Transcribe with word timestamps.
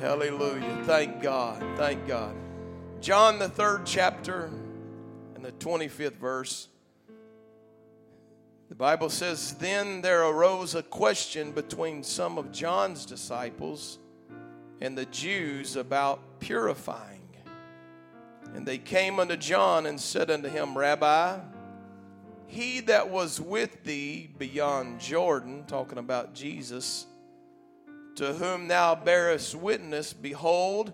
Hallelujah. 0.00 0.82
Thank 0.84 1.22
God. 1.22 1.62
Thank 1.76 2.06
God. 2.06 2.34
John, 3.00 3.38
the 3.38 3.48
third 3.48 3.86
chapter, 3.86 4.50
and 5.34 5.44
the 5.44 5.52
25th 5.52 6.16
verse. 6.16 6.68
The 8.68 8.74
Bible 8.74 9.08
says, 9.08 9.54
Then 9.54 10.00
there 10.00 10.24
arose 10.24 10.74
a 10.74 10.82
question 10.82 11.52
between 11.52 12.02
some 12.02 12.38
of 12.38 12.50
John's 12.50 13.06
disciples 13.06 13.98
and 14.80 14.98
the 14.98 15.06
Jews 15.06 15.76
about 15.76 16.40
purifying. 16.40 17.20
And 18.54 18.66
they 18.66 18.78
came 18.78 19.18
unto 19.18 19.36
John 19.36 19.86
and 19.86 20.00
said 20.00 20.30
unto 20.30 20.48
him, 20.48 20.76
Rabbi, 20.76 21.38
he 22.46 22.80
that 22.80 23.10
was 23.10 23.40
with 23.40 23.82
thee 23.84 24.30
beyond 24.38 25.00
Jordan, 25.00 25.64
talking 25.66 25.98
about 25.98 26.34
Jesus, 26.34 27.06
to 28.16 28.32
whom 28.34 28.68
thou 28.68 28.94
bearest 28.94 29.54
witness, 29.54 30.12
behold, 30.12 30.92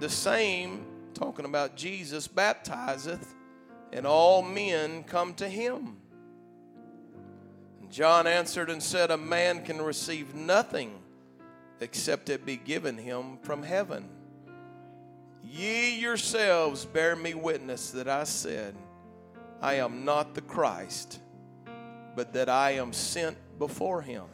the 0.00 0.08
same, 0.08 0.86
talking 1.14 1.44
about 1.44 1.76
Jesus, 1.76 2.28
baptizeth, 2.28 3.34
and 3.92 4.06
all 4.06 4.42
men 4.42 5.04
come 5.04 5.34
to 5.34 5.48
him. 5.48 5.96
And 7.80 7.90
John 7.90 8.26
answered 8.26 8.70
and 8.70 8.82
said, 8.82 9.10
A 9.10 9.16
man 9.16 9.64
can 9.64 9.80
receive 9.80 10.34
nothing 10.34 10.98
except 11.80 12.28
it 12.28 12.46
be 12.46 12.56
given 12.56 12.96
him 12.96 13.38
from 13.42 13.62
heaven. 13.62 14.08
Ye 15.42 15.98
yourselves 16.00 16.84
bear 16.84 17.14
me 17.14 17.34
witness 17.34 17.90
that 17.92 18.08
I 18.08 18.24
said, 18.24 18.74
I 19.60 19.74
am 19.74 20.04
not 20.04 20.34
the 20.34 20.40
Christ, 20.40 21.20
but 22.16 22.32
that 22.32 22.48
I 22.48 22.72
am 22.72 22.92
sent 22.92 23.36
before 23.58 24.02
him. 24.02 24.24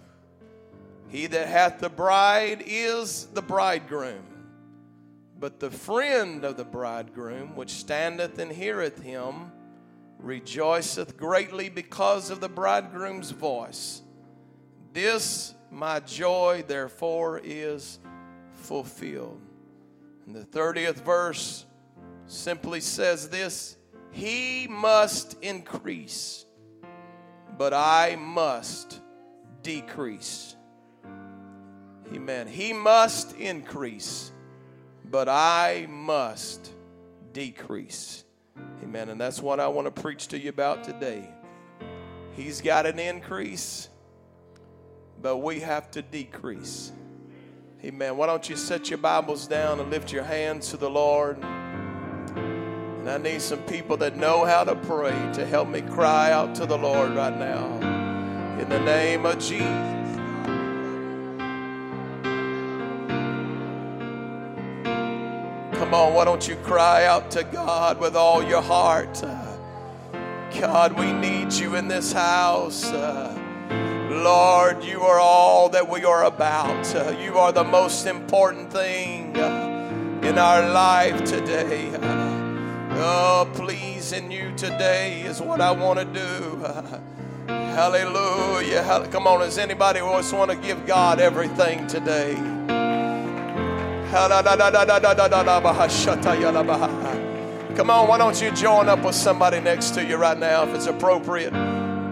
He 1.11 1.27
that 1.27 1.49
hath 1.49 1.81
the 1.81 1.89
bride 1.89 2.63
is 2.65 3.27
the 3.27 3.43
bridegroom. 3.43 4.25
But 5.39 5.59
the 5.59 5.71
friend 5.71 6.45
of 6.45 6.57
the 6.57 6.65
bridegroom, 6.65 7.57
which 7.57 7.71
standeth 7.71 8.39
and 8.39 8.53
heareth 8.53 9.03
him, 9.03 9.51
rejoiceth 10.19 11.17
greatly 11.17 11.69
because 11.69 12.31
of 12.31 12.41
the 12.41 12.49
bridegroom's 12.49 13.31
voice. 13.31 14.03
This 14.93 15.55
my 15.71 16.01
joy, 16.01 16.65
therefore, 16.67 17.41
is 17.43 17.99
fulfilled. 18.55 19.41
And 20.27 20.35
the 20.35 20.45
30th 20.45 21.05
verse 21.05 21.65
simply 22.27 22.81
says 22.81 23.29
this 23.29 23.77
He 24.11 24.67
must 24.69 25.37
increase, 25.43 26.45
but 27.57 27.73
I 27.73 28.17
must 28.17 29.01
decrease. 29.63 30.57
Amen. 32.13 32.49
He 32.49 32.73
must 32.73 33.37
increase, 33.37 34.33
but 35.05 35.29
I 35.29 35.87
must 35.89 36.73
decrease. 37.33 38.25
Amen. 38.83 39.09
And 39.11 39.21
that's 39.21 39.41
what 39.41 39.61
I 39.61 39.69
want 39.69 39.95
to 39.95 40.03
preach 40.03 40.29
to 40.29 40.39
you 40.39 40.49
about 40.49 40.83
today. 40.83 41.29
He's 42.33 42.61
got 42.61 42.87
an 42.87 42.99
increase, 42.99 43.89
but 45.21 45.39
we 45.39 45.61
have 45.61 45.91
to 45.93 46.03
decrease. 46.03 46.93
Amen. 47.85 48.17
Why 48.17 48.27
don't 48.27 48.49
you 48.49 48.57
set 48.57 48.91
your 48.91 48.99
Bibles 48.99 49.47
down 49.47 49.81
and 49.81 49.91
lift 49.91 50.13
your 50.13 50.25
hands 50.25 50.71
to 50.71 50.77
the 50.77 50.91
Lord? 50.91 51.39
And 51.43 53.09
I 53.09 53.17
need 53.19 53.41
some 53.41 53.61
people 53.63 53.97
that 53.99 54.17
know 54.17 54.45
how 54.45 54.65
to 54.65 54.75
pray 54.75 55.31
to 55.35 55.47
help 55.47 55.69
me 55.69 55.81
cry 55.81 56.33
out 56.33 56.55
to 56.57 56.67
the 56.67 56.77
Lord 56.77 57.13
right 57.13 57.37
now. 57.37 57.67
In 58.61 58.69
the 58.69 58.81
name 58.81 59.25
of 59.25 59.39
Jesus. 59.39 60.00
Come 65.91 66.03
on, 66.03 66.15
why 66.15 66.25
don't 66.25 66.47
you 66.47 66.55
cry 66.55 67.05
out 67.05 67.33
to 67.33 67.43
God 67.43 67.99
with 67.99 68.15
all 68.15 68.45
your 68.45 68.63
heart? 68.63 69.25
Uh, 69.25 69.57
God, 70.61 70.97
we 70.97 71.11
need 71.13 71.53
you 71.53 71.75
in 71.75 71.89
this 71.89 72.13
house. 72.13 72.85
Uh, 72.85 73.37
Lord, 74.09 74.85
you 74.85 75.01
are 75.01 75.19
all 75.19 75.69
that 75.71 75.89
we 75.89 76.05
are 76.05 76.27
about. 76.27 76.95
Uh, 76.95 77.17
you 77.21 77.39
are 77.39 77.51
the 77.51 77.65
most 77.65 78.07
important 78.07 78.73
thing 78.73 79.35
in 79.35 80.39
our 80.39 80.71
life 80.71 81.25
today. 81.25 81.91
Oh, 82.93 83.51
pleasing 83.55 84.31
you 84.31 84.53
today 84.57 85.23
is 85.23 85.41
what 85.41 85.61
I 85.61 85.73
want 85.73 85.99
to 85.99 86.05
do. 86.05 87.53
Hallelujah. 87.53 89.09
Come 89.11 89.27
on, 89.27 89.41
does 89.41 89.59
anybody 89.59 89.99
else 89.99 90.33
want 90.33 90.53
to 90.53 90.57
give 90.57 90.87
God 90.87 91.19
everything 91.19 91.89
today? 91.89 92.60
Come 97.77 97.91
on, 97.91 98.09
why 98.09 98.19
don't 98.19 98.43
you 98.43 98.51
join 98.51 98.89
up 98.89 99.05
with 99.05 99.15
somebody 99.15 99.61
next 99.61 99.91
to 99.91 100.05
you 100.05 100.17
right 100.17 100.37
now 100.37 100.65
if 100.65 100.75
it's 100.75 100.87
appropriate? 100.87 101.53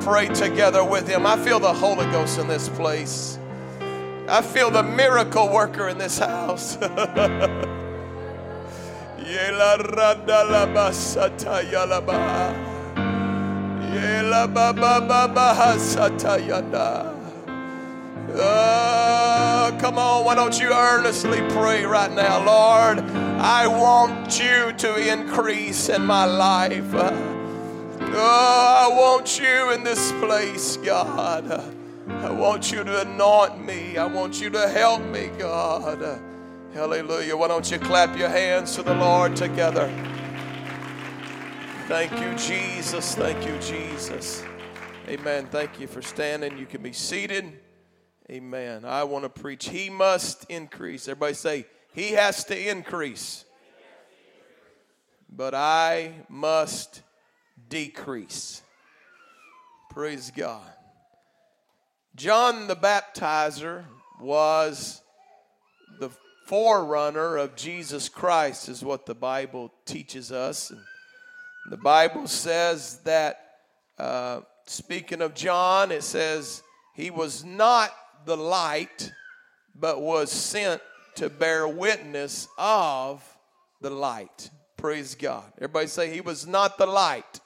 Pray 0.00 0.28
together 0.28 0.84
with 0.84 1.08
him. 1.08 1.26
I 1.26 1.36
feel 1.36 1.58
the 1.58 1.72
Holy 1.72 2.06
Ghost 2.12 2.38
in 2.38 2.46
this 2.46 2.68
place. 2.68 3.40
I 4.28 4.42
feel 4.42 4.70
the 4.70 4.84
miracle 4.84 5.48
worker 5.48 5.88
in 5.88 5.98
this 5.98 6.18
house. 6.18 6.76
Oh, 18.40 19.76
come 19.80 19.98
on, 19.98 20.24
why 20.24 20.36
don't 20.36 20.58
you 20.60 20.72
earnestly 20.72 21.40
pray 21.50 21.84
right 21.84 22.12
now? 22.12 22.38
Lord, 22.38 23.00
I 23.40 23.66
want 23.66 24.38
you 24.38 24.72
to 24.72 25.12
increase 25.12 25.88
in 25.88 26.06
my 26.06 26.24
life. 26.24 26.94
Oh, 26.94 28.76
I 28.80 28.88
want 28.94 29.40
you 29.40 29.72
in 29.72 29.82
this 29.82 30.12
place, 30.12 30.76
God. 30.76 31.74
I 32.08 32.30
want 32.30 32.70
you 32.70 32.84
to 32.84 33.00
anoint 33.02 33.64
me. 33.64 33.96
I 33.96 34.06
want 34.06 34.40
you 34.40 34.50
to 34.50 34.68
help 34.68 35.02
me, 35.02 35.30
God. 35.38 36.20
Hallelujah. 36.72 37.36
Why 37.36 37.48
don't 37.48 37.68
you 37.70 37.78
clap 37.78 38.16
your 38.16 38.28
hands 38.28 38.76
to 38.76 38.82
the 38.82 38.94
Lord 38.94 39.34
together? 39.34 39.92
Thank 41.88 42.12
you, 42.12 42.34
Jesus. 42.36 43.14
Thank 43.14 43.44
you, 43.46 43.58
Jesus. 43.58 44.44
Amen. 45.08 45.46
Thank 45.46 45.80
you 45.80 45.86
for 45.86 46.02
standing. 46.02 46.56
You 46.56 46.66
can 46.66 46.82
be 46.82 46.92
seated. 46.92 47.52
Amen. 48.30 48.84
I 48.84 49.04
want 49.04 49.24
to 49.24 49.30
preach. 49.30 49.70
He 49.70 49.88
must 49.88 50.44
increase. 50.50 51.08
Everybody 51.08 51.34
say, 51.34 51.66
He 51.94 52.10
has 52.10 52.44
to 52.44 52.70
increase. 52.70 53.46
But 55.30 55.54
I 55.54 56.12
must 56.28 57.02
decrease. 57.70 58.62
Praise 59.90 60.30
God. 60.34 60.70
John 62.16 62.66
the 62.66 62.76
Baptizer 62.76 63.84
was 64.20 65.00
the 65.98 66.10
forerunner 66.46 67.36
of 67.36 67.56
Jesus 67.56 68.08
Christ, 68.08 68.68
is 68.68 68.84
what 68.84 69.06
the 69.06 69.14
Bible 69.14 69.72
teaches 69.86 70.32
us. 70.32 70.70
And 70.70 70.80
the 71.70 71.76
Bible 71.78 72.26
says 72.26 73.00
that, 73.04 73.58
uh, 73.98 74.40
speaking 74.66 75.22
of 75.22 75.34
John, 75.34 75.92
it 75.92 76.02
says, 76.02 76.62
he 76.94 77.10
was 77.10 77.44
not 77.44 77.92
the 78.24 78.36
light, 78.36 79.12
but 79.74 80.00
was 80.00 80.30
sent 80.30 80.80
to 81.16 81.28
bear 81.28 81.66
witness 81.66 82.48
of 82.58 83.22
the 83.80 83.90
light. 83.90 84.50
Praise 84.76 85.14
God. 85.14 85.44
Everybody 85.56 85.88
say, 85.88 86.12
He 86.12 86.20
was 86.20 86.46
not 86.46 86.78
the 86.78 86.86
light. 86.86 87.40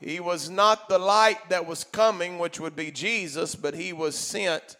He 0.00 0.20
was 0.20 0.50
not 0.50 0.88
the 0.88 0.98
light 0.98 1.48
that 1.48 1.66
was 1.66 1.84
coming, 1.84 2.38
which 2.38 2.60
would 2.60 2.76
be 2.76 2.90
Jesus, 2.90 3.54
but 3.54 3.74
He 3.74 3.92
was 3.92 4.14
sent 4.14 4.76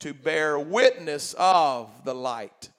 to 0.00 0.12
bear 0.12 0.58
witness 0.58 1.34
of 1.38 1.88
the 2.04 2.14
light. 2.14 2.70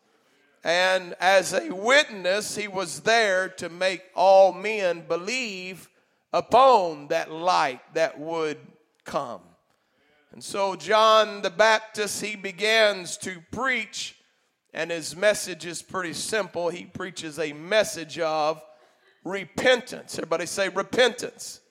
And 0.63 1.15
as 1.21 1.53
a 1.53 1.73
witness, 1.73 2.57
He 2.57 2.67
was 2.67 3.01
there 3.01 3.47
to 3.49 3.69
make 3.69 4.03
all 4.15 4.51
men 4.51 5.05
believe 5.07 5.87
upon 6.33 7.07
that 7.07 7.31
light 7.31 7.79
that 7.93 8.19
would 8.19 8.57
come. 9.05 9.41
And 10.37 10.43
so, 10.43 10.75
John 10.75 11.41
the 11.41 11.49
Baptist, 11.49 12.23
he 12.23 12.35
begins 12.35 13.17
to 13.17 13.41
preach, 13.51 14.15
and 14.71 14.91
his 14.91 15.15
message 15.15 15.65
is 15.65 15.81
pretty 15.81 16.13
simple. 16.13 16.69
He 16.69 16.85
preaches 16.85 17.39
a 17.39 17.53
message 17.53 18.19
of 18.19 18.61
repentance. 19.23 20.13
Everybody 20.13 20.45
say 20.45 20.69
repentance. 20.69 21.61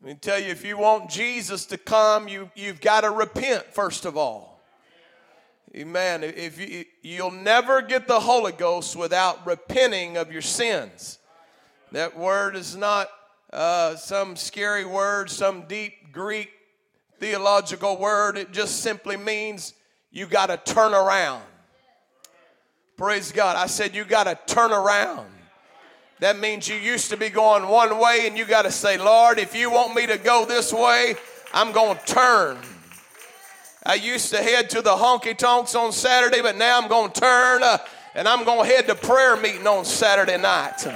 Let 0.00 0.08
me 0.08 0.14
tell 0.14 0.38
you, 0.38 0.46
if 0.46 0.64
you 0.64 0.78
want 0.78 1.10
Jesus 1.10 1.66
to 1.66 1.76
come, 1.76 2.28
you, 2.28 2.50
you've 2.54 2.80
got 2.80 3.02
to 3.02 3.10
repent, 3.10 3.74
first 3.74 4.06
of 4.06 4.16
all. 4.16 4.62
Amen. 5.76 6.24
If 6.24 6.58
you, 6.58 6.86
you'll 7.02 7.30
never 7.30 7.82
get 7.82 8.08
the 8.08 8.20
Holy 8.20 8.52
Ghost 8.52 8.96
without 8.96 9.46
repenting 9.46 10.16
of 10.16 10.32
your 10.32 10.40
sins. 10.40 11.18
That 11.92 12.16
word 12.16 12.56
is 12.56 12.74
not 12.74 13.10
uh, 13.52 13.96
some 13.96 14.34
scary 14.34 14.86
word, 14.86 15.28
some 15.28 15.66
deep 15.68 16.10
Greek 16.10 16.48
theological 17.18 17.96
word. 17.96 18.36
It 18.36 18.52
just 18.52 18.80
simply 18.80 19.16
means 19.16 19.74
you 20.10 20.26
got 20.26 20.46
to 20.46 20.56
turn 20.56 20.94
around. 20.94 21.42
Praise 22.96 23.32
God. 23.32 23.56
I 23.56 23.66
said, 23.66 23.94
You 23.94 24.04
got 24.04 24.24
to 24.24 24.38
turn 24.52 24.72
around. 24.72 25.28
That 26.20 26.38
means 26.38 26.68
you 26.68 26.76
used 26.76 27.10
to 27.10 27.16
be 27.16 27.28
going 27.28 27.68
one 27.68 27.98
way 27.98 28.26
and 28.26 28.38
you 28.38 28.44
got 28.44 28.62
to 28.62 28.70
say, 28.70 28.96
Lord, 28.96 29.38
if 29.38 29.54
you 29.54 29.70
want 29.70 29.94
me 29.94 30.06
to 30.06 30.16
go 30.16 30.46
this 30.46 30.72
way, 30.72 31.16
I'm 31.52 31.72
going 31.72 31.98
to 31.98 32.06
turn. 32.06 32.56
I 33.84 33.94
used 33.94 34.30
to 34.30 34.42
head 34.42 34.70
to 34.70 34.80
the 34.80 34.94
honky 34.94 35.36
tonks 35.36 35.74
on 35.74 35.92
Saturday, 35.92 36.40
but 36.40 36.56
now 36.56 36.80
I'm 36.80 36.88
going 36.88 37.10
to 37.10 37.20
turn 37.20 37.62
uh, 37.62 37.78
and 38.14 38.26
I'm 38.26 38.44
going 38.44 38.66
to 38.66 38.74
head 38.74 38.86
to 38.86 38.94
prayer 38.94 39.36
meeting 39.36 39.66
on 39.66 39.84
Saturday 39.84 40.38
night. 40.38 40.86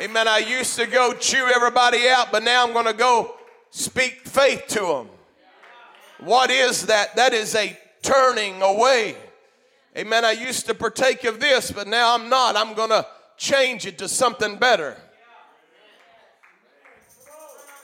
Amen. 0.00 0.26
I 0.26 0.38
used 0.38 0.76
to 0.76 0.86
go 0.86 1.12
chew 1.12 1.46
everybody 1.54 2.08
out, 2.08 2.32
but 2.32 2.42
now 2.42 2.66
I'm 2.66 2.72
going 2.72 2.86
to 2.86 2.92
go 2.92 3.35
speak 3.76 4.26
faith 4.26 4.66
to 4.68 4.80
them. 4.80 5.08
What 6.20 6.50
is 6.50 6.86
that? 6.86 7.14
That 7.16 7.34
is 7.34 7.54
a 7.54 7.78
turning 8.02 8.62
away. 8.62 9.16
Amen. 9.96 10.24
I 10.24 10.32
used 10.32 10.66
to 10.66 10.74
partake 10.74 11.24
of 11.24 11.40
this, 11.40 11.70
but 11.70 11.86
now 11.86 12.14
I'm 12.14 12.28
not. 12.28 12.56
I'm 12.56 12.74
going 12.74 12.90
to 12.90 13.06
change 13.36 13.86
it 13.86 13.98
to 13.98 14.08
something 14.08 14.56
better. 14.56 14.96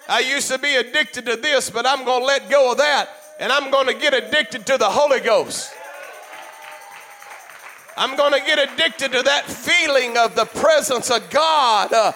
I 0.09 0.21
used 0.21 0.51
to 0.51 0.59
be 0.59 0.75
addicted 0.77 1.27
to 1.27 1.37
this, 1.37 1.71
but 1.71 1.87
I'm 1.87 2.05
going 2.05 2.21
to 2.21 2.27
let 2.27 2.51
go 2.51 2.73
of 2.73 2.79
that 2.79 3.09
and 3.39 3.53
I'm 3.53 3.71
going 3.71 3.87
to 3.87 3.95
get 3.95 4.15
addicted 4.15 4.67
to 4.67 4.79
the 4.79 4.89
Holy 4.89 5.21
Ghost. 5.21 5.73
I'm 7.97 8.17
going 8.17 8.33
to 8.33 8.41
get 8.41 8.59
addicted 8.59 9.13
to 9.13 9.23
that 9.23 9.45
feeling 9.45 10.17
of 10.17 10.35
the 10.35 10.47
presence 10.47 11.11
of 11.11 11.29
God 11.29 11.93
uh, 11.93 12.13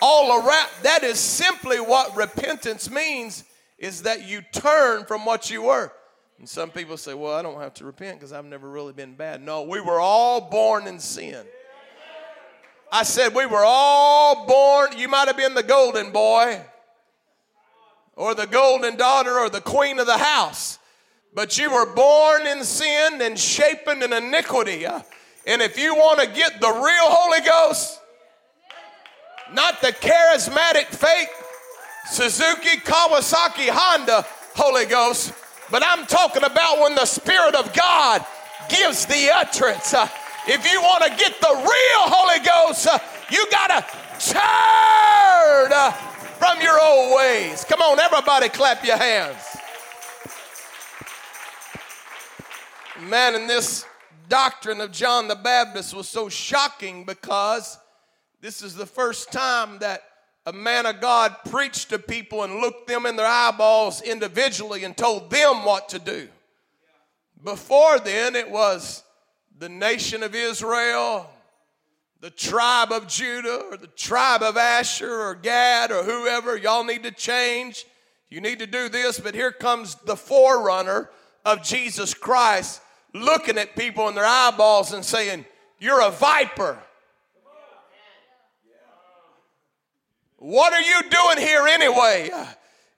all 0.00 0.40
around. 0.40 0.68
That 0.82 1.02
is 1.02 1.18
simply 1.18 1.78
what 1.78 2.16
repentance 2.16 2.90
means 2.90 3.44
is 3.78 4.02
that 4.02 4.26
you 4.26 4.42
turn 4.52 5.04
from 5.04 5.24
what 5.24 5.50
you 5.50 5.62
were. 5.62 5.92
And 6.38 6.48
some 6.48 6.70
people 6.70 6.96
say, 6.96 7.14
well, 7.14 7.34
I 7.34 7.42
don't 7.42 7.60
have 7.60 7.74
to 7.74 7.84
repent 7.84 8.18
because 8.18 8.32
I've 8.32 8.44
never 8.44 8.68
really 8.68 8.92
been 8.92 9.14
bad. 9.14 9.42
No, 9.42 9.62
we 9.62 9.80
were 9.80 10.00
all 10.00 10.40
born 10.50 10.86
in 10.86 10.98
sin. 10.98 11.46
I 12.92 13.02
said, 13.02 13.34
we 13.34 13.46
were 13.46 13.64
all 13.64 14.46
born, 14.46 14.96
you 14.96 15.08
might 15.08 15.26
have 15.26 15.36
been 15.36 15.54
the 15.54 15.62
golden 15.62 16.12
boy 16.12 16.62
or 18.14 18.34
the 18.34 18.46
golden 18.46 18.96
daughter 18.96 19.38
or 19.38 19.50
the 19.50 19.60
queen 19.60 19.98
of 19.98 20.06
the 20.06 20.18
house, 20.18 20.78
but 21.34 21.58
you 21.58 21.70
were 21.70 21.92
born 21.94 22.46
in 22.46 22.64
sin 22.64 23.20
and 23.20 23.38
shapen 23.38 24.02
in 24.02 24.12
iniquity. 24.12 24.86
And 24.86 25.62
if 25.62 25.78
you 25.78 25.94
want 25.94 26.20
to 26.20 26.26
get 26.26 26.60
the 26.60 26.68
real 26.68 27.10
Holy 27.10 27.40
Ghost, 27.44 28.00
not 29.52 29.80
the 29.80 29.92
charismatic, 29.92 30.86
fake 30.86 31.28
Suzuki, 32.10 32.78
Kawasaki, 32.78 33.68
Honda 33.68 34.24
Holy 34.54 34.86
Ghost, 34.86 35.32
but 35.70 35.82
I'm 35.84 36.06
talking 36.06 36.44
about 36.44 36.80
when 36.80 36.94
the 36.94 37.04
Spirit 37.04 37.54
of 37.54 37.72
God 37.74 38.24
gives 38.68 39.06
the 39.06 39.30
utterance. 39.34 39.92
Uh, 39.92 40.08
if 40.46 40.70
you 40.70 40.80
want 40.80 41.02
to 41.04 41.10
get 41.10 41.40
the 41.40 41.48
real 41.48 42.02
Holy 42.08 42.44
Ghost, 42.44 42.86
uh, 42.86 42.98
you 43.30 43.44
got 43.50 43.68
to 43.68 43.84
turn 44.32 45.72
uh, 45.72 45.90
from 46.38 46.60
your 46.60 46.80
old 46.80 47.16
ways. 47.16 47.64
Come 47.64 47.80
on, 47.80 47.98
everybody, 47.98 48.48
clap 48.48 48.84
your 48.84 48.96
hands. 48.96 49.36
Man, 53.08 53.34
in 53.34 53.46
this 53.46 53.84
doctrine 54.28 54.80
of 54.80 54.92
John 54.92 55.28
the 55.28 55.34
Baptist 55.34 55.94
was 55.94 56.08
so 56.08 56.28
shocking 56.28 57.04
because 57.04 57.78
this 58.46 58.62
is 58.62 58.76
the 58.76 58.86
first 58.86 59.32
time 59.32 59.80
that 59.80 60.04
a 60.46 60.52
man 60.52 60.86
of 60.86 61.00
God 61.00 61.34
preached 61.50 61.88
to 61.88 61.98
people 61.98 62.44
and 62.44 62.60
looked 62.60 62.86
them 62.86 63.04
in 63.04 63.16
their 63.16 63.26
eyeballs 63.26 64.00
individually 64.02 64.84
and 64.84 64.96
told 64.96 65.30
them 65.30 65.64
what 65.64 65.88
to 65.88 65.98
do. 65.98 66.28
Before 67.42 67.98
then, 67.98 68.36
it 68.36 68.48
was 68.48 69.02
the 69.58 69.68
nation 69.68 70.22
of 70.22 70.36
Israel, 70.36 71.28
the 72.20 72.30
tribe 72.30 72.92
of 72.92 73.08
Judah, 73.08 73.64
or 73.68 73.76
the 73.76 73.88
tribe 73.88 74.42
of 74.44 74.56
Asher, 74.56 75.22
or 75.22 75.34
Gad, 75.34 75.90
or 75.90 76.04
whoever. 76.04 76.56
Y'all 76.56 76.84
need 76.84 77.02
to 77.02 77.10
change. 77.10 77.84
You 78.30 78.40
need 78.40 78.60
to 78.60 78.66
do 78.68 78.88
this, 78.88 79.18
but 79.18 79.34
here 79.34 79.50
comes 79.50 79.96
the 80.06 80.16
forerunner 80.16 81.10
of 81.44 81.64
Jesus 81.64 82.14
Christ 82.14 82.80
looking 83.12 83.58
at 83.58 83.74
people 83.74 84.08
in 84.08 84.14
their 84.14 84.24
eyeballs 84.24 84.92
and 84.92 85.04
saying, 85.04 85.46
You're 85.80 86.02
a 86.02 86.12
viper. 86.12 86.78
What 90.46 90.72
are 90.72 90.80
you 90.80 91.00
doing 91.10 91.38
here 91.38 91.66
anyway? 91.66 92.30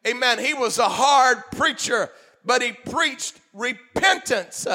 Amen. 0.07 0.39
He 0.39 0.53
was 0.53 0.77
a 0.77 0.87
hard 0.87 1.39
preacher, 1.53 2.11
but 2.45 2.61
he 2.61 2.73
preached 2.73 3.41
repentance. 3.55 4.67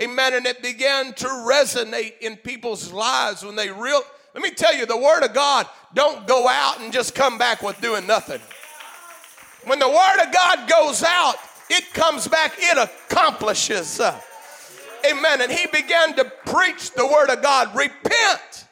Amen. 0.00 0.34
And 0.34 0.46
it 0.46 0.62
began 0.62 1.12
to 1.14 1.26
resonate 1.26 2.20
in 2.20 2.36
people's 2.36 2.92
lives 2.92 3.44
when 3.44 3.56
they 3.56 3.68
real. 3.68 4.00
Let 4.32 4.44
me 4.44 4.52
tell 4.52 4.72
you, 4.76 4.86
the 4.86 4.96
Word 4.96 5.24
of 5.24 5.34
God 5.34 5.66
don't 5.92 6.24
go 6.28 6.46
out 6.46 6.80
and 6.80 6.92
just 6.92 7.16
come 7.16 7.36
back 7.36 7.62
with 7.62 7.80
doing 7.80 8.06
nothing. 8.06 8.40
When 9.64 9.80
the 9.80 9.88
Word 9.88 10.24
of 10.24 10.32
God 10.32 10.70
goes 10.70 11.02
out, 11.02 11.34
it 11.68 11.92
comes 11.92 12.28
back, 12.28 12.54
it 12.58 12.78
accomplishes. 12.78 14.00
Amen. 15.04 15.40
And 15.40 15.50
he 15.50 15.66
began 15.66 16.14
to 16.14 16.26
preach 16.46 16.92
the 16.92 17.08
word 17.08 17.28
of 17.28 17.42
God 17.42 17.74
repent, 17.74 18.66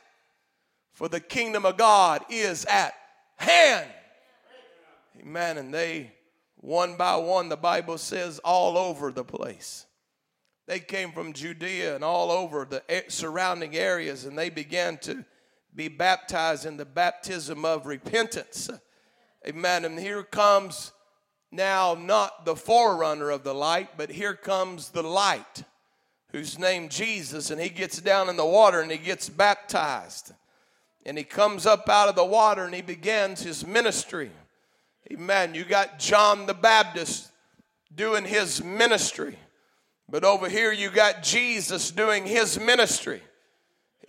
for 0.92 1.08
the 1.08 1.18
kingdom 1.18 1.66
of 1.66 1.76
God 1.76 2.24
is 2.30 2.64
at 2.66 2.94
hand. 3.38 3.88
Amen. 5.20 5.58
And 5.58 5.72
they, 5.72 6.12
one 6.56 6.96
by 6.96 7.16
one, 7.16 7.48
the 7.48 7.56
Bible 7.56 7.98
says, 7.98 8.38
all 8.40 8.76
over 8.76 9.10
the 9.10 9.24
place. 9.24 9.86
They 10.66 10.80
came 10.80 11.12
from 11.12 11.32
Judea 11.32 11.94
and 11.94 12.04
all 12.04 12.30
over 12.30 12.66
the 12.66 12.82
surrounding 13.08 13.74
areas, 13.74 14.26
and 14.26 14.38
they 14.38 14.50
began 14.50 14.98
to 14.98 15.24
be 15.74 15.88
baptized 15.88 16.66
in 16.66 16.76
the 16.76 16.84
baptism 16.84 17.64
of 17.64 17.86
repentance. 17.86 18.68
Amen. 19.46 19.84
And 19.84 19.98
here 19.98 20.22
comes 20.22 20.92
now 21.50 21.94
not 21.94 22.44
the 22.44 22.56
forerunner 22.56 23.30
of 23.30 23.44
the 23.44 23.54
light, 23.54 23.96
but 23.96 24.10
here 24.10 24.34
comes 24.34 24.90
the 24.90 25.02
light 25.02 25.62
who's 26.32 26.58
named 26.58 26.90
Jesus, 26.90 27.50
and 27.50 27.60
he 27.60 27.70
gets 27.70 28.00
down 28.00 28.28
in 28.28 28.36
the 28.36 28.44
water 28.44 28.80
and 28.80 28.90
he 28.90 28.98
gets 28.98 29.28
baptized. 29.30 30.32
And 31.08 31.16
he 31.16 31.24
comes 31.24 31.64
up 31.64 31.88
out 31.88 32.10
of 32.10 32.16
the 32.16 32.24
water 32.24 32.66
and 32.66 32.74
he 32.74 32.82
begins 32.82 33.42
his 33.42 33.66
ministry. 33.66 34.30
Amen. 35.10 35.54
You 35.54 35.64
got 35.64 35.98
John 35.98 36.44
the 36.44 36.52
Baptist 36.52 37.30
doing 37.94 38.26
his 38.26 38.62
ministry. 38.62 39.38
But 40.10 40.22
over 40.22 40.50
here 40.50 40.70
you 40.70 40.90
got 40.90 41.22
Jesus 41.22 41.90
doing 41.90 42.26
his 42.26 42.60
ministry. 42.60 43.22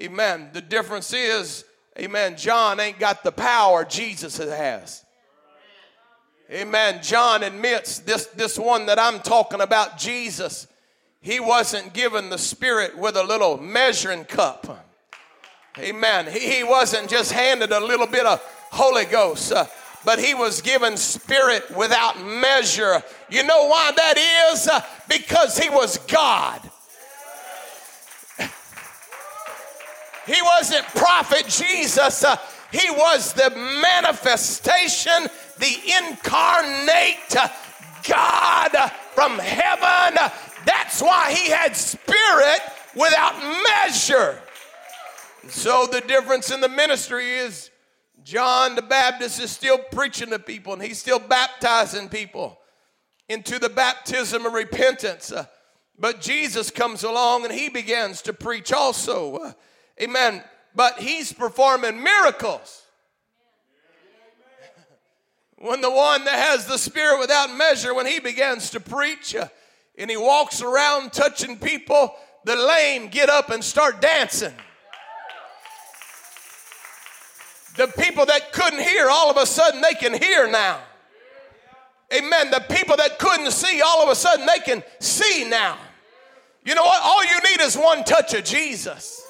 Amen. 0.02 0.50
The 0.52 0.60
difference 0.60 1.14
is, 1.14 1.64
amen, 1.98 2.36
John 2.36 2.82
ain't 2.82 3.00
got 3.00 3.24
the 3.24 3.32
power 3.32 3.86
Jesus 3.86 4.38
has. 4.38 5.06
Amen. 6.52 7.02
John 7.02 7.44
admits 7.44 8.00
this, 8.00 8.26
this 8.26 8.60
one 8.60 8.88
that 8.88 9.00
I'm 9.00 9.22
talking 9.22 9.62
about, 9.62 9.98
Jesus, 9.98 10.68
he 11.22 11.40
wasn't 11.40 11.94
given 11.94 12.30
the 12.30 12.38
Spirit 12.38 12.98
with 12.98 13.16
a 13.16 13.24
little 13.24 13.58
measuring 13.58 14.26
cup. 14.26 14.88
Amen. 15.80 16.28
He, 16.28 16.58
he 16.58 16.64
wasn't 16.64 17.10
just 17.10 17.32
handed 17.32 17.72
a 17.72 17.80
little 17.80 18.08
bit 18.08 18.26
of 18.26 18.42
Holy 18.72 19.06
Ghost, 19.06 19.52
uh, 19.52 19.66
but 20.06 20.20
he 20.20 20.34
was 20.34 20.62
given 20.62 20.98
Spirit 20.98 21.70
without 21.76 22.24
measure. 22.24 23.02
You 23.30 23.44
know 23.44 23.68
why 23.68 23.92
that 23.96 24.52
is? 24.52 24.68
Uh, 24.68 24.82
because 25.08 25.58
he 25.58 25.70
was 25.70 25.98
God. 26.00 26.62
He 30.28 30.42
wasn't 30.44 30.86
prophet 30.88 31.48
Jesus. 31.48 32.24
Uh, 32.24 32.36
he 32.72 32.90
was 32.92 33.34
the 33.34 33.50
manifestation, 33.82 35.28
the 35.58 35.76
incarnate 35.98 37.36
God 38.08 38.92
from 39.16 39.40
heaven 39.40 40.18
that's 40.66 41.02
why 41.02 41.34
he 41.34 41.50
had 41.50 41.76
spirit 41.76 42.62
without 42.96 43.36
measure. 43.64 44.40
So 45.50 45.88
the 45.88 46.02
difference 46.02 46.52
in 46.52 46.62
the 46.62 46.70
ministry 46.70 47.32
is 47.32 47.72
John 48.24 48.76
the 48.76 48.82
Baptist 48.82 49.42
is 49.42 49.50
still 49.50 49.78
preaching 49.78 50.30
to 50.30 50.40
people 50.40 50.74
and 50.74 50.82
he's 50.82 51.00
still 51.00 51.20
baptizing 51.20 52.10
people 52.10 52.60
into 53.28 53.58
the 53.58 53.70
baptism 53.70 54.46
of 54.46 54.54
repentance. 54.54 55.32
Uh, 55.32 55.46
but 55.98 56.22
Jesus 56.22 56.70
comes 56.70 57.04
along 57.04 57.46
and 57.46 57.54
he 57.54 57.70
begins 57.70 58.22
to 58.24 58.34
preach 58.34 58.72
also. 58.72 59.38
Uh, 59.38 59.54
amen. 60.02 60.44
But 60.76 61.00
he's 61.00 61.34
performing 61.34 62.04
miracles. 62.04 62.84
when 65.58 65.82
the 65.82 65.92
one 65.92 66.26
that 66.26 66.50
has 66.50 66.68
the 66.68 66.78
Spirit 66.78 67.20
without 67.20 67.56
measure, 67.56 67.94
when 67.94 68.06
he 68.06 68.20
begins 68.20 68.70
to 68.72 68.80
preach, 68.80 69.36
uh, 69.36 69.48
and 69.98 70.10
he 70.10 70.18
walks 70.18 70.62
around 70.62 71.12
touching 71.12 71.58
people, 71.58 72.14
the 72.46 72.56
lame 72.56 73.08
get 73.08 73.30
up 73.30 73.50
and 73.50 73.64
start 73.64 74.00
dancing. 74.00 74.54
The 77.76 77.88
people 77.88 78.26
that 78.26 78.52
couldn't 78.52 78.82
hear, 78.82 79.10
all 79.10 79.30
of 79.30 79.38
a 79.38 79.46
sudden 79.46 79.82
they 79.82 79.94
can 79.94 80.14
hear 80.14 80.50
now. 80.50 80.80
Amen. 82.12 82.52
The 82.52 82.66
people 82.70 82.98
that 82.98 83.20
couldn't 83.20 83.52
see, 83.52 83.82
all 83.82 84.04
of 84.04 84.10
a 84.10 84.16
sudden 84.16 84.46
they 84.46 84.60
can 84.60 84.84
see 85.00 85.46
now. 85.48 85.78
You 86.66 86.76
know 86.76 86.84
what? 86.84 87.02
All 87.04 87.24
you 87.24 87.40
need 87.52 87.62
is 87.62 87.78
one 87.78 88.04
touch 88.04 88.34
of 88.34 88.44
Jesus. 88.44 89.24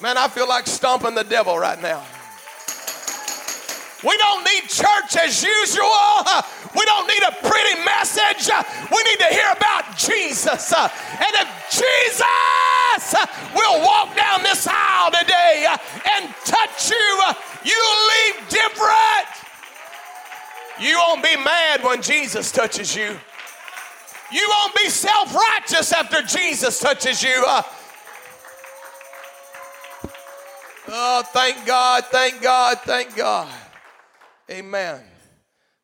Man, 0.00 0.18
I 0.18 0.28
feel 0.28 0.48
like 0.48 0.66
stomping 0.66 1.14
the 1.14 1.24
devil 1.24 1.58
right 1.58 1.80
now. 1.80 2.04
We 4.04 4.16
don't 4.18 4.44
need 4.44 4.68
church 4.68 5.16
as 5.16 5.42
usual. 5.42 6.24
We 6.76 6.84
don't 6.84 7.08
need 7.08 7.22
a 7.22 7.32
pretty 7.48 7.84
message. 7.84 8.50
We 8.90 9.02
need 9.04 9.18
to 9.20 9.30
hear 9.32 9.50
about 9.56 9.96
Jesus. 9.96 10.72
And 10.74 11.32
if 11.40 11.48
Jesus 11.70 13.14
will 13.54 13.80
walk 13.80 14.14
down 14.16 14.42
this 14.42 14.66
aisle 14.68 15.10
today 15.10 15.66
and 16.16 16.34
touch 16.44 16.90
you, 16.90 17.20
you'll 17.64 18.06
leave 18.12 18.48
different. 18.50 19.28
You 20.80 20.98
won't 20.98 21.22
be 21.22 21.36
mad 21.36 21.82
when 21.82 22.02
Jesus 22.02 22.50
touches 22.50 22.94
you. 22.94 23.16
You 24.32 24.48
won't 24.48 24.74
be 24.74 24.88
self 24.88 25.34
righteous 25.34 25.92
after 25.92 26.22
Jesus 26.22 26.80
touches 26.80 27.22
you. 27.22 27.44
Oh, 30.88 31.22
thank 31.32 31.64
God, 31.64 32.04
thank 32.06 32.42
God, 32.42 32.80
thank 32.80 33.14
God. 33.16 33.48
Amen. 34.50 35.00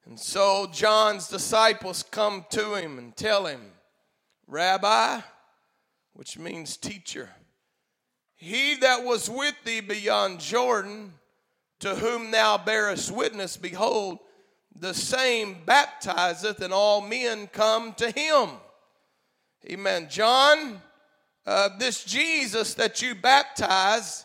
And 0.04 0.18
so 0.18 0.68
John's 0.72 1.28
disciples 1.28 2.02
come 2.02 2.44
to 2.50 2.74
him 2.74 2.98
and 2.98 3.16
tell 3.16 3.46
him, 3.46 3.60
Rabbi, 4.46 5.20
which 6.12 6.38
means 6.38 6.76
teacher, 6.76 7.30
he 8.36 8.74
that 8.76 9.04
was 9.04 9.30
with 9.30 9.54
thee 9.64 9.80
beyond 9.80 10.40
Jordan, 10.40 11.14
to 11.80 11.94
whom 11.94 12.30
thou 12.30 12.58
bearest 12.58 13.10
witness, 13.10 13.56
behold, 13.56 14.18
the 14.74 14.94
same 14.94 15.58
baptizeth, 15.64 16.60
and 16.60 16.72
all 16.72 17.00
men 17.00 17.46
come 17.46 17.92
to 17.94 18.10
him. 18.10 18.48
Amen. 19.70 20.08
John, 20.10 20.80
uh, 21.46 21.70
this 21.78 22.04
Jesus 22.04 22.74
that 22.74 23.02
you 23.02 23.14
baptize, 23.14 24.24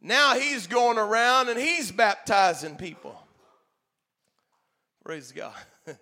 now 0.00 0.34
he's 0.34 0.66
going 0.66 0.98
around 0.98 1.48
and 1.48 1.58
he's 1.58 1.90
baptizing 1.92 2.76
people. 2.76 3.20
Praise 5.10 5.32
God. 5.32 5.52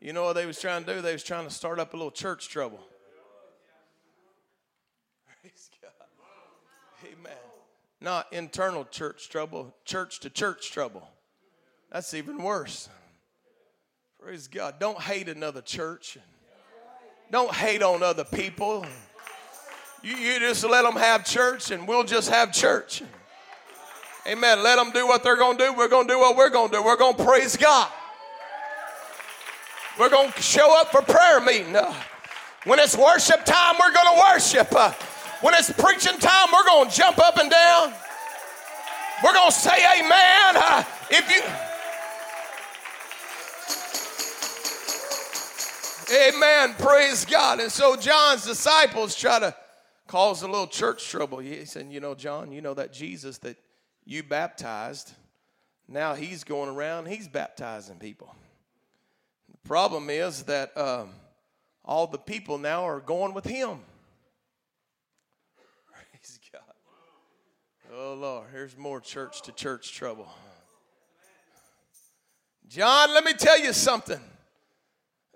you 0.00 0.12
know 0.12 0.24
what 0.24 0.32
they 0.32 0.46
was 0.46 0.60
trying 0.60 0.82
to 0.82 0.94
do? 0.94 1.00
They 1.00 1.12
was 1.12 1.22
trying 1.22 1.44
to 1.44 1.54
start 1.54 1.78
up 1.78 1.94
a 1.94 1.96
little 1.96 2.10
church 2.10 2.48
trouble. 2.48 2.80
Praise 5.40 5.70
God. 5.80 5.92
Amen. 7.04 7.38
Not 8.00 8.32
internal 8.32 8.84
church 8.84 9.28
trouble, 9.28 9.72
church 9.84 10.18
to 10.18 10.28
church 10.28 10.72
trouble. 10.72 11.08
That's 11.92 12.14
even 12.14 12.42
worse. 12.42 12.88
Praise 14.20 14.48
God. 14.48 14.80
Don't 14.80 15.00
hate 15.00 15.28
another 15.28 15.62
church. 15.62 16.18
Don't 17.30 17.54
hate 17.54 17.84
on 17.84 18.02
other 18.02 18.24
people. 18.24 18.84
You, 20.02 20.16
you 20.16 20.40
just 20.40 20.64
let 20.64 20.82
them 20.82 20.96
have 20.96 21.24
church 21.24 21.70
and 21.70 21.86
we'll 21.86 22.02
just 22.02 22.28
have 22.28 22.52
church. 22.52 23.04
Amen. 24.26 24.64
Let 24.64 24.82
them 24.82 24.90
do 24.90 25.06
what 25.06 25.22
they're 25.22 25.36
going 25.36 25.58
to 25.58 25.66
do. 25.66 25.72
We're 25.74 25.86
going 25.86 26.08
to 26.08 26.14
do 26.14 26.18
what 26.18 26.36
we're 26.36 26.50
going 26.50 26.70
to 26.70 26.78
do. 26.78 26.82
We're 26.82 26.96
going 26.96 27.14
to 27.14 27.24
praise 27.24 27.56
God. 27.56 27.88
We're 29.98 30.08
going 30.08 30.32
to 30.32 30.42
show 30.42 30.80
up 30.80 30.90
for 30.90 31.02
prayer 31.02 31.40
meeting. 31.40 31.76
Uh, 31.76 31.92
when 32.64 32.78
it's 32.78 32.96
worship 32.96 33.44
time, 33.44 33.74
we're 33.78 33.92
going 33.92 34.14
to 34.14 34.20
worship. 34.32 34.72
Uh, 34.72 34.92
when 35.42 35.52
it's 35.54 35.70
preaching 35.70 36.18
time, 36.18 36.48
we're 36.52 36.64
going 36.64 36.88
to 36.88 36.94
jump 36.94 37.18
up 37.18 37.36
and 37.36 37.50
down. 37.50 37.92
We're 39.22 39.34
going 39.34 39.50
to 39.50 39.56
say 39.56 39.76
amen. 40.00 40.56
Uh, 40.56 40.84
if 41.10 41.30
you. 41.30 41.42
Amen. 46.28 46.74
Praise 46.78 47.26
God. 47.26 47.60
And 47.60 47.70
so 47.70 47.94
John's 47.96 48.46
disciples 48.46 49.14
try 49.14 49.40
to 49.40 49.54
cause 50.06 50.42
a 50.42 50.46
little 50.46 50.66
church 50.66 51.06
trouble. 51.08 51.38
He 51.38 51.66
said, 51.66 51.88
You 51.90 52.00
know, 52.00 52.14
John, 52.14 52.50
you 52.50 52.62
know 52.62 52.74
that 52.74 52.94
Jesus 52.94 53.38
that 53.38 53.56
you 54.06 54.22
baptized, 54.22 55.12
now 55.86 56.14
he's 56.14 56.44
going 56.44 56.70
around, 56.70 57.06
he's 57.06 57.28
baptizing 57.28 57.96
people. 57.96 58.34
Problem 59.64 60.10
is 60.10 60.42
that 60.44 60.76
um, 60.76 61.10
all 61.84 62.06
the 62.06 62.18
people 62.18 62.58
now 62.58 62.86
are 62.86 63.00
going 63.00 63.32
with 63.32 63.44
him. 63.44 63.78
Praise 65.92 66.40
God. 66.52 66.62
Oh, 67.94 68.14
Lord, 68.14 68.46
here's 68.52 68.76
more 68.76 69.00
church 69.00 69.42
to 69.42 69.52
church 69.52 69.92
trouble. 69.92 70.28
John, 72.68 73.12
let 73.14 73.24
me 73.24 73.34
tell 73.34 73.60
you 73.60 73.72
something. 73.72 74.20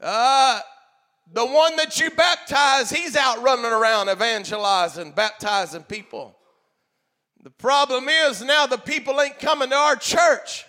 Uh, 0.00 0.60
the 1.32 1.44
one 1.44 1.76
that 1.76 2.00
you 2.00 2.10
baptize, 2.10 2.90
he's 2.90 3.16
out 3.16 3.42
running 3.42 3.66
around 3.66 4.08
evangelizing, 4.08 5.12
baptizing 5.12 5.82
people. 5.82 6.36
The 7.42 7.50
problem 7.50 8.08
is 8.08 8.42
now 8.42 8.66
the 8.66 8.78
people 8.78 9.20
ain't 9.20 9.38
coming 9.38 9.70
to 9.70 9.76
our 9.76 9.96
church, 9.96 10.64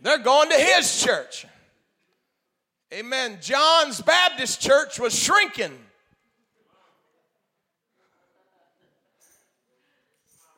they're 0.00 0.18
going 0.18 0.50
to 0.50 0.56
his 0.56 1.02
church. 1.02 1.46
Amen. 2.94 3.38
John's 3.40 4.00
Baptist 4.00 4.60
church 4.60 5.00
was 5.00 5.18
shrinking. 5.18 5.76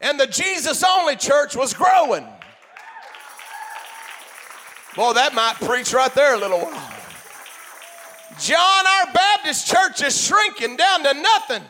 And 0.03 0.21
the 0.21 0.27
Jesus 0.27 0.85
only 0.85 1.17
church 1.17 1.57
was 1.57 1.73
growing. 1.73 2.27
Boy, 4.95 5.15
that 5.15 5.35
might 5.35 5.55
preach 5.55 5.95
right 5.95 6.15
there 6.15 6.35
a 6.35 6.39
little 6.39 6.59
while. 6.59 6.93
John, 8.39 8.87
our 8.87 9.13
Baptist 9.15 9.67
church 9.67 10.03
is 10.03 10.23
shrinking 10.23 10.77
down 10.77 11.05
to 11.05 11.15
nothing. 11.15 11.63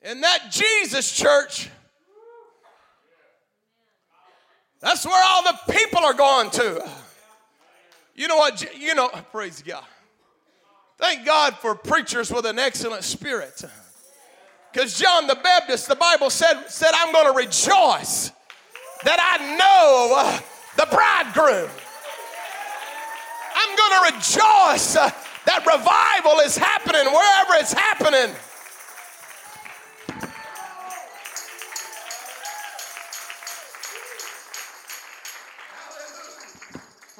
And 0.00 0.22
that 0.22 0.50
Jesus 0.50 1.12
church 1.12 1.68
That's 4.80 5.04
where 5.04 5.24
all 5.24 5.42
the 5.42 5.72
people 5.72 6.00
are 6.00 6.14
going 6.14 6.50
to. 6.50 6.88
You 8.14 8.28
know 8.28 8.36
what? 8.36 8.76
You 8.78 8.94
know, 8.94 9.08
praise 9.32 9.62
God. 9.62 9.84
Thank 10.98 11.24
God 11.24 11.56
for 11.56 11.74
preachers 11.74 12.32
with 12.32 12.44
an 12.46 12.58
excellent 12.58 13.04
spirit. 13.04 13.62
Because 14.72 14.98
John 14.98 15.26
the 15.26 15.36
Baptist, 15.36 15.88
the 15.88 15.96
Bible 15.96 16.30
said, 16.30 16.64
said 16.68 16.90
I'm 16.94 17.12
going 17.12 17.32
to 17.32 17.36
rejoice 17.36 18.32
that 19.04 19.18
I 19.18 19.56
know 19.56 20.14
uh, 20.18 20.40
the 20.76 20.86
bridegroom. 20.94 21.70
I'm 23.54 23.76
going 23.76 24.10
to 24.10 24.16
rejoice 24.16 24.96
uh, 24.96 25.10
that 25.46 25.64
revival 25.64 26.40
is 26.40 26.56
happening 26.56 27.04
wherever 27.04 27.54
it's 27.54 27.72
happening. 27.72 28.34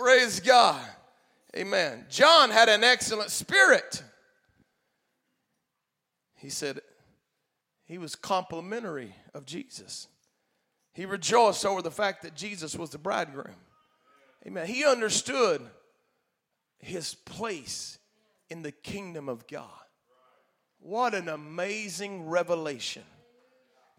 Praise 0.09 0.41
God. 0.41 0.83
Amen. 1.55 2.07
John 2.09 2.49
had 2.49 2.71
an 2.71 2.83
excellent 2.83 3.31
spirit. 3.31 4.03
He 6.35 6.49
said 6.49 6.81
he 7.85 7.99
was 7.99 8.15
complimentary 8.15 9.15
of 9.35 9.45
Jesus. 9.45 10.09
He 10.95 11.05
rejoiced 11.05 11.67
over 11.67 11.83
the 11.83 11.91
fact 11.91 12.23
that 12.23 12.35
Jesus 12.35 12.75
was 12.75 12.88
the 12.88 12.97
bridegroom. 12.97 13.57
Amen. 14.47 14.67
He 14.67 14.83
understood 14.83 15.61
his 16.79 17.15
place 17.15 17.99
in 18.49 18.62
the 18.62 18.73
kingdom 18.73 19.29
of 19.29 19.47
God. 19.47 19.69
What 20.79 21.15
an 21.15 21.29
amazing 21.29 22.31
revelation 22.31 23.05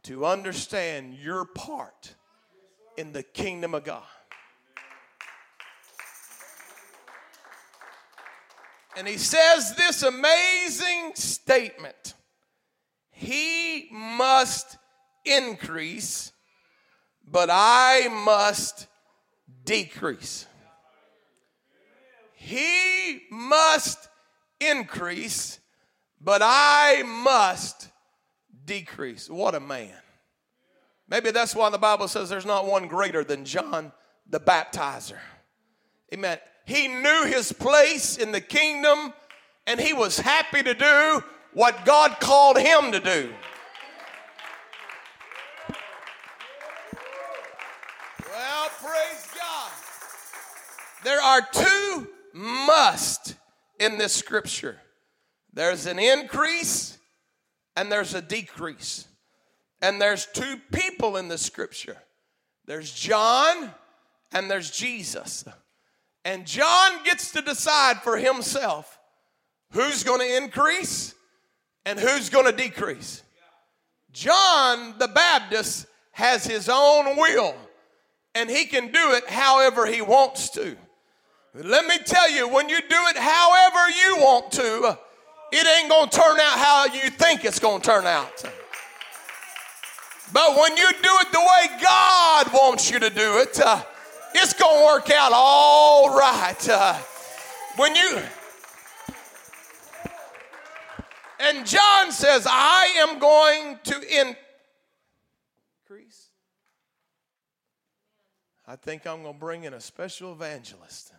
to 0.06 0.26
understand 0.26 1.14
your 1.14 1.46
part 1.46 2.16
in 2.98 3.14
the 3.14 3.22
kingdom 3.22 3.76
of 3.76 3.84
God. 3.84 4.02
And 9.00 9.08
he 9.08 9.18
says 9.18 9.76
this 9.76 10.04
amazing 10.04 11.12
statement 11.16 12.16
He 13.12 13.88
must 13.94 14.78
increase, 15.24 16.34
but 17.26 17.48
I 17.50 18.10
must 18.26 18.88
decrease. 19.64 20.46
He 22.34 23.22
must 23.32 24.10
increase, 24.60 25.62
but 26.20 26.42
I 26.44 27.04
must 27.06 27.88
decrease. 28.66 29.30
What 29.30 29.56
a 29.56 29.62
man. 29.62 29.96
Maybe 31.08 31.32
that's 31.32 31.56
why 31.56 31.70
the 31.70 31.78
Bible 31.78 32.10
says 32.10 32.28
there's 32.28 32.46
not 32.46 32.66
one 32.66 32.90
greater 32.90 33.24
than 33.24 33.46
John 33.46 33.94
the 34.30 34.42
baptizer. 34.42 35.20
Amen. 36.14 36.38
He 36.70 36.88
knew 36.88 37.26
his 37.26 37.52
place 37.52 38.16
in 38.16 38.32
the 38.32 38.42
kingdom 38.42 39.12
and 39.66 39.80
he 39.80 39.92
was 39.92 40.20
happy 40.20 40.62
to 40.62 40.76
do 40.76 41.24
what 41.52 41.84
God 41.84 42.18
called 42.20 42.60
him 42.60 42.92
to 42.92 43.00
do. 43.00 43.34
Well, 48.32 48.70
praise 48.84 49.28
God. 49.36 49.72
There 51.04 51.20
are 51.20 51.42
two 51.52 52.08
must 52.34 53.34
in 53.80 53.98
this 53.98 54.14
scripture. 54.14 54.78
There's 55.52 55.88
an 55.88 55.98
increase 55.98 57.00
and 57.76 57.92
there's 57.92 58.14
a 58.14 58.22
decrease. 58.22 59.08
And 59.82 60.00
there's 60.00 60.28
two 60.28 60.58
people 60.72 61.18
in 61.18 61.30
the 61.30 61.40
scripture 61.40 61.98
there's 62.68 62.94
John 62.94 63.72
and 64.32 64.52
there's 64.52 64.70
Jesus. 64.70 65.46
And 66.26 66.46
John 66.46 67.04
gets 67.04 67.32
to 67.32 67.42
decide 67.42 68.02
for 68.02 68.18
himself 68.18 69.00
who's 69.72 70.04
going 70.04 70.20
to 70.20 70.38
increase 70.38 71.16
and 71.86 72.00
who's 72.00 72.30
going 72.30 72.46
to 72.46 72.52
decrease. 72.52 73.24
John 74.12 74.96
the 74.98 75.08
Baptist 75.08 75.88
has 76.12 76.46
his 76.46 76.70
own 76.70 77.18
will 77.18 77.56
and 78.36 78.50
he 78.50 78.66
can 78.66 78.92
do 78.92 79.12
it 79.14 79.30
however 79.30 79.86
he 79.86 80.02
wants 80.02 80.50
to. 80.52 80.76
Let 81.54 81.86
me 81.88 81.98
tell 82.06 82.30
you, 82.30 82.48
when 82.48 82.70
you 82.70 82.80
do 82.80 82.86
it 82.90 83.18
however 83.18 83.90
you 83.90 84.18
want 84.18 84.52
to, 84.52 84.98
it 85.52 85.68
ain't 85.68 85.90
going 85.90 86.10
to 86.10 86.18
turn 86.18 86.40
out 86.40 86.60
how 86.60 86.86
you 86.86 87.10
think 87.10 87.44
it's 87.44 87.60
going 87.60 87.82
to 87.82 87.88
turn 87.88 88.06
out. 88.06 88.44
But 90.32 90.56
when 90.56 90.78
you 90.78 90.88
do 90.88 91.10
it 91.22 91.32
the 91.32 91.40
way 91.40 91.82
God 91.82 92.54
wants 92.54 92.92
you 92.92 93.00
to 93.00 93.10
do 93.10 93.40
it, 93.40 93.60
uh, 93.60 93.82
it's 94.34 94.54
going 94.54 94.80
to 94.80 94.86
work 94.86 95.10
out 95.12 95.32
all 95.34 96.18
right. 96.18 96.70
Uh, 96.70 96.98
when 97.76 97.96
you. 97.96 98.20
And 101.40 101.66
John 101.66 102.12
says, 102.12 102.46
I 102.50 102.96
am 102.98 103.18
going 103.20 103.80
to 103.86 103.96
increase. 105.90 106.28
I 108.68 108.76
think 108.76 109.08
I'm 109.08 109.24
going 109.24 109.34
to 109.34 109.40
bring 109.40 109.64
in 109.64 109.74
a 109.74 109.80
special 109.80 110.34
evangelist. 110.34 111.14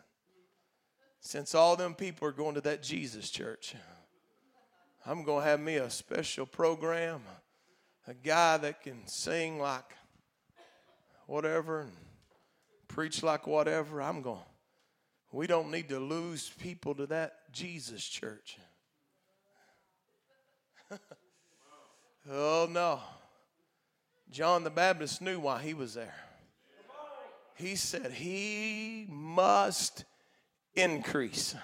Since 1.20 1.54
all 1.54 1.76
them 1.76 1.94
people 1.94 2.28
are 2.28 2.32
going 2.32 2.54
to 2.54 2.60
that 2.62 2.82
Jesus 2.82 3.30
church, 3.30 3.74
I'm 5.06 5.24
going 5.24 5.42
to 5.42 5.48
have 5.48 5.60
me 5.60 5.76
a 5.76 5.88
special 5.88 6.44
program, 6.44 7.22
a 8.06 8.14
guy 8.14 8.58
that 8.58 8.82
can 8.82 9.06
sing 9.06 9.58
like 9.58 9.94
whatever 11.26 11.88
preach 12.90 13.22
like 13.22 13.46
whatever. 13.46 14.02
I'm 14.02 14.20
going, 14.20 14.38
we 15.32 15.46
don't 15.46 15.70
need 15.70 15.88
to 15.90 16.00
lose 16.00 16.50
people 16.60 16.94
to 16.96 17.06
that 17.06 17.52
Jesus 17.52 18.04
church. 18.04 18.58
oh, 22.30 22.68
no. 22.68 23.00
John 24.30 24.64
the 24.64 24.70
Baptist 24.70 25.22
knew 25.22 25.38
why 25.38 25.62
he 25.62 25.72
was 25.72 25.94
there. 25.94 26.14
He 27.54 27.76
said 27.76 28.12
he 28.12 29.06
must 29.08 30.04
increase. 30.74 31.54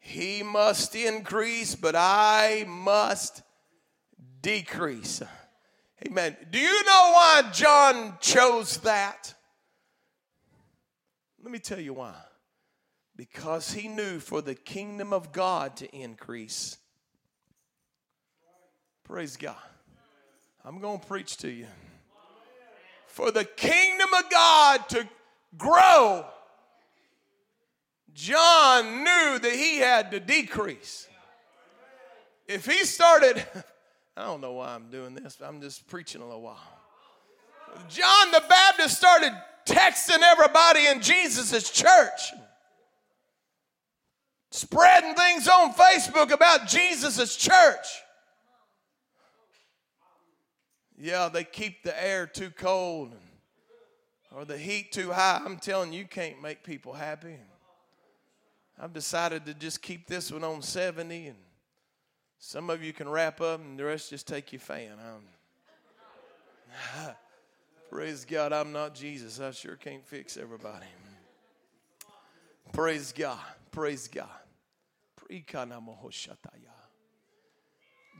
He 0.00 0.42
must 0.42 0.94
increase, 0.94 1.74
but 1.74 1.94
I 1.96 2.66
must 2.68 3.42
decrease. 4.42 5.22
Amen. 6.06 6.36
Do 6.50 6.58
you 6.58 6.84
know 6.84 7.10
why 7.12 7.50
John 7.52 8.18
chose 8.20 8.78
that? 8.78 9.34
Let 11.42 11.50
me 11.50 11.58
tell 11.58 11.80
you 11.80 11.94
why. 11.94 12.14
Because 13.16 13.72
he 13.72 13.88
knew 13.88 14.18
for 14.18 14.42
the 14.42 14.54
kingdom 14.54 15.12
of 15.12 15.32
God 15.32 15.76
to 15.76 15.96
increase. 15.96 16.78
Praise 19.04 19.36
God. 19.36 19.56
I'm 20.64 20.80
going 20.80 21.00
to 21.00 21.06
preach 21.06 21.36
to 21.38 21.48
you 21.48 21.66
for 23.14 23.30
the 23.30 23.44
kingdom 23.44 24.12
of 24.12 24.28
God 24.28 24.88
to 24.88 25.08
grow, 25.56 26.26
John 28.12 29.04
knew 29.04 29.38
that 29.38 29.52
he 29.54 29.78
had 29.78 30.10
to 30.10 30.18
decrease. 30.18 31.06
If 32.48 32.66
he 32.66 32.84
started, 32.84 33.46
I 34.16 34.24
don't 34.24 34.40
know 34.40 34.52
why 34.52 34.74
I'm 34.74 34.90
doing 34.90 35.14
this, 35.14 35.38
I'm 35.40 35.60
just 35.60 35.86
preaching 35.88 36.20
a 36.20 36.24
little 36.24 36.42
while. 36.42 36.60
John 37.88 38.30
the 38.30 38.42
Baptist 38.48 38.96
started 38.96 39.32
texting 39.66 40.22
everybody 40.22 40.86
in 40.86 41.00
Jesus' 41.00 41.70
church, 41.70 42.32
spreading 44.50 45.14
things 45.14 45.48
on 45.48 45.72
Facebook 45.72 46.30
about 46.30 46.68
Jesus' 46.68 47.34
church. 47.36 47.86
Yeah, 50.96 51.28
they 51.28 51.42
keep 51.42 51.82
the 51.82 52.00
air 52.02 52.26
too 52.26 52.50
cold 52.50 53.16
or 54.32 54.44
the 54.44 54.56
heat 54.56 54.92
too 54.92 55.10
high. 55.10 55.40
I'm 55.44 55.58
telling 55.58 55.92
you, 55.92 56.00
you 56.00 56.06
can't 56.06 56.40
make 56.40 56.62
people 56.62 56.92
happy. 56.92 57.36
I've 58.78 58.92
decided 58.92 59.46
to 59.46 59.54
just 59.54 59.82
keep 59.82 60.06
this 60.06 60.30
one 60.32 60.44
on 60.44 60.62
70, 60.62 61.28
and 61.28 61.38
some 62.46 62.68
of 62.68 62.84
you 62.84 62.92
can 62.92 63.08
wrap 63.08 63.40
up, 63.40 63.58
and 63.58 63.78
the 63.78 63.84
rest 63.84 64.10
just 64.10 64.28
take 64.28 64.52
your 64.52 64.60
fan. 64.60 64.90
Praise 67.90 68.26
God, 68.26 68.52
I'm 68.52 68.70
not 68.70 68.94
Jesus. 68.94 69.40
I 69.40 69.50
sure 69.52 69.76
can't 69.76 70.04
fix 70.06 70.36
everybody. 70.36 70.84
Praise 72.70 73.14
God. 73.16 73.38
Praise 73.70 74.08
God. 74.08 74.28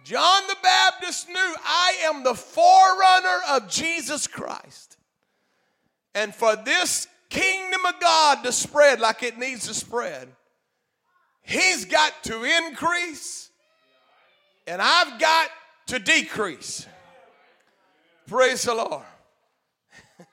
John 0.05 0.47
the 0.49 0.57
Baptist 0.63 1.29
knew 1.29 1.55
I 1.63 1.97
am 2.05 2.25
the 2.25 2.35
forerunner 2.35 3.41
of 3.51 3.69
Jesus 3.69 4.27
Christ. 4.27 4.97
And 6.15 6.35
for 6.35 6.57
this 6.57 7.09
kingdom 7.29 7.85
of 7.85 8.01
God 8.01 8.43
to 8.45 8.53
spread 8.53 9.01
like 9.01 9.23
it 9.23 9.39
needs 9.39 9.67
to 9.69 9.75
spread, 9.75 10.29
he's 11.43 11.85
got 11.85 12.25
to 12.25 12.43
increase 12.45 13.51
and 14.67 14.81
I've 14.81 15.21
got 15.21 15.51
to 15.87 15.99
decrease. 15.99 16.87
Praise 18.27 18.63
the 18.63 18.75
Lord. 18.75 19.03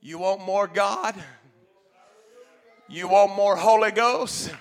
you 0.00 0.18
want 0.18 0.40
more 0.42 0.68
God? 0.68 1.14
You 2.88 3.08
want 3.08 3.34
more 3.34 3.56
Holy 3.56 3.90
Ghost? 3.90 4.52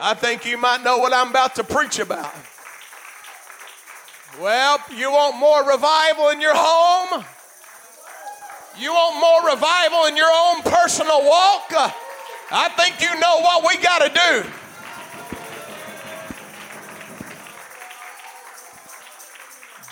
I 0.00 0.14
think 0.14 0.46
you 0.46 0.56
might 0.56 0.82
know 0.82 0.98
what 0.98 1.12
I'm 1.12 1.28
about 1.28 1.54
to 1.56 1.64
preach 1.64 1.98
about. 1.98 2.32
Well, 4.40 4.78
you 4.96 5.10
want 5.10 5.36
more 5.36 5.68
revival 5.68 6.30
in 6.30 6.40
your 6.40 6.54
home? 6.54 7.24
You 8.78 8.92
want 8.92 9.20
more 9.20 9.50
revival 9.52 10.06
in 10.06 10.16
your 10.16 10.30
own 10.32 10.62
personal 10.62 11.22
walk? 11.24 11.94
I 12.52 12.68
think 12.70 13.00
you 13.00 13.18
know 13.20 13.40
what 13.40 13.66
we 13.68 13.82
got 13.82 13.98
to 14.02 14.08
do. 14.08 14.50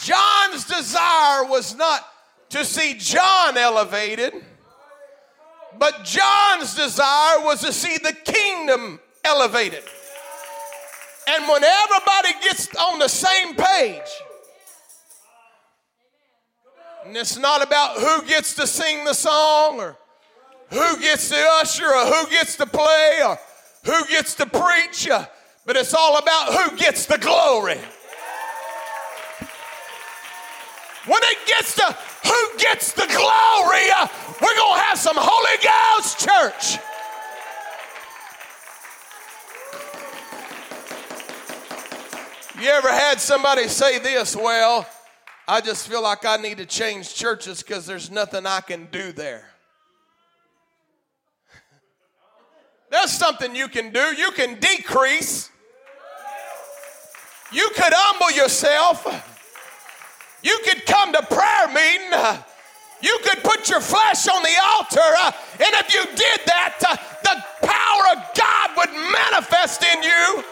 John's 0.01 0.65
desire 0.65 1.45
was 1.45 1.77
not 1.77 2.05
to 2.51 2.65
see 2.65 2.95
John 2.95 3.57
elevated. 3.57 4.33
But 5.79 6.05
John's 6.05 6.75
desire 6.75 7.41
was 7.41 7.61
to 7.61 7.73
see 7.73 7.99
the 7.99 8.13
kingdom 8.13 8.99
elevated. 9.25 9.85
And 11.29 11.49
when 11.49 11.63
everybody 11.63 12.33
gets 12.43 12.75
on 12.75 12.99
the 12.99 13.09
same 13.09 13.55
page, 13.55 14.09
and 17.05 17.17
it's 17.17 17.39
not 17.39 17.63
about 17.63 17.99
who 17.99 18.27
gets 18.27 18.55
to 18.55 18.67
sing 18.67 19.05
the 19.05 19.15
song 19.15 19.79
or 19.79 19.97
who 20.71 21.01
gets 21.01 21.29
to 21.31 21.37
usher 21.61 21.87
or 21.87 22.07
who 22.07 22.31
gets 22.31 22.57
to 22.57 22.67
play 22.67 23.21
or 23.25 23.39
who 23.85 24.07
gets 24.07 24.35
to 24.35 24.47
preach, 24.47 25.09
but 25.65 25.77
it's 25.77 25.95
all 25.95 26.19
about 26.19 26.53
who 26.53 26.77
gets 26.77 27.07
the 27.07 27.19
glory. 27.19 27.79
When 31.07 31.23
it 31.23 31.39
gets 31.47 31.75
to 31.77 31.97
who 32.25 32.59
gets 32.59 32.93
the 32.93 33.07
glory, 33.07 33.91
uh, 33.97 34.07
we're 34.43 34.55
going 34.55 34.75
to 34.75 34.83
have 34.83 34.99
some 34.99 35.17
Holy 35.19 35.57
Ghost 35.65 36.19
church. 36.19 36.79
You 42.61 42.69
ever 42.69 42.89
had 42.89 43.21
somebody 43.21 43.69
say 43.69 44.01
this? 44.01 44.37
Well, 44.37 44.87
I 45.47 45.63
just 45.63 45.89
feel 45.89 46.03
like 46.03 46.27
I 46.27 46.37
need 46.37 46.59
to 46.59 46.67
change 46.67 47.15
churches 47.15 47.63
because 47.63 47.87
there's 47.87 48.11
nothing 48.11 48.45
I 48.45 48.61
can 48.61 48.89
do 48.91 49.13
there. 49.13 49.47
There's 52.91 53.13
something 53.13 53.55
you 53.55 53.69
can 53.69 53.93
do. 53.93 54.01
You 54.17 54.31
can 54.33 54.59
decrease. 54.59 55.51
You 57.53 57.69
could 57.75 57.93
humble 57.95 58.35
yourself. 58.37 59.07
You 60.43 60.59
could 60.65 60.87
come 60.87 61.13
to 61.13 61.23
prayer 61.23 61.69
meeting. 61.69 62.43
You 63.01 63.19
could 63.23 63.43
put 63.45 63.69
your 63.69 63.81
flesh 63.81 64.27
on 64.27 64.43
the 64.43 64.57
altar, 64.75 65.15
and 65.63 65.73
if 65.79 65.95
you 65.95 66.03
did 66.19 66.41
that, 66.51 66.83
the 66.83 67.37
power 67.63 68.05
of 68.11 68.19
God 68.35 68.75
would 68.75 68.91
manifest 68.91 69.87
in 69.87 70.03
you. 70.03 70.43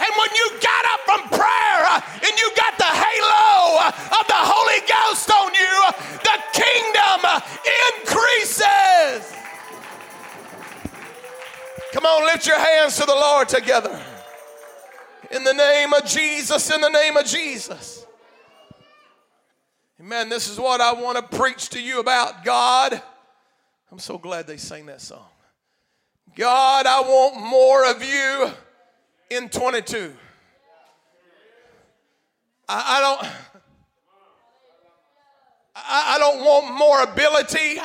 And 0.00 0.10
when 0.18 0.30
you 0.34 0.46
got 0.58 0.82
up 0.90 1.00
from 1.06 1.22
prayer 1.30 1.82
and 2.26 2.34
you 2.34 2.48
got 2.58 2.74
the 2.74 2.90
halo 2.90 3.86
of 3.86 4.24
the 4.26 4.42
Holy 4.42 4.82
Ghost 4.88 5.30
on 5.30 5.54
you, 5.54 5.76
the 6.26 6.36
kingdom 6.58 7.20
uh, 7.22 7.40
increases. 11.92 12.20
on, 12.20 12.26
lift 12.26 12.46
your 12.46 12.58
hands 12.58 12.96
to 12.96 13.06
the 13.06 13.14
Lord 13.14 13.48
together. 13.48 14.00
In 15.30 15.44
the 15.44 15.52
name 15.52 15.92
of 15.92 16.04
Jesus, 16.06 16.70
in 16.74 16.80
the 16.80 16.88
name 16.88 17.16
of 17.16 17.24
Jesus. 17.24 18.04
Amen. 20.00 20.28
This 20.28 20.48
is 20.48 20.58
what 20.58 20.80
I 20.80 20.92
want 20.94 21.18
to 21.18 21.36
preach 21.36 21.68
to 21.70 21.80
you 21.80 22.00
about 22.00 22.44
God. 22.44 23.00
I'm 23.92 23.98
so 23.98 24.18
glad 24.18 24.46
they 24.46 24.56
sang 24.56 24.86
that 24.86 25.00
song. 25.00 25.26
God, 26.36 26.86
I 26.86 27.00
want 27.00 27.40
more 27.40 27.90
of 27.90 28.02
you 28.02 28.50
in 29.30 29.48
22. 29.48 30.14
I, 32.68 32.96
I 32.96 33.00
don't. 33.00 33.32
I, 35.74 36.14
I, 36.14 36.18
don't 36.18 36.44
want 36.44 36.74
more 36.76 37.02
ability. 37.02 37.80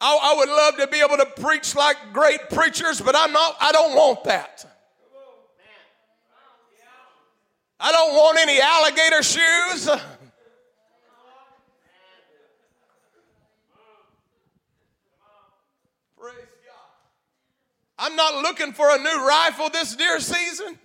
I, 0.00 0.18
I 0.22 0.34
would 0.36 0.48
love 0.48 0.76
to 0.78 0.86
be 0.86 1.00
able 1.00 1.18
to 1.18 1.26
preach 1.42 1.74
like 1.74 1.96
great 2.12 2.48
preachers, 2.50 3.00
but 3.00 3.14
I'm 3.14 3.32
not. 3.32 3.56
I 3.60 3.70
don't 3.72 3.94
want 3.94 4.24
that. 4.24 4.64
I 7.78 7.92
don't 7.92 8.14
want 8.14 8.38
any 8.38 8.60
alligator 8.60 9.22
shoes. 9.22 9.88
I'm 18.02 18.16
not 18.16 18.42
looking 18.42 18.72
for 18.72 18.88
a 18.94 18.98
new 18.98 19.26
rifle 19.26 19.68
this 19.68 19.94
deer 19.94 20.20
season. 20.20 20.78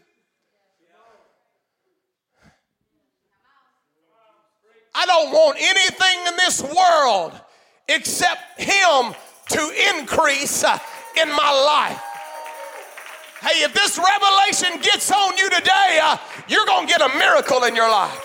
I 4.94 5.06
don't 5.06 5.32
want 5.32 5.58
anything 5.60 6.28
in 6.28 6.36
this 6.38 6.62
world 6.62 7.42
except 7.88 8.60
Him 8.60 9.14
to 9.50 9.74
increase 9.94 10.64
uh, 10.64 10.78
in 11.22 11.30
my 11.30 11.52
life. 11.52 12.02
Hey, 13.42 13.64
if 13.64 13.74
this 13.74 14.00
revelation 14.00 14.82
gets 14.82 15.12
on 15.12 15.38
you 15.38 15.50
today, 15.50 16.00
uh, 16.02 16.18
you're 16.48 16.66
going 16.66 16.88
to 16.88 16.92
get 16.92 17.02
a 17.02 17.18
miracle 17.18 17.64
in 17.66 17.76
your 17.76 17.90
life. 17.90 18.22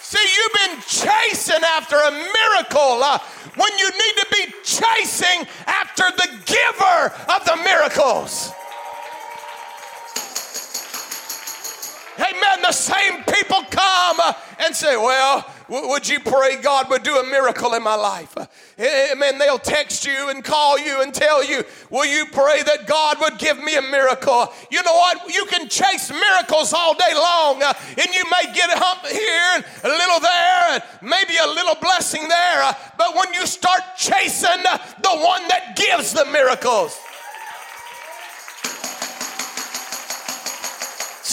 See, 0.00 0.18
you've 0.18 0.52
been 0.66 0.82
chasing 0.88 1.62
after 1.62 1.94
a 1.94 2.10
miracle 2.10 3.00
uh, 3.04 3.18
when 3.54 3.78
you 3.78 3.90
need 3.90 4.14
to 4.16 4.26
be 4.32 4.52
chasing 4.64 5.46
after 5.66 6.02
the 6.16 6.28
giver 6.46 7.14
of 7.32 7.44
the 7.44 7.56
miracles. 7.62 8.50
Amen. 12.18 12.62
The 12.62 12.72
same 12.72 13.22
people 13.22 13.62
come 13.70 14.18
uh, 14.20 14.32
and 14.58 14.74
say, 14.74 14.96
Well, 14.96 15.46
would 15.70 16.08
you 16.08 16.18
pray 16.18 16.60
God 16.60 16.90
would 16.90 17.04
do 17.04 17.16
a 17.16 17.24
miracle 17.24 17.74
in 17.74 17.82
my 17.82 17.94
life? 17.94 18.36
Amen. 18.78 19.38
They'll 19.38 19.58
text 19.58 20.04
you 20.04 20.28
and 20.30 20.42
call 20.42 20.78
you 20.78 21.02
and 21.02 21.14
tell 21.14 21.44
you, 21.44 21.62
Will 21.90 22.06
you 22.06 22.26
pray 22.26 22.62
that 22.64 22.86
God 22.86 23.18
would 23.20 23.38
give 23.38 23.62
me 23.62 23.76
a 23.76 23.82
miracle? 23.82 24.52
You 24.70 24.82
know 24.82 24.94
what? 24.94 25.32
You 25.32 25.46
can 25.46 25.68
chase 25.68 26.10
miracles 26.10 26.72
all 26.72 26.94
day 26.94 27.14
long, 27.14 27.62
uh, 27.62 27.72
and 27.90 28.14
you 28.14 28.24
may 28.24 28.52
get 28.52 28.70
a 28.70 28.78
hump 28.78 29.06
here 29.06 29.52
and 29.54 29.64
a 29.84 29.88
little 29.88 30.20
there, 30.20 30.72
and 30.72 31.08
maybe 31.08 31.36
a 31.36 31.46
little 31.46 31.76
blessing 31.80 32.26
there. 32.28 32.62
Uh, 32.62 32.74
but 32.98 33.14
when 33.14 33.32
you 33.32 33.46
start 33.46 33.80
chasing 33.96 34.48
uh, 34.68 34.78
the 35.02 35.16
one 35.18 35.46
that 35.48 35.76
gives 35.76 36.12
the 36.12 36.24
miracles, 36.26 36.98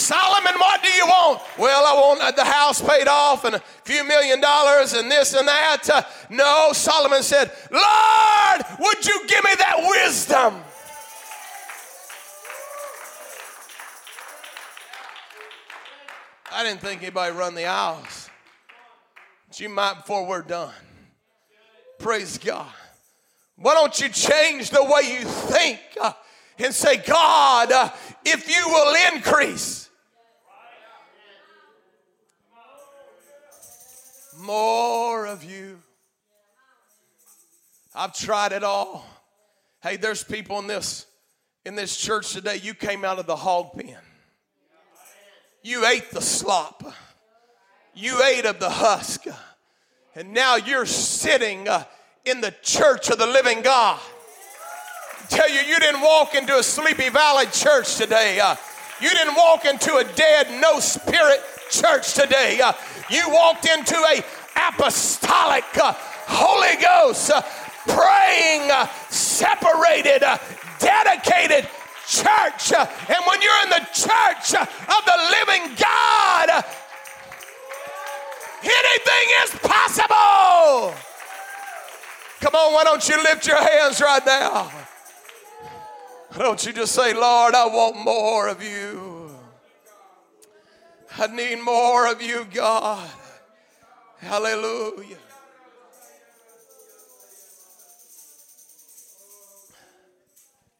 Solomon, 0.08 0.54
what 0.58 0.82
do 0.82 0.88
you 0.88 1.04
want? 1.04 1.42
Well, 1.58 1.84
I 1.84 1.92
want 1.92 2.34
the 2.34 2.42
house 2.42 2.80
paid 2.80 3.06
off 3.08 3.44
and 3.44 3.56
a 3.56 3.58
few 3.84 4.04
million 4.04 4.40
dollars 4.40 4.94
and 4.94 5.10
this 5.10 5.34
and 5.34 5.46
that. 5.46 5.86
Uh, 5.86 6.02
no, 6.30 6.70
Solomon 6.72 7.22
said, 7.22 7.52
Lord, 7.70 8.62
would 8.80 9.04
you 9.04 9.26
give 9.26 9.44
me 9.44 9.50
that 9.58 9.76
wisdom? 9.86 10.62
I 16.52 16.64
didn't 16.64 16.80
think 16.80 17.02
anybody 17.02 17.36
run 17.36 17.54
the 17.54 17.66
aisles. 17.66 18.30
But 19.48 19.60
you 19.60 19.68
might 19.68 19.96
before 19.96 20.26
we're 20.26 20.40
done. 20.40 20.72
Praise 21.98 22.38
God. 22.38 22.72
Why 23.56 23.74
don't 23.74 24.00
you 24.00 24.08
change 24.08 24.70
the 24.70 24.84
way 24.84 25.18
you 25.18 25.26
think 25.26 25.80
uh, 26.00 26.14
and 26.58 26.72
say, 26.72 26.96
God, 26.96 27.70
uh, 27.70 27.90
if 28.24 28.48
you 28.48 28.68
will 28.68 28.96
increase, 29.12 29.87
More 34.38 35.26
of 35.26 35.42
you. 35.42 35.78
I've 37.92 38.14
tried 38.14 38.52
it 38.52 38.62
all. 38.62 39.04
Hey, 39.82 39.96
there's 39.96 40.22
people 40.22 40.60
in 40.60 40.68
this 40.68 41.06
in 41.64 41.74
this 41.74 41.96
church 41.96 42.32
today. 42.32 42.60
You 42.62 42.74
came 42.74 43.04
out 43.04 43.18
of 43.18 43.26
the 43.26 43.34
hog 43.34 43.72
pen. 43.76 43.96
You 45.64 45.84
ate 45.86 46.12
the 46.12 46.20
slop. 46.20 46.84
You 47.94 48.22
ate 48.22 48.44
of 48.44 48.60
the 48.60 48.70
husk. 48.70 49.24
And 50.14 50.32
now 50.32 50.54
you're 50.54 50.86
sitting 50.86 51.68
uh, 51.68 51.84
in 52.24 52.40
the 52.40 52.54
church 52.62 53.10
of 53.10 53.18
the 53.18 53.26
living 53.26 53.62
God. 53.62 53.98
I 55.20 55.26
tell 55.28 55.50
you, 55.50 55.60
you 55.60 55.80
didn't 55.80 56.00
walk 56.00 56.36
into 56.36 56.56
a 56.56 56.62
Sleepy 56.62 57.08
Valley 57.08 57.46
church 57.46 57.96
today. 57.96 58.38
Uh, 58.38 58.54
you 59.00 59.10
didn't 59.10 59.34
walk 59.34 59.64
into 59.64 59.96
a 59.96 60.04
dead, 60.04 60.60
no 60.60 60.78
spirit 60.78 61.40
church 61.70 62.14
today. 62.14 62.60
Uh, 62.62 62.72
you 63.10 63.28
walked 63.30 63.66
into 63.66 63.96
a 63.96 64.22
apostolic, 64.68 65.64
uh, 65.76 65.94
Holy 66.26 66.80
Ghost, 66.80 67.30
uh, 67.30 67.42
praying, 67.86 68.70
uh, 68.70 68.86
separated, 69.08 70.22
dedicated 70.78 71.68
church. 72.06 72.72
And 72.72 73.20
when 73.26 73.42
you're 73.42 73.62
in 73.64 73.70
the 73.70 73.86
church 73.92 74.54
of 74.54 75.02
the 75.04 75.18
living 75.30 75.74
God, 75.76 76.64
anything 78.62 79.26
is 79.44 79.50
possible. 79.62 80.94
Come 82.40 82.54
on, 82.54 82.72
why 82.72 82.84
don't 82.84 83.06
you 83.08 83.22
lift 83.22 83.46
your 83.46 83.56
hands 83.56 84.00
right 84.00 84.24
now? 84.24 84.70
Why 86.34 86.44
don't 86.44 86.64
you 86.64 86.72
just 86.72 86.94
say, 86.94 87.14
Lord, 87.14 87.54
I 87.54 87.66
want 87.66 87.96
more 87.96 88.48
of 88.48 88.62
you? 88.62 89.17
I 91.16 91.26
need 91.28 91.62
more 91.62 92.10
of 92.10 92.20
you, 92.20 92.46
God. 92.52 93.08
Hallelujah. 94.18 95.16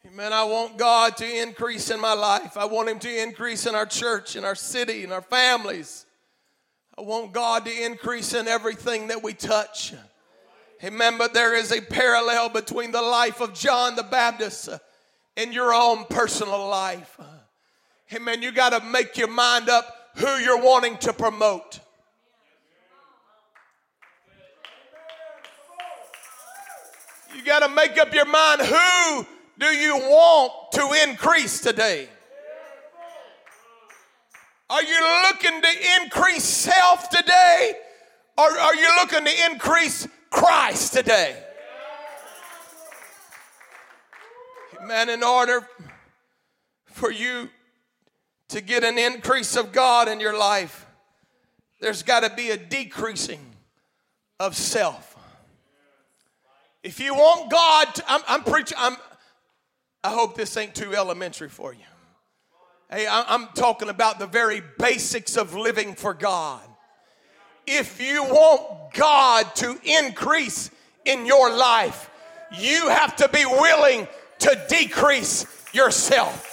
Amen. 0.05 0.33
I 0.33 0.43
want 0.43 0.77
God 0.77 1.17
to 1.17 1.41
increase 1.41 1.91
in 1.91 1.99
my 1.99 2.13
life. 2.13 2.57
I 2.57 2.65
want 2.65 2.89
Him 2.89 2.99
to 2.99 3.23
increase 3.23 3.65
in 3.65 3.75
our 3.75 3.85
church, 3.85 4.35
in 4.35 4.43
our 4.43 4.55
city, 4.55 5.03
in 5.03 5.11
our 5.11 5.21
families. 5.21 6.05
I 6.97 7.01
want 7.01 7.31
God 7.31 7.65
to 7.65 7.85
increase 7.85 8.33
in 8.33 8.47
everything 8.47 9.07
that 9.07 9.23
we 9.23 9.33
touch. 9.33 9.93
Amen. 10.83 11.17
But 11.17 11.33
there 11.33 11.55
is 11.55 11.71
a 11.71 11.81
parallel 11.81 12.49
between 12.49 12.91
the 12.91 13.01
life 13.01 13.39
of 13.39 13.53
John 13.53 13.95
the 13.95 14.03
Baptist 14.03 14.69
and 15.37 15.53
your 15.53 15.73
own 15.73 16.05
personal 16.09 16.67
life. 16.67 17.17
Amen. 18.13 18.41
You 18.41 18.51
got 18.51 18.77
to 18.77 18.85
make 18.85 19.15
your 19.17 19.29
mind 19.29 19.69
up 19.69 19.98
who 20.15 20.27
you're 20.37 20.61
wanting 20.61 20.97
to 20.99 21.13
promote. 21.13 21.79
You 27.35 27.43
got 27.43 27.59
to 27.59 27.69
make 27.69 27.97
up 27.97 28.13
your 28.13 28.25
mind 28.25 28.61
who 28.61 29.25
do 29.59 29.67
you 29.67 29.95
want 29.95 30.71
to 30.73 31.09
increase 31.09 31.61
today? 31.61 32.09
Are 34.69 34.83
you 34.83 35.23
looking 35.27 35.61
to 35.61 36.01
increase 36.01 36.43
self 36.43 37.09
today? 37.09 37.73
Or 38.37 38.45
are 38.45 38.75
you 38.75 38.87
looking 39.01 39.25
to 39.25 39.51
increase 39.51 40.07
Christ 40.29 40.93
today? 40.93 41.35
Man, 44.85 45.09
in 45.09 45.23
order 45.23 45.67
for 46.85 47.11
you 47.11 47.49
to 48.49 48.61
get 48.61 48.83
an 48.83 48.97
increase 48.97 49.55
of 49.55 49.71
God 49.71 50.07
in 50.07 50.19
your 50.19 50.37
life, 50.37 50.85
there's 51.79 52.03
got 52.03 52.21
to 52.21 52.35
be 52.35 52.49
a 52.49 52.57
decreasing 52.57 53.39
of 54.39 54.55
self. 54.55 55.17
If 56.83 56.99
you 56.99 57.13
want 57.13 57.51
God, 57.51 57.95
to, 57.95 58.03
I'm, 58.07 58.21
I'm 58.27 58.43
preaching, 58.43 58.77
I'm, 58.79 58.95
I 60.03 60.09
hope 60.09 60.35
this 60.35 60.55
ain't 60.57 60.75
too 60.75 60.95
elementary 60.95 61.49
for 61.49 61.73
you. 61.73 61.79
Hey, 62.89 63.05
I'm 63.07 63.47
talking 63.53 63.89
about 63.89 64.17
the 64.17 64.25
very 64.25 64.63
basics 64.79 65.37
of 65.37 65.53
living 65.53 65.93
for 65.93 66.15
God. 66.15 66.61
If 67.67 68.01
you 68.01 68.23
want 68.23 68.93
God 68.93 69.45
to 69.57 69.79
increase 69.83 70.71
in 71.05 71.27
your 71.27 71.55
life, 71.55 72.09
you 72.57 72.89
have 72.89 73.15
to 73.17 73.29
be 73.29 73.45
willing 73.45 74.07
to 74.39 74.65
decrease 74.69 75.45
yourself. 75.71 76.48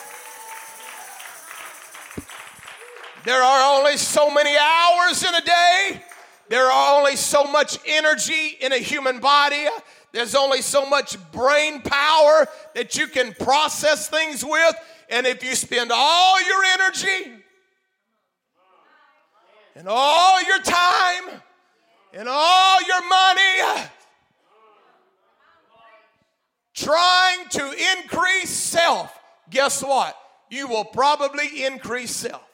There 3.26 3.42
are 3.42 3.76
only 3.76 3.96
so 3.96 4.30
many 4.30 4.56
hours 4.56 5.24
in 5.24 5.34
a 5.34 5.40
day. 5.40 6.00
There 6.48 6.70
are 6.70 6.96
only 6.96 7.16
so 7.16 7.42
much 7.42 7.76
energy 7.84 8.56
in 8.60 8.72
a 8.72 8.78
human 8.78 9.18
body. 9.18 9.66
There's 10.12 10.36
only 10.36 10.62
so 10.62 10.88
much 10.88 11.16
brain 11.32 11.82
power 11.82 12.46
that 12.76 12.96
you 12.96 13.08
can 13.08 13.34
process 13.34 14.08
things 14.08 14.44
with. 14.44 14.76
And 15.10 15.26
if 15.26 15.42
you 15.42 15.56
spend 15.56 15.90
all 15.92 16.40
your 16.40 16.64
energy 16.66 17.32
and 19.74 19.88
all 19.88 20.40
your 20.44 20.62
time 20.62 21.40
and 22.12 22.28
all 22.30 22.80
your 22.86 23.08
money 23.08 23.88
trying 26.74 27.48
to 27.48 27.74
increase 27.98 28.50
self, 28.50 29.18
guess 29.50 29.82
what? 29.82 30.16
You 30.48 30.68
will 30.68 30.84
probably 30.84 31.64
increase 31.64 32.14
self. 32.14 32.45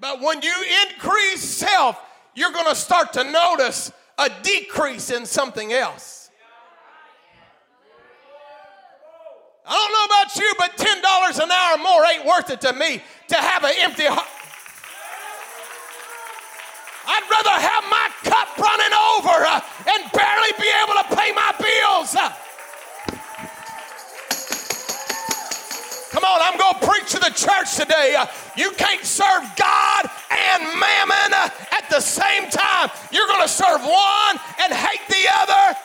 But 0.00 0.20
when 0.20 0.42
you 0.42 0.54
increase 0.88 1.42
self, 1.42 2.00
you're 2.34 2.52
going 2.52 2.66
to 2.66 2.76
start 2.76 3.12
to 3.14 3.24
notice 3.24 3.92
a 4.16 4.30
decrease 4.42 5.10
in 5.10 5.26
something 5.26 5.72
else. 5.72 6.30
I 9.66 9.74
don't 9.74 9.92
know 9.92 10.06
about 10.06 10.36
you, 10.36 10.54
but 10.58 10.76
$10 10.78 11.44
an 11.44 11.50
hour 11.50 11.78
more 11.78 12.04
ain't 12.06 12.24
worth 12.24 12.50
it 12.50 12.60
to 12.62 12.72
me 12.72 13.02
to 13.28 13.36
have 13.36 13.64
an 13.64 13.72
empty 13.80 14.06
heart. 14.06 14.26
I'd 17.08 17.24
rather 17.28 17.56
have 17.56 17.84
my 17.90 18.08
cup 18.24 18.56
running 18.56 18.94
over 19.16 19.44
uh, 19.44 19.60
and 19.92 20.12
barely 20.12 20.52
be 20.60 20.68
able 20.84 20.94
to 21.02 21.16
pay 21.16 21.32
my 21.32 21.52
bills. 21.58 22.14
Uh. 22.14 22.32
Come 26.10 26.24
on, 26.24 26.40
I'm 26.42 26.58
going 26.58 26.80
to 26.80 26.86
preach 26.86 27.10
to 27.12 27.18
the 27.18 27.30
church 27.30 27.76
today. 27.76 28.14
Uh, 28.18 28.26
you 28.56 28.70
can't 28.72 29.04
serve 29.04 29.42
God 29.56 30.10
and 30.30 30.62
mammon 30.80 31.34
uh, 31.34 31.50
at 31.70 31.90
the 31.90 32.00
same 32.00 32.48
time. 32.48 32.88
You're 33.12 33.26
going 33.26 33.42
to 33.42 33.48
serve 33.48 33.82
one 33.82 34.36
and 34.60 34.72
hate 34.72 35.06
the 35.08 35.28
other. 35.38 35.78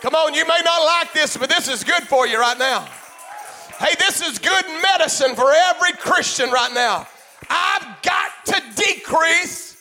Come 0.00 0.16
on, 0.16 0.34
you 0.34 0.44
may 0.44 0.58
not 0.64 0.84
like 0.84 1.12
this, 1.12 1.36
but 1.36 1.48
this 1.48 1.68
is 1.68 1.84
good 1.84 2.02
for 2.02 2.26
you 2.26 2.40
right 2.40 2.58
now. 2.58 2.88
Hey, 3.78 3.94
this 4.00 4.20
is 4.20 4.40
good 4.40 4.64
medicine 4.82 5.36
for 5.36 5.52
every 5.52 5.92
Christian 5.92 6.50
right 6.50 6.72
now. 6.74 7.06
I've 7.48 8.02
got 8.02 8.30
to 8.46 8.62
decrease 8.74 9.76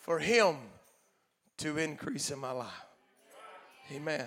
for 0.00 0.18
Him 0.18 0.56
to 1.58 1.78
increase 1.78 2.30
in 2.30 2.38
my 2.38 2.52
life. 2.52 2.89
Amen. 3.92 4.26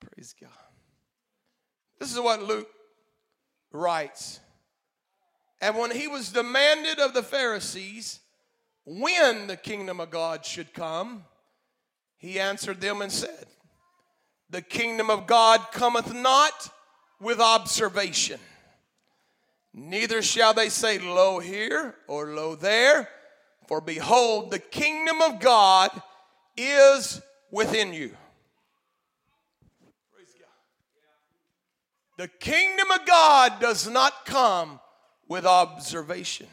Praise 0.00 0.34
God. 0.40 0.50
This 2.00 2.12
is 2.12 2.18
what 2.18 2.42
Luke 2.42 2.68
writes. 3.70 4.40
And 5.60 5.76
when 5.76 5.92
he 5.92 6.08
was 6.08 6.32
demanded 6.32 6.98
of 6.98 7.14
the 7.14 7.22
Pharisees 7.22 8.18
when 8.84 9.46
the 9.46 9.56
kingdom 9.56 10.00
of 10.00 10.10
God 10.10 10.44
should 10.44 10.74
come, 10.74 11.24
he 12.18 12.40
answered 12.40 12.80
them 12.80 13.00
and 13.00 13.12
said, 13.12 13.46
The 14.50 14.62
kingdom 14.62 15.08
of 15.08 15.28
God 15.28 15.60
cometh 15.72 16.12
not 16.12 16.68
with 17.20 17.40
observation, 17.40 18.40
neither 19.72 20.20
shall 20.20 20.52
they 20.52 20.68
say, 20.68 20.98
Lo 20.98 21.38
here 21.38 21.94
or 22.08 22.34
lo 22.34 22.56
there, 22.56 23.08
for 23.68 23.80
behold, 23.80 24.50
the 24.50 24.58
kingdom 24.58 25.22
of 25.22 25.38
God 25.38 25.90
is 26.56 27.20
within 27.50 27.92
you. 27.92 28.12
The 32.18 32.28
kingdom 32.28 32.90
of 32.90 33.06
God 33.06 33.58
does 33.58 33.88
not 33.88 34.26
come 34.26 34.78
with 35.28 35.46
observation 35.46 36.46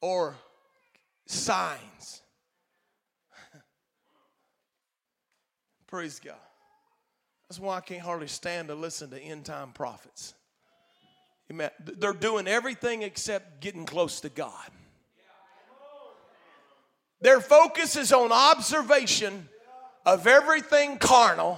or 0.00 0.36
signs. 1.26 2.22
Praise 5.86 6.20
God. 6.20 6.36
That's 7.48 7.58
why 7.60 7.76
I 7.76 7.80
can't 7.80 8.00
hardly 8.00 8.28
stand 8.28 8.68
to 8.68 8.74
listen 8.74 9.10
to 9.10 9.20
end 9.20 9.44
time 9.44 9.72
prophets. 9.72 10.34
Amen. 11.50 11.70
They're 11.80 12.12
doing 12.12 12.48
everything 12.48 13.02
except 13.02 13.60
getting 13.60 13.84
close 13.84 14.20
to 14.20 14.28
God. 14.28 14.70
Their 17.24 17.40
focus 17.40 17.96
is 17.96 18.12
on 18.12 18.32
observation 18.32 19.48
of 20.04 20.26
everything 20.26 20.98
carnal 20.98 21.56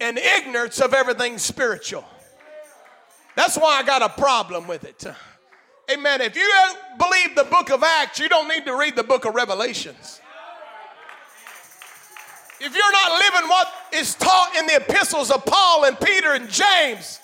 and 0.00 0.18
ignorance 0.18 0.80
of 0.80 0.92
everything 0.92 1.38
spiritual. 1.38 2.04
That's 3.36 3.56
why 3.56 3.78
I 3.78 3.84
got 3.84 4.02
a 4.02 4.08
problem 4.08 4.66
with 4.66 4.82
it. 4.82 5.06
Amen. 5.92 6.20
If 6.22 6.34
you 6.34 6.42
don't 6.42 6.98
believe 6.98 7.36
the 7.36 7.44
book 7.44 7.70
of 7.70 7.84
Acts, 7.84 8.18
you 8.18 8.28
don't 8.28 8.48
need 8.48 8.64
to 8.64 8.76
read 8.76 8.96
the 8.96 9.04
book 9.04 9.24
of 9.24 9.36
Revelations. 9.36 10.20
If 12.60 12.74
you're 12.74 12.92
not 12.92 13.12
living 13.12 13.48
what 13.48 13.72
is 13.92 14.16
taught 14.16 14.56
in 14.58 14.66
the 14.66 14.74
epistles 14.74 15.30
of 15.30 15.46
Paul 15.46 15.84
and 15.84 16.00
Peter 16.00 16.32
and 16.32 16.50
James, 16.50 17.20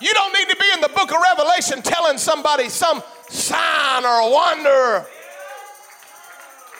you 0.00 0.14
don't 0.14 0.32
need 0.32 0.48
to 0.48 0.56
be 0.56 0.70
in 0.72 0.80
the 0.80 0.88
book 0.88 1.12
of 1.12 1.18
Revelation 1.36 1.82
telling 1.82 2.16
somebody 2.16 2.70
some 2.70 3.02
sign 3.28 4.06
or 4.06 4.32
wonder. 4.32 5.06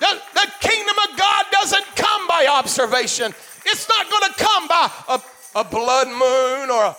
The, 0.00 0.20
the 0.32 0.50
kingdom 0.60 0.96
of 1.10 1.18
God 1.18 1.44
doesn't 1.52 1.84
come 1.94 2.26
by 2.26 2.46
observation. 2.46 3.34
It's 3.66 3.88
not 3.88 4.10
going 4.10 4.32
to 4.32 4.44
come 4.44 4.68
by 4.68 4.90
a, 5.08 5.20
a 5.60 5.64
blood 5.64 6.08
moon 6.08 6.70
or 6.70 6.84
a 6.84 6.96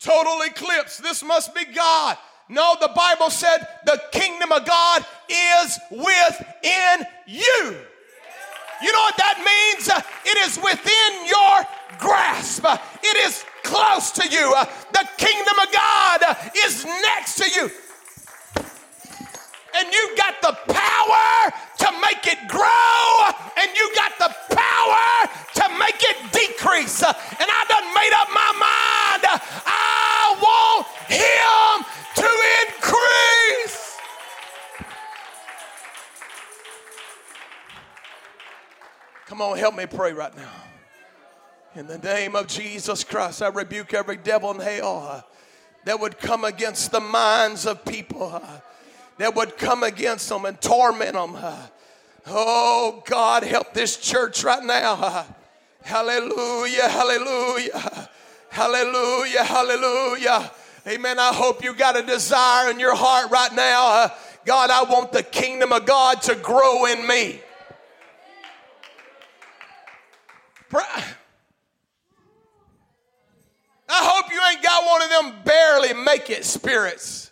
total 0.00 0.40
eclipse. 0.42 0.96
This 0.98 1.22
must 1.22 1.54
be 1.54 1.66
God. 1.66 2.16
No, 2.48 2.76
the 2.80 2.90
Bible 2.96 3.28
said 3.28 3.66
the 3.84 4.00
kingdom 4.12 4.50
of 4.52 4.64
God 4.64 5.04
is 5.28 5.78
within 5.90 7.06
you. 7.26 7.76
You 8.82 8.92
know 8.92 9.00
what 9.00 9.16
that 9.16 9.38
means? 9.44 9.88
It 10.24 10.38
is 10.48 10.56
within 10.56 11.26
your 11.26 11.98
grasp. 11.98 12.64
It 13.02 13.26
is 13.26 13.44
close 13.62 14.10
to 14.12 14.28
you. 14.28 14.54
The 14.92 15.08
kingdom 15.18 15.54
of 15.60 15.72
God 15.72 16.36
is 16.64 16.84
next 16.84 17.36
to 17.36 17.50
you 17.50 17.70
and 19.74 19.92
you 19.92 20.16
got 20.16 20.40
the 20.42 20.52
power 20.72 21.52
to 21.78 21.92
make 22.00 22.26
it 22.26 22.48
grow, 22.48 23.30
and 23.56 23.70
you 23.76 23.90
got 23.94 24.12
the 24.18 24.34
power 24.54 25.28
to 25.54 25.78
make 25.78 26.02
it 26.02 26.16
decrease. 26.32 27.02
And 27.02 27.14
I 27.40 27.64
done 27.68 27.94
made 27.94 28.12
up 28.14 28.28
my 28.32 28.52
mind. 28.60 29.40
I 29.66 30.36
want 30.42 30.86
him 31.08 31.84
to 32.16 32.30
increase. 32.66 33.96
Come 39.26 39.42
on, 39.42 39.58
help 39.58 39.76
me 39.76 39.86
pray 39.86 40.12
right 40.12 40.34
now. 40.36 40.52
In 41.74 41.86
the 41.86 41.98
name 41.98 42.34
of 42.34 42.46
Jesus 42.46 43.04
Christ, 43.04 43.42
I 43.42 43.48
rebuke 43.48 43.92
every 43.92 44.16
devil 44.16 44.50
in 44.52 44.60
hell 44.60 45.26
that 45.84 46.00
would 46.00 46.18
come 46.18 46.44
against 46.44 46.90
the 46.90 47.00
minds 47.00 47.66
of 47.66 47.84
people. 47.84 48.40
That 49.18 49.34
would 49.34 49.56
come 49.56 49.82
against 49.82 50.28
them 50.28 50.44
and 50.44 50.60
torment 50.60 51.14
them. 51.14 51.36
Oh, 52.26 53.02
God, 53.06 53.44
help 53.44 53.72
this 53.72 53.96
church 53.96 54.44
right 54.44 54.62
now. 54.62 55.26
Hallelujah, 55.82 56.88
hallelujah, 56.88 58.08
hallelujah, 58.50 59.44
hallelujah. 59.44 60.50
Amen. 60.88 61.18
I 61.18 61.32
hope 61.32 61.64
you 61.64 61.74
got 61.74 61.96
a 61.96 62.02
desire 62.02 62.70
in 62.70 62.78
your 62.80 62.94
heart 62.94 63.30
right 63.30 63.52
now. 63.54 64.12
God, 64.44 64.70
I 64.70 64.82
want 64.84 65.12
the 65.12 65.22
kingdom 65.22 65.72
of 65.72 65.86
God 65.86 66.22
to 66.22 66.34
grow 66.34 66.86
in 66.86 67.06
me. 67.06 67.40
I 73.88 74.02
hope 74.02 74.32
you 74.32 74.40
ain't 74.50 74.62
got 74.62 74.84
one 74.84 75.02
of 75.02 75.10
them 75.10 75.44
barely 75.44 75.92
make 76.04 76.30
it 76.30 76.44
spirits. 76.44 77.25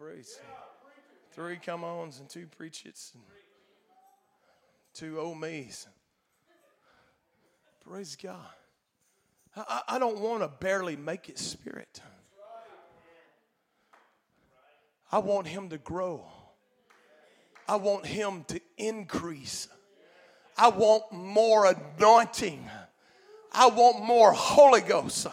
Praise. 0.00 0.40
Three 1.32 1.56
come 1.56 1.84
ons 1.84 2.20
and 2.20 2.28
two 2.28 2.46
preach 2.46 2.86
it's 2.86 3.12
and 3.12 3.22
me's. 5.34 5.86
Praise 7.86 8.16
God. 8.16 8.38
I, 9.54 9.82
I 9.88 9.98
don't 9.98 10.20
want 10.20 10.42
to 10.42 10.48
barely 10.48 10.96
make 10.96 11.28
it 11.28 11.38
spirit. 11.38 12.00
I 15.12 15.18
want 15.18 15.46
him 15.46 15.68
to 15.68 15.76
grow. 15.76 16.24
I 17.68 17.76
want 17.76 18.06
him 18.06 18.44
to 18.48 18.60
increase. 18.78 19.68
I 20.56 20.68
want 20.68 21.12
more 21.12 21.66
anointing. 21.66 22.66
I 23.52 23.68
want 23.68 24.02
more 24.02 24.32
Holy 24.32 24.80
Ghost. 24.80 25.26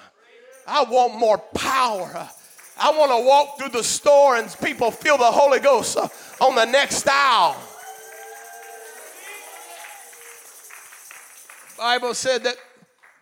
I 0.68 0.84
want 0.84 1.18
more 1.18 1.38
power. 1.38 2.30
I 2.80 2.92
want 2.92 3.12
to 3.12 3.28
walk 3.28 3.58
through 3.58 3.70
the 3.70 3.84
store 3.84 4.38
and 4.38 4.56
people 4.63 4.92
feel 4.92 5.18
the 5.18 5.26
Holy 5.26 5.60
Ghost 5.60 5.98
uh, 5.98 6.08
on 6.42 6.56
the 6.56 6.66
next 6.66 7.08
aisle. 7.08 7.58
Bible 11.78 12.13
said 12.13 12.44
that 12.44 12.56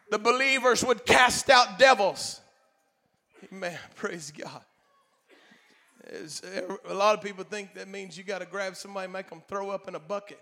the 0.10 0.18
believers 0.18 0.84
would 0.84 1.06
cast 1.06 1.50
out 1.50 1.78
devils. 1.78 2.42
Amen. 3.52 3.78
Praise 3.96 4.32
God. 4.32 4.62
It's, 6.06 6.42
eh, 6.44 6.62
a 6.88 6.94
lot 6.94 7.18
of 7.18 7.24
people 7.24 7.44
think 7.44 7.74
that 7.74 7.88
means 7.88 8.18
you 8.18 8.24
got 8.24 8.40
to 8.40 8.46
grab 8.46 8.76
somebody, 8.76 9.12
make 9.12 9.30
them 9.30 9.42
throw 9.48 9.72
up 9.72 9.88
in 9.88 9.96
a 9.96 10.00
bucket. 10.00 10.40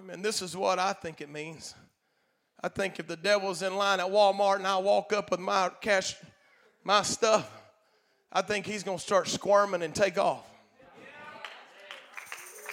Amen. 0.00 0.22
This 0.22 0.42
is 0.42 0.56
what 0.56 0.78
I 0.78 0.92
think 0.92 1.20
it 1.20 1.30
means. 1.30 1.74
I 2.62 2.68
think 2.68 2.98
if 2.98 3.06
the 3.06 3.16
devil's 3.16 3.62
in 3.62 3.76
line 3.76 4.00
at 4.00 4.06
Walmart 4.06 4.56
and 4.56 4.66
I 4.66 4.76
walk 4.78 5.12
up 5.12 5.30
with 5.30 5.40
my 5.40 5.70
cash, 5.80 6.16
my 6.82 7.02
stuff, 7.02 7.50
I 8.34 8.42
think 8.42 8.66
he's 8.66 8.82
going 8.82 8.98
to 8.98 9.02
start 9.02 9.28
squirming 9.28 9.82
and 9.82 9.94
take 9.94 10.18
off. 10.18 10.44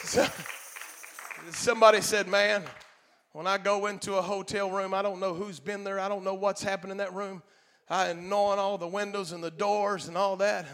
So, 0.04 0.28
somebody 1.52 2.02
said, 2.02 2.28
Man, 2.28 2.64
when 3.34 3.46
I 3.46 3.60
go 3.60 3.86
into 3.86 4.16
a 4.16 4.22
hotel 4.22 4.72
room, 4.72 4.94
I 4.96 5.04
don't 5.04 5.20
know 5.20 5.36
who's 5.36 5.60
been 5.60 5.84
there, 5.84 6.00
I 6.00 6.10
don't 6.10 6.24
know 6.24 6.34
what's 6.34 6.64
happened 6.64 6.92
in 6.92 6.98
that 6.98 7.14
room. 7.14 7.44
I 7.88 8.14
knowing 8.14 8.58
all 8.58 8.78
the 8.78 8.88
windows 8.88 9.34
and 9.34 9.44
the 9.44 9.52
doors 9.52 10.08
and 10.08 10.18
all 10.18 10.38
that. 10.38 10.66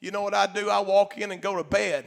You 0.00 0.10
know 0.10 0.20
what 0.20 0.34
I 0.34 0.46
do? 0.46 0.68
I 0.68 0.80
walk 0.80 1.16
in 1.16 1.32
and 1.32 1.40
go 1.40 1.56
to 1.56 1.64
bed. 1.64 2.04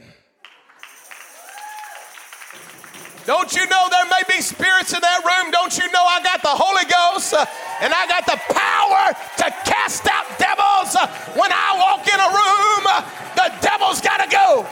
Don't 3.30 3.54
you 3.54 3.62
know 3.70 3.86
there 3.94 4.10
may 4.10 4.26
be 4.26 4.42
spirits 4.42 4.90
in 4.90 4.98
that 5.06 5.22
room? 5.22 5.54
Don't 5.54 5.70
you 5.78 5.86
know 5.94 6.02
I 6.02 6.18
got 6.18 6.42
the 6.42 6.50
Holy 6.50 6.82
Ghost 6.90 7.30
uh, 7.30 7.46
and 7.78 7.94
I 7.94 8.02
got 8.10 8.26
the 8.26 8.34
power 8.50 9.14
to 9.14 9.46
cast 9.62 10.02
out 10.10 10.26
devils? 10.34 10.98
Uh, 10.98 11.06
when 11.38 11.46
I 11.54 11.78
walk 11.78 12.02
in 12.10 12.18
a 12.18 12.26
room, 12.26 12.82
uh, 12.90 13.06
the 13.38 13.54
devil's 13.62 14.02
got 14.02 14.18
to 14.18 14.26
go. 14.26 14.66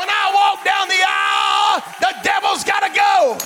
When 0.00 0.08
I 0.08 0.24
walk 0.32 0.64
down 0.64 0.88
the 0.88 1.04
aisle, 1.04 1.84
the 2.00 2.16
devil's 2.24 2.64
got 2.64 2.80
to 2.80 2.88
go. 2.96 3.36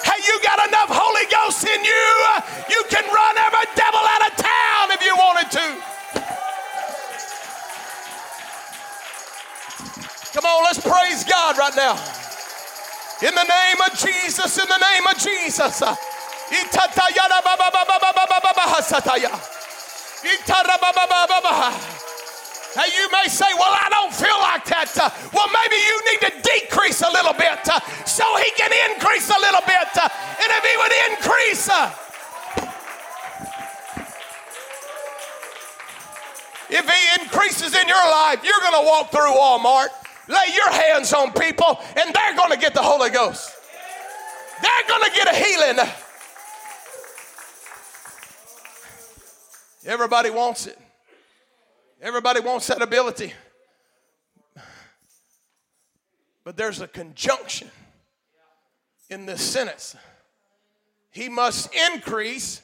Hey, 0.00 0.16
you 0.24 0.40
got 0.40 0.64
enough 0.64 0.88
Holy 0.88 1.28
Ghost 1.28 1.68
in 1.68 1.84
you, 1.84 2.08
you 2.72 2.80
can 2.88 3.04
run 3.12 3.34
every 3.44 3.68
devil 3.76 4.00
out 4.00 4.24
of 4.24 4.32
town 4.40 4.84
if 4.96 5.04
you 5.04 5.12
wanted 5.20 5.52
to. 5.52 5.66
Come 10.32 10.48
on, 10.48 10.64
let's 10.64 10.80
praise 10.80 11.28
God 11.28 11.60
right 11.60 11.76
now. 11.76 12.24
In 13.22 13.34
the 13.34 13.48
name 13.48 13.80
of 13.80 13.96
Jesus, 13.96 14.58
in 14.58 14.68
the 14.68 14.76
name 14.76 15.06
of 15.06 15.16
Jesus. 15.16 15.80
Now 15.80 15.96
you 22.84 23.08
may 23.10 23.24
say, 23.24 23.48
Well, 23.56 23.72
I 23.72 23.88
don't 23.88 24.12
feel 24.12 24.36
like 24.44 24.68
that. 24.68 24.92
Well, 25.32 25.48
maybe 25.48 25.80
you 25.80 25.96
need 26.12 26.20
to 26.28 26.32
decrease 26.44 27.00
a 27.00 27.08
little 27.08 27.32
bit 27.32 27.64
uh, 27.64 27.80
so 28.04 28.28
he 28.36 28.52
can 28.52 28.68
increase 28.92 29.30
a 29.30 29.40
little 29.40 29.64
bit. 29.64 29.88
Uh, 29.96 30.12
and 30.36 30.52
if 30.52 30.60
he 30.60 30.76
would 30.76 30.92
increase, 31.08 31.72
uh, 31.72 31.88
if 36.68 36.84
he 36.84 37.00
increases 37.24 37.72
in 37.74 37.88
your 37.88 38.04
life, 38.12 38.44
you're 38.44 38.60
going 38.60 38.76
to 38.76 38.84
walk 38.84 39.08
through 39.10 39.32
Walmart 39.32 39.88
lay 40.28 40.54
your 40.54 40.70
hands 40.70 41.12
on 41.12 41.32
people 41.32 41.78
and 41.96 42.14
they're 42.14 42.36
going 42.36 42.50
to 42.50 42.58
get 42.58 42.74
the 42.74 42.82
Holy 42.82 43.10
Ghost. 43.10 43.52
They're 44.62 44.88
going 44.88 45.04
to 45.04 45.10
get 45.14 45.28
a 45.28 45.34
healing. 45.34 45.88
Everybody 49.86 50.30
wants 50.30 50.66
it. 50.66 50.78
Everybody 52.00 52.40
wants 52.40 52.66
that 52.66 52.82
ability. 52.82 53.32
But 56.44 56.56
there's 56.56 56.80
a 56.80 56.88
conjunction 56.88 57.70
in 59.10 59.26
this 59.26 59.40
sentence. 59.40 59.96
He 61.10 61.28
must 61.28 61.74
increase. 61.92 62.62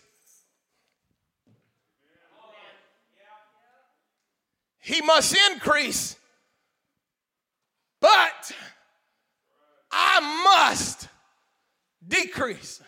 He 4.81 5.01
must 5.01 5.37
increase 5.51 6.16
but 8.02 8.52
I 9.92 10.66
must 10.66 11.08
decrease. 12.06 12.82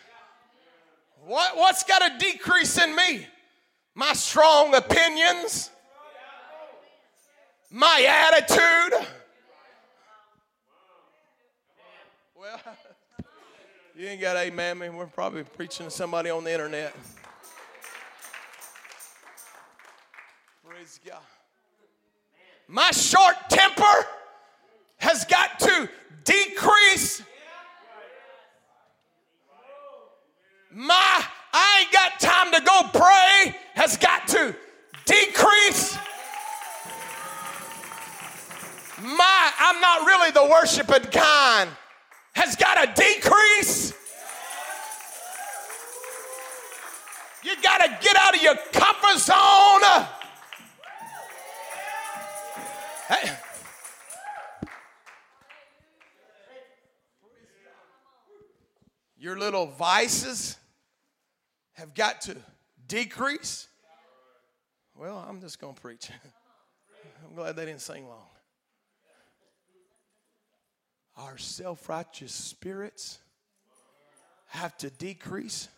What, 1.25 1.55
what's 1.55 1.83
got 1.85 1.99
to 1.99 2.23
decrease 2.23 2.77
in 2.77 2.93
me? 2.93 3.25
My 3.95 4.11
strong 4.11 4.75
opinions, 4.75 5.71
my 7.71 8.05
attitude. 8.33 9.07
Well, 12.37 12.59
you 13.95 14.07
ain't 14.07 14.19
got 14.19 14.35
amen. 14.35 14.77
I 14.77 14.79
mean, 14.81 14.95
we're 14.97 15.05
probably 15.05 15.45
preaching 15.45 15.85
to 15.85 15.89
somebody 15.89 16.29
on 16.29 16.43
the 16.43 16.51
internet. 16.51 16.93
Praise 20.67 20.99
God. 21.07 21.21
My 22.67 22.91
short 22.91 23.35
temper 23.49 24.05
I'm 39.75 39.81
not 39.81 40.07
really 40.07 40.31
the 40.31 40.45
worshiping 40.45 41.11
kind 41.11 41.69
has 42.33 42.55
got 42.55 42.95
to 42.95 43.03
decrease. 43.03 43.93
You 47.43 47.51
got 47.61 47.79
to 47.79 47.97
get 48.01 48.15
out 48.17 48.35
of 48.35 48.41
your 48.41 48.55
comfort 48.71 49.19
zone. 49.19 50.07
Hey. 53.09 53.31
Your 59.17 59.37
little 59.37 59.65
vices 59.67 60.57
have 61.73 61.93
got 61.93 62.21
to 62.21 62.37
decrease. 62.87 63.67
Well, 64.95 65.25
I'm 65.27 65.41
just 65.41 65.59
going 65.59 65.75
to 65.75 65.81
preach. 65.81 66.09
I'm 67.27 67.35
glad 67.35 67.57
they 67.57 67.65
didn't 67.65 67.81
sing 67.81 68.07
long. 68.07 68.34
Our 71.17 71.37
self 71.37 71.87
righteous 71.87 72.33
spirits 72.33 73.19
have 74.47 74.77
to 74.77 74.89
decrease, 74.89 75.69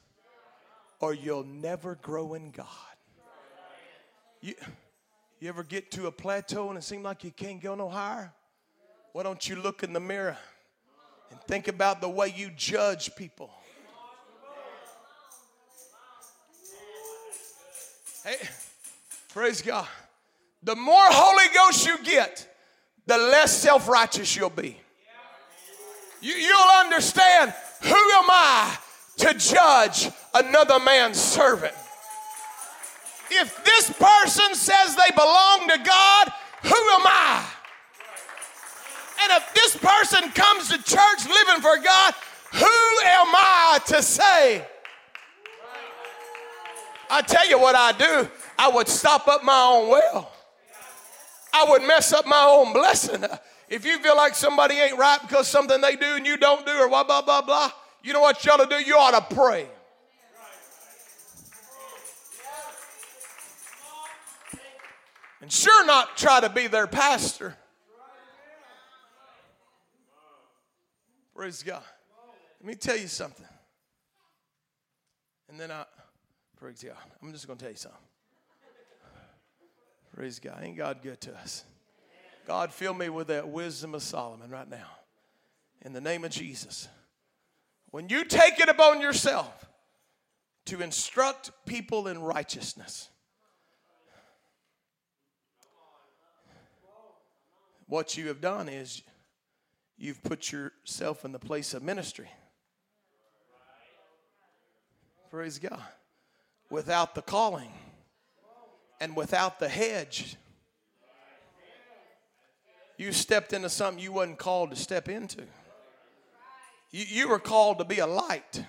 or 0.99 1.13
you'll 1.13 1.45
never 1.45 1.95
grow 1.95 2.33
in 2.33 2.51
God. 2.51 2.65
You, 4.41 4.55
you 5.39 5.49
ever 5.49 5.63
get 5.63 5.91
to 5.91 6.07
a 6.07 6.11
plateau 6.11 6.69
and 6.69 6.77
it 6.77 6.83
seems 6.83 7.03
like 7.03 7.23
you 7.23 7.31
can't 7.31 7.61
go 7.61 7.75
no 7.75 7.89
higher? 7.89 8.33
Why 9.13 9.23
don't 9.23 9.47
you 9.47 9.55
look 9.55 9.83
in 9.83 9.93
the 9.93 9.99
mirror? 9.99 10.37
And 11.29 11.39
think 11.41 11.67
about 11.67 12.01
the 12.01 12.09
way 12.09 12.33
you 12.35 12.49
judge 12.55 13.15
people. 13.15 13.49
Hey, 18.23 18.35
praise 19.29 19.61
God. 19.61 19.87
The 20.63 20.75
more 20.75 20.95
Holy 20.99 21.45
Ghost 21.53 21.85
you 21.85 22.03
get, 22.03 22.47
the 23.05 23.17
less 23.17 23.55
self 23.55 23.87
righteous 23.87 24.35
you'll 24.35 24.49
be. 24.49 24.77
You, 26.21 26.33
you'll 26.33 26.71
understand 26.79 27.53
who 27.81 27.95
am 27.95 28.29
I 28.29 28.77
to 29.17 29.33
judge 29.33 30.09
another 30.33 30.79
man's 30.79 31.19
servant? 31.19 31.73
If 33.29 33.63
this 33.65 33.91
person 33.91 34.55
says 34.55 34.95
they 34.95 35.11
belong 35.15 35.67
to 35.67 35.77
God, 35.83 36.31
who 36.63 36.69
am 36.69 37.05
I? 37.05 37.45
And 39.23 39.31
if 39.33 39.53
this 39.53 39.75
person 39.77 40.31
comes 40.31 40.69
to 40.69 40.77
church 40.77 41.27
living 41.27 41.61
for 41.61 41.77
God, 41.77 42.13
who 42.53 42.65
am 43.05 43.35
I 43.35 43.79
to 43.87 44.01
say? 44.01 44.65
I 47.09 47.21
tell 47.21 47.47
you 47.47 47.59
what 47.59 47.75
I 47.75 47.91
do. 47.93 48.29
I 48.59 48.69
would 48.69 48.87
stop 48.87 49.27
up 49.27 49.43
my 49.43 49.61
own 49.61 49.89
well. 49.89 50.31
I 51.53 51.65
would 51.69 51.81
mess 51.83 52.13
up 52.13 52.25
my 52.27 52.43
own 52.43 52.73
blessing. 52.73 53.23
If 53.69 53.85
you 53.85 53.99
feel 53.99 54.15
like 54.15 54.33
somebody 54.33 54.75
ain't 54.75 54.97
right 54.97 55.19
because 55.21 55.47
something 55.47 55.81
they 55.81 55.95
do 55.95 56.15
and 56.15 56.25
you 56.25 56.37
don't 56.37 56.65
do, 56.65 56.71
or 56.71 56.87
blah, 56.87 57.03
blah, 57.03 57.21
blah, 57.21 57.41
blah, 57.41 57.71
you 58.01 58.13
know 58.13 58.21
what 58.21 58.45
you 58.45 58.51
ought 58.51 58.57
to 58.57 58.65
do? 58.65 58.81
You 58.81 58.95
ought 58.95 59.29
to 59.29 59.35
pray. 59.35 59.67
And 65.41 65.51
sure 65.51 65.85
not 65.85 66.17
try 66.17 66.39
to 66.39 66.49
be 66.49 66.67
their 66.67 66.87
pastor. 66.87 67.55
Praise 71.35 71.61
God. 71.61 71.83
Let 72.59 72.67
me 72.67 72.75
tell 72.75 72.97
you 72.97 73.07
something. 73.07 73.45
And 75.49 75.59
then 75.59 75.71
I, 75.71 75.85
praise 76.59 76.83
God. 76.83 76.95
I'm 77.21 77.31
just 77.31 77.47
going 77.47 77.57
to 77.57 77.63
tell 77.63 77.71
you 77.71 77.77
something. 77.77 77.99
Praise 80.15 80.39
God. 80.39 80.59
Ain't 80.63 80.77
God 80.77 80.99
good 81.03 81.21
to 81.21 81.35
us? 81.35 81.63
God, 82.47 82.71
fill 82.71 82.93
me 82.93 83.09
with 83.09 83.27
that 83.27 83.49
wisdom 83.49 83.93
of 83.93 84.01
Solomon 84.01 84.49
right 84.49 84.69
now. 84.69 84.87
In 85.81 85.91
the 85.91 85.99
name 85.99 86.23
of 86.23 86.31
Jesus. 86.31 86.87
when 87.91 88.07
you 88.07 88.23
take 88.23 88.59
it 88.59 88.69
upon 88.69 89.01
yourself 89.01 89.65
to 90.65 90.81
instruct 90.81 91.51
people 91.65 92.07
in 92.07 92.19
righteousness, 92.19 93.09
what 97.87 98.17
you 98.17 98.29
have 98.29 98.39
done 98.39 98.69
is 98.69 99.01
you've 99.97 100.23
put 100.23 100.49
yourself 100.49 101.25
in 101.25 101.33
the 101.33 101.39
place 101.39 101.73
of 101.73 101.83
ministry. 101.83 102.29
Praise 105.29 105.59
God. 105.59 105.81
Without 106.69 107.13
the 107.13 107.21
calling 107.21 107.71
and 109.01 109.17
without 109.17 109.59
the 109.59 109.67
hedge, 109.67 110.37
you 112.97 113.11
stepped 113.11 113.53
into 113.53 113.69
something 113.69 114.03
you 114.03 114.11
wasn't 114.11 114.39
called 114.39 114.71
to 114.71 114.75
step 114.75 115.07
into. 115.07 115.43
You, 116.91 117.05
you 117.07 117.29
were 117.29 117.39
called 117.39 117.77
to 117.79 117.85
be 117.85 117.99
a 117.99 118.07
light. 118.07 118.63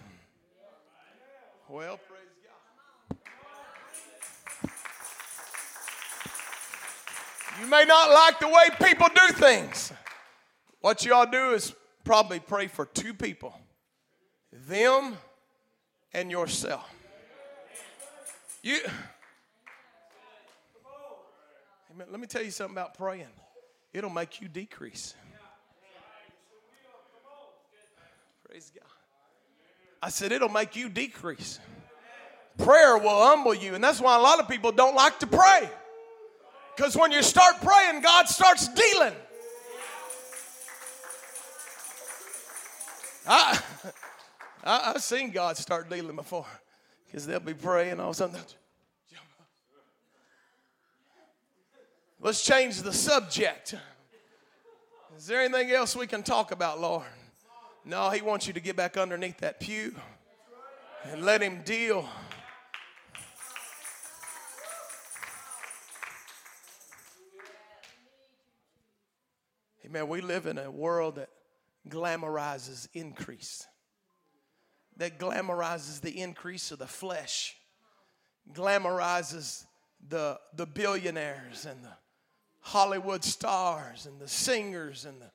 Well, 1.69 1.99
praise 2.09 2.21
God. 3.03 3.11
You 7.61 7.67
may 7.67 7.85
not 7.85 8.11
like 8.11 8.39
the 8.41 8.49
way 8.49 8.69
people 8.83 9.09
do 9.15 9.33
things. 9.35 9.93
What 10.81 11.05
y'all 11.05 11.27
do 11.27 11.53
is 11.53 11.75
probably 12.05 12.41
pray 12.41 12.69
for 12.69 12.87
two 12.87 13.15
people 13.15 13.55
them 14.53 15.17
and 16.13 16.31
yourself. 16.31 16.89
You, 18.63 18.79
let 21.97 22.21
me 22.21 22.27
tell 22.27 22.43
you 22.43 22.51
something 22.51 22.75
about 22.75 22.95
praying. 22.95 23.27
It'll 23.93 24.11
make 24.11 24.41
you 24.41 24.49
decrease. 24.49 25.15
Praise 28.45 28.71
God. 28.75 28.85
I 30.03 30.11
said, 30.11 30.33
it'll 30.33 30.49
make 30.49 30.77
you 30.77 30.89
decrease. 30.89 31.59
Prayer 32.57 32.99
will 32.99 33.25
humble 33.25 33.55
you, 33.55 33.75
and 33.75 33.83
that's 33.83 34.01
why 34.01 34.17
a 34.17 34.21
lot 34.21 34.41
of 34.41 34.49
people 34.49 34.73
don't 34.73 34.95
like 34.95 35.19
to 35.21 35.27
pray. 35.27 35.69
Because 36.77 36.97
when 36.97 37.13
you 37.13 37.23
start 37.23 37.61
praying, 37.61 38.03
God 38.03 38.29
starts 38.29 38.69
dealing. 38.69 39.15
I, 43.27 43.61
I, 44.65 44.93
have 44.93 45.03
seen 45.03 45.31
God 45.31 45.57
start 45.57 45.91
dealing 45.91 46.17
before 46.17 46.47
because 47.07 47.27
they'll 47.27 47.41
be 47.41 47.55
praying 47.55 48.01
all 48.01 48.11
of 48.11 48.13
a 48.13 48.15
sudden. 48.15 48.41
Let's 52.21 52.45
change 52.45 52.83
the 52.83 52.93
subject. 52.93 53.77
Is 55.17 55.29
there 55.29 55.41
anything 55.41 55.71
else 55.71 55.95
we 55.95 56.09
can 56.09 56.25
talk 56.25 56.51
about, 56.51 56.81
Lord? 56.81 57.07
No, 57.85 58.11
He 58.11 58.23
wants 58.23 58.49
you 58.49 58.53
to 58.55 58.61
get 58.61 58.75
back 58.75 58.97
underneath 58.97 59.39
that 59.39 59.61
pew 59.61 59.95
and 61.05 61.25
let 61.25 61.41
Him 61.41 61.63
deal. 61.63 62.09
Amen. 69.87 70.09
We 70.09 70.21
live 70.21 70.47
in 70.47 70.59
a 70.59 70.71
world 70.73 71.15
that 71.15 71.31
glamorizes 71.89 72.89
increase, 72.95 73.65
that 74.97 75.21
glamorizes 75.21 76.01
the 76.01 76.21
increase 76.21 76.73
of 76.73 76.81
the 76.81 76.87
flesh, 76.89 77.57
glamorizes 78.53 79.67
the, 80.09 80.41
the 80.57 80.67
billionaires 80.67 81.65
and 81.65 81.85
the 81.85 81.93
Hollywood 82.69 83.25
stars 83.25 84.05
and 84.05 84.21
the 84.21 84.29
singers 84.29 85.07
and 85.07 85.23
the, 85.23 85.31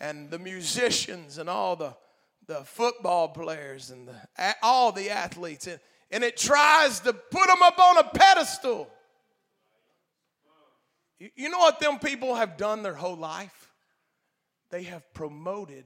and 0.00 0.30
the 0.30 0.38
musicians 0.38 1.36
and 1.36 1.48
all 1.48 1.76
the, 1.76 1.94
the 2.46 2.64
football 2.64 3.28
players 3.28 3.90
and 3.90 4.08
the, 4.08 4.54
all 4.62 4.90
the 4.90 5.10
athletes. 5.10 5.66
And, 5.66 5.78
and 6.10 6.24
it 6.24 6.38
tries 6.38 7.00
to 7.00 7.12
put 7.12 7.46
them 7.46 7.62
up 7.62 7.78
on 7.78 7.98
a 7.98 8.04
pedestal. 8.04 8.88
You, 11.18 11.28
you 11.36 11.48
know 11.50 11.58
what 11.58 11.78
them 11.78 11.98
people 11.98 12.36
have 12.36 12.56
done 12.56 12.82
their 12.82 12.94
whole 12.94 13.16
life? 13.16 13.70
They 14.70 14.84
have 14.84 15.02
promoted 15.12 15.84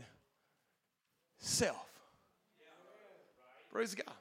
self. 1.40 1.76
Praise 3.72 3.96
God. 3.96 4.14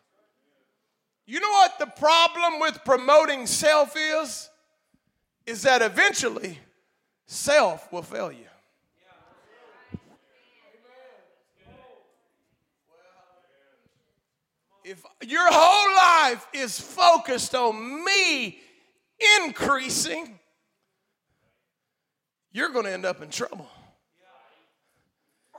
You 1.28 1.40
know 1.40 1.50
what 1.50 1.78
the 1.78 1.86
problem 1.86 2.60
with 2.60 2.80
promoting 2.84 3.46
self 3.46 3.96
is? 3.96 4.50
Is 5.46 5.62
that 5.64 5.82
eventually 5.82 6.60
self 7.26 7.92
will 7.92 8.02
fail 8.02 8.32
you. 8.32 8.46
If 14.84 15.04
your 15.26 15.48
whole 15.52 15.96
life 15.96 16.48
is 16.54 16.80
focused 16.80 17.56
on 17.56 18.06
me 18.06 18.60
increasing, 19.40 20.40
you're 22.52 22.70
going 22.70 22.86
to 22.86 22.92
end 22.92 23.04
up 23.04 23.22
in 23.24 23.30
trouble. 23.30 23.68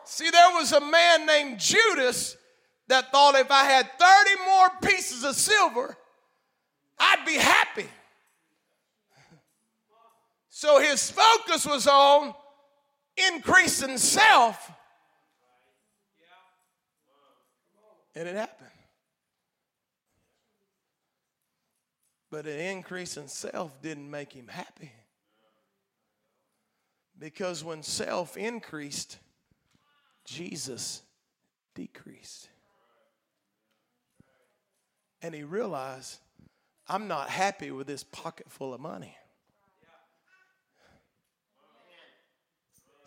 See, 0.04 0.30
there 0.30 0.50
was 0.54 0.70
a 0.70 0.80
man 0.80 1.26
named 1.26 1.58
Judas 1.58 2.36
that 2.86 3.10
thought 3.10 3.34
if 3.34 3.50
I 3.50 3.64
had 3.64 3.90
30 3.98 4.30
more 4.46 4.70
pieces 4.80 5.24
of 5.24 5.34
silver, 5.34 5.96
I'd 6.96 7.24
be 7.26 7.34
happy. 7.34 7.88
So 10.58 10.80
his 10.80 11.10
focus 11.10 11.66
was 11.66 11.86
on 11.86 12.34
increasing 13.30 13.98
self. 13.98 14.72
And 18.14 18.26
it 18.26 18.34
happened. 18.34 18.70
But 22.30 22.46
an 22.46 22.58
increase 22.58 23.18
in 23.18 23.28
self 23.28 23.82
didn't 23.82 24.10
make 24.10 24.32
him 24.32 24.48
happy. 24.48 24.92
Because 27.18 27.62
when 27.62 27.82
self 27.82 28.38
increased, 28.38 29.18
Jesus 30.24 31.02
decreased. 31.74 32.48
And 35.20 35.34
he 35.34 35.42
realized, 35.42 36.18
I'm 36.88 37.08
not 37.08 37.28
happy 37.28 37.70
with 37.70 37.86
this 37.86 38.04
pocket 38.04 38.50
full 38.50 38.72
of 38.72 38.80
money. 38.80 39.18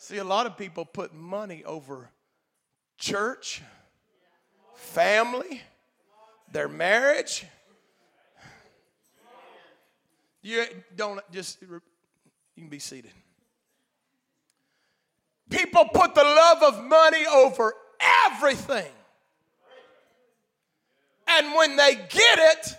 See, 0.02 0.16
a 0.18 0.24
lot 0.24 0.46
of 0.46 0.58
people 0.58 0.86
put 0.86 1.14
money 1.14 1.66
over 1.66 2.10
church, 2.98 3.62
family, 4.74 5.62
their 6.54 6.70
marriage. 6.70 7.46
You 10.42 10.66
don't 10.96 11.20
just, 11.34 11.62
you 11.62 11.82
can 12.58 12.70
be 12.70 12.80
seated. 12.80 13.12
People 15.50 15.84
put 15.94 16.16
the 16.16 16.24
love 16.24 16.64
of 16.64 16.82
money 16.86 17.26
over 17.30 17.74
everything. 18.26 18.92
And 21.28 21.54
when 21.56 21.76
they 21.76 21.96
get 21.96 22.40
it, 22.40 22.76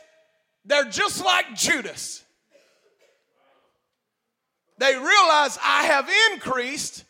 they're 0.64 0.84
just 0.84 1.22
like 1.22 1.54
Judas. 1.54 2.24
They 4.78 4.94
realize 4.94 5.58
I 5.62 5.84
have 5.84 6.08
increased, 6.32 7.04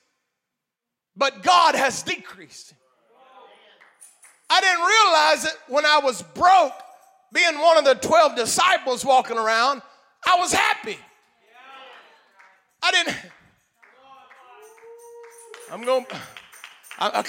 but 1.20 1.42
God 1.42 1.74
has 1.74 2.02
decreased. 2.02 2.72
I 4.48 4.60
didn't 4.62 4.80
realize 4.80 5.44
it 5.44 5.56
when 5.68 5.84
I 5.84 6.00
was 6.02 6.22
broke, 6.22 6.72
being 7.30 7.60
one 7.60 7.76
of 7.76 7.84
the 7.84 7.94
12 7.94 8.36
disciples 8.36 9.04
walking 9.04 9.36
around, 9.36 9.82
I 10.26 10.36
was 10.40 10.50
happy. 10.50 10.96
I 12.82 12.90
didn't. 12.90 13.16
I'm 15.70 15.84
going. 15.84 16.06
I, 16.98 17.22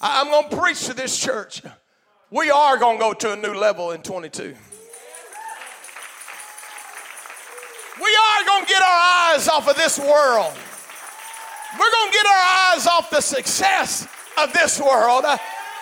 I'm 0.00 0.28
going 0.28 0.48
to 0.48 0.56
preach 0.56 0.86
to 0.86 0.94
this 0.94 1.18
church. 1.18 1.62
We 2.30 2.50
are 2.50 2.76
going 2.78 2.98
to 2.98 3.00
go 3.00 3.12
to 3.12 3.32
a 3.32 3.36
new 3.36 3.54
level 3.54 3.90
in 3.90 4.02
22. 4.02 4.42
We 4.42 4.50
are 8.16 8.44
going 8.46 8.64
to 8.64 8.68
get 8.68 8.82
our 8.82 9.32
eyes 9.32 9.48
off 9.48 9.68
of 9.68 9.76
this 9.76 9.98
world. 9.98 10.54
We're 11.74 11.90
going 11.90 12.10
to 12.10 12.16
get 12.16 12.26
our 12.26 12.72
eyes 12.72 12.86
off 12.86 13.10
the 13.10 13.20
success 13.20 14.06
of 14.42 14.52
this 14.52 14.80
world 14.80 15.24
uh, 15.24 15.36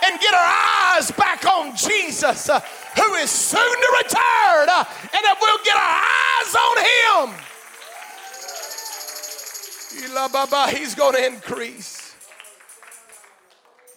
and 0.05 0.21
get 0.21 0.35
our 0.35 0.95
eyes 0.95 1.11
back 1.13 1.45
on 1.47 1.77
Jesus, 1.77 2.49
uh, 2.49 2.61
who 2.97 3.15
is 3.15 3.31
soon 3.31 3.61
to 3.61 3.95
return, 3.99 4.69
uh, 4.69 4.85
and 5.03 5.21
if 5.23 5.39
we'll 5.41 5.65
get 5.65 5.77
our 5.77 6.03
eyes 6.03 6.55
on 6.55 7.31
Him. 7.31 7.47
He's 10.77 10.95
going 10.95 11.15
to 11.15 11.27
increase. 11.27 12.15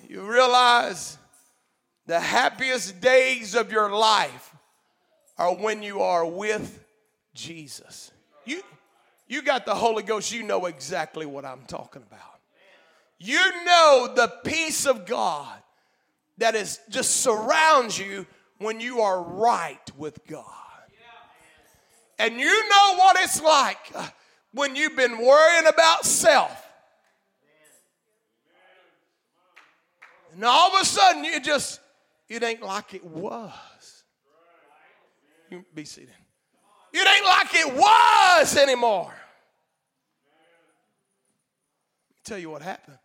You 0.07 0.21
realize 0.21 1.17
the 2.07 2.19
happiest 2.19 2.99
days 2.99 3.53
of 3.55 3.71
your 3.71 3.91
life 3.91 4.55
are 5.37 5.53
when 5.55 5.83
you 5.83 6.01
are 6.01 6.25
with 6.25 6.83
Jesus. 7.33 8.11
You, 8.45 8.61
you 9.29 9.43
got 9.43 9.65
the 9.65 9.75
Holy 9.75 10.01
Ghost, 10.03 10.33
you 10.33 10.43
know 10.43 10.65
exactly 10.65 11.27
what 11.27 11.45
I'm 11.45 11.61
talking 11.67 12.01
about. 12.01 12.19
You 13.19 13.63
know 13.63 14.11
the 14.15 14.33
peace 14.43 14.87
of 14.87 15.05
God 15.05 15.55
that 16.39 16.55
is 16.55 16.79
just 16.89 17.17
surrounds 17.17 17.97
you 17.99 18.25
when 18.57 18.79
you 18.79 19.01
are 19.01 19.21
right 19.21 19.91
with 19.97 20.25
God. 20.25 20.45
And 22.17 22.39
you 22.39 22.69
know 22.69 22.95
what 22.97 23.17
it's 23.19 23.41
like 23.41 23.77
uh, 23.95 24.07
when 24.53 24.75
you've 24.75 24.95
been 24.95 25.19
worrying 25.19 25.67
about 25.67 26.05
self. 26.05 26.65
And 30.33 30.43
all 30.43 30.75
of 30.75 30.81
a 30.81 30.85
sudden, 30.85 31.23
you 31.23 31.39
just, 31.39 31.79
it 32.27 32.43
ain't 32.43 32.61
like 32.61 32.93
it 32.93 33.05
was. 33.05 34.03
You 35.49 35.63
be 35.73 35.85
seated. 35.85 36.13
It 36.93 37.07
ain't 37.07 37.25
like 37.25 37.53
it 37.53 37.73
was 37.75 38.57
anymore. 38.57 39.13
Tell 42.23 42.37
you 42.37 42.49
what 42.49 42.61
happened. 42.61 42.97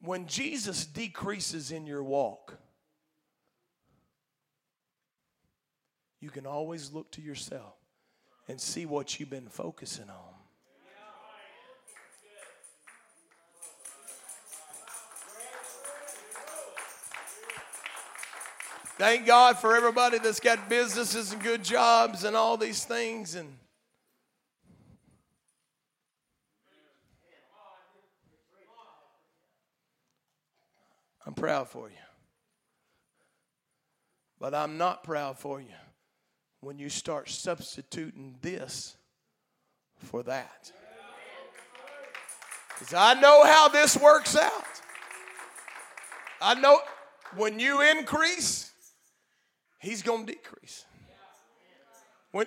When 0.00 0.26
Jesus 0.26 0.84
decreases 0.84 1.70
in 1.70 1.86
your 1.86 2.02
walk, 2.02 2.58
you 6.20 6.30
can 6.30 6.46
always 6.46 6.92
look 6.92 7.10
to 7.12 7.22
yourself 7.22 7.74
and 8.48 8.60
see 8.60 8.86
what 8.86 9.18
you've 9.18 9.30
been 9.30 9.48
focusing 9.48 10.08
on. 10.10 10.34
Thank 18.96 19.26
God 19.26 19.58
for 19.58 19.74
everybody 19.74 20.18
that's 20.18 20.38
got 20.38 20.68
businesses 20.68 21.32
and 21.32 21.42
good 21.42 21.64
jobs 21.64 22.22
and 22.22 22.36
all 22.36 22.56
these 22.56 22.84
things 22.84 23.34
and 23.34 23.48
I'm 31.36 31.42
proud 31.42 31.68
for 31.68 31.88
you. 31.88 31.96
But 34.38 34.54
I'm 34.54 34.78
not 34.78 35.02
proud 35.02 35.36
for 35.36 35.60
you 35.60 35.66
when 36.60 36.78
you 36.78 36.88
start 36.88 37.28
substituting 37.28 38.36
this 38.40 38.96
for 39.96 40.22
that. 40.22 40.70
Because 42.78 42.94
I 42.94 43.14
know 43.20 43.44
how 43.44 43.68
this 43.68 43.96
works 43.96 44.36
out. 44.36 44.64
I 46.40 46.54
know 46.54 46.78
when 47.36 47.58
you 47.58 47.82
increase, 47.82 48.70
he's 49.80 50.02
going 50.02 50.26
to 50.26 50.32
decrease. 50.32 50.84
When, 52.30 52.46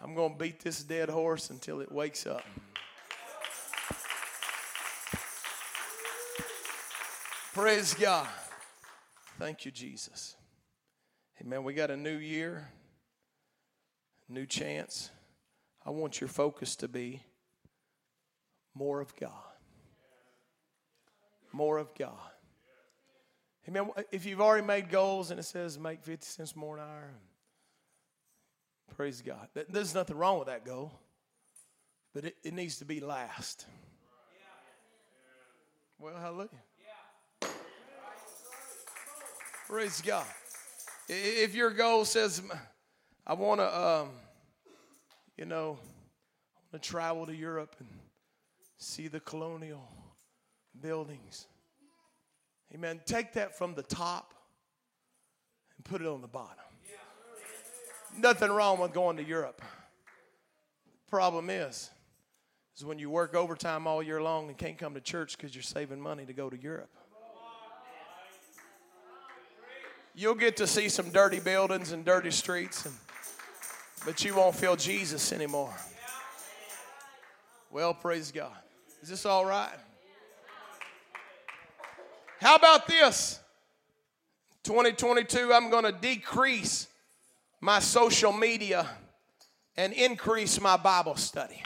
I'm 0.00 0.14
going 0.14 0.32
to 0.34 0.38
beat 0.38 0.60
this 0.60 0.82
dead 0.84 1.08
horse 1.08 1.50
until 1.50 1.80
it 1.80 1.90
wakes 1.90 2.24
up. 2.26 2.42
Praise 7.58 7.92
God. 7.92 8.28
Thank 9.36 9.64
you, 9.64 9.72
Jesus. 9.72 10.36
Amen. 11.40 11.64
We 11.64 11.74
got 11.74 11.90
a 11.90 11.96
new 11.96 12.16
year, 12.16 12.68
new 14.28 14.46
chance. 14.46 15.10
I 15.84 15.90
want 15.90 16.20
your 16.20 16.28
focus 16.28 16.76
to 16.76 16.86
be 16.86 17.20
more 18.74 19.00
of 19.00 19.16
God. 19.16 19.32
More 21.50 21.78
of 21.78 21.92
God. 21.98 22.30
Amen. 23.68 23.90
If 24.12 24.24
you've 24.24 24.40
already 24.40 24.64
made 24.64 24.88
goals 24.88 25.32
and 25.32 25.40
it 25.40 25.42
says 25.44 25.80
make 25.80 26.04
50 26.04 26.24
cents 26.24 26.54
more 26.54 26.76
an 26.76 26.84
hour, 26.84 27.10
praise 28.96 29.20
God. 29.20 29.48
There's 29.68 29.96
nothing 29.96 30.16
wrong 30.16 30.38
with 30.38 30.46
that 30.46 30.64
goal, 30.64 30.92
but 32.14 32.24
it, 32.24 32.36
it 32.44 32.54
needs 32.54 32.78
to 32.78 32.84
be 32.84 33.00
last. 33.00 33.66
Well, 35.98 36.14
hallelujah. 36.14 36.50
Praise 39.68 40.00
God. 40.00 40.24
If 41.10 41.54
your 41.54 41.68
goal 41.68 42.06
says, 42.06 42.40
I 43.26 43.34
want 43.34 43.60
to, 43.60 43.78
um, 43.78 44.08
you 45.36 45.44
know, 45.44 45.78
I 45.82 46.58
want 46.72 46.82
to 46.82 46.88
travel 46.88 47.26
to 47.26 47.36
Europe 47.36 47.76
and 47.78 47.88
see 48.78 49.08
the 49.08 49.20
colonial 49.20 49.86
buildings. 50.80 51.46
Amen. 52.74 53.02
Take 53.04 53.34
that 53.34 53.58
from 53.58 53.74
the 53.74 53.82
top 53.82 54.32
and 55.76 55.84
put 55.84 56.00
it 56.00 56.06
on 56.06 56.22
the 56.22 56.28
bottom. 56.28 56.64
Nothing 58.16 58.50
wrong 58.50 58.80
with 58.80 58.94
going 58.94 59.18
to 59.18 59.24
Europe. 59.24 59.60
Problem 61.10 61.50
is, 61.50 61.90
is 62.74 62.86
when 62.86 62.98
you 62.98 63.10
work 63.10 63.34
overtime 63.34 63.86
all 63.86 64.02
year 64.02 64.22
long 64.22 64.48
and 64.48 64.56
can't 64.56 64.78
come 64.78 64.94
to 64.94 65.00
church 65.02 65.36
because 65.36 65.54
you're 65.54 65.60
saving 65.60 66.00
money 66.00 66.24
to 66.24 66.32
go 66.32 66.48
to 66.48 66.56
Europe. 66.56 66.88
You'll 70.20 70.34
get 70.34 70.56
to 70.56 70.66
see 70.66 70.88
some 70.88 71.10
dirty 71.10 71.38
buildings 71.38 71.92
and 71.92 72.04
dirty 72.04 72.32
streets, 72.32 72.84
and, 72.84 72.94
but 74.04 74.24
you 74.24 74.34
won't 74.34 74.56
feel 74.56 74.74
Jesus 74.74 75.30
anymore. 75.30 75.72
Well, 77.70 77.94
praise 77.94 78.32
God. 78.32 78.50
Is 79.00 79.10
this 79.10 79.24
all 79.24 79.46
right? 79.46 79.78
How 82.40 82.56
about 82.56 82.88
this? 82.88 83.38
2022, 84.64 85.52
I'm 85.52 85.70
going 85.70 85.84
to 85.84 85.92
decrease 85.92 86.88
my 87.60 87.78
social 87.78 88.32
media 88.32 88.88
and 89.76 89.92
increase 89.92 90.60
my 90.60 90.76
Bible 90.76 91.14
study. 91.14 91.62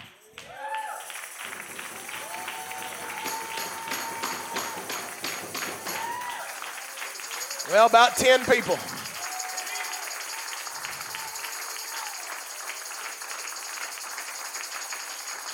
Well, 7.72 7.86
about 7.86 8.16
10 8.16 8.40
people. 8.40 8.78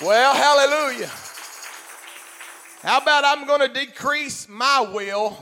Well, 0.05 0.33
hallelujah. 0.35 1.09
How 2.83 2.97
about 2.97 3.23
I'm 3.23 3.47
going 3.47 3.61
to 3.61 3.69
decrease 3.69 4.49
my 4.49 4.81
will 4.93 5.37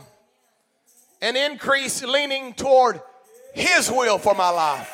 and 1.20 1.36
increase 1.36 2.04
leaning 2.04 2.54
toward 2.54 3.02
His 3.56 3.90
will 3.90 4.20
for 4.20 4.36
my 4.36 4.52
life? 4.52 4.94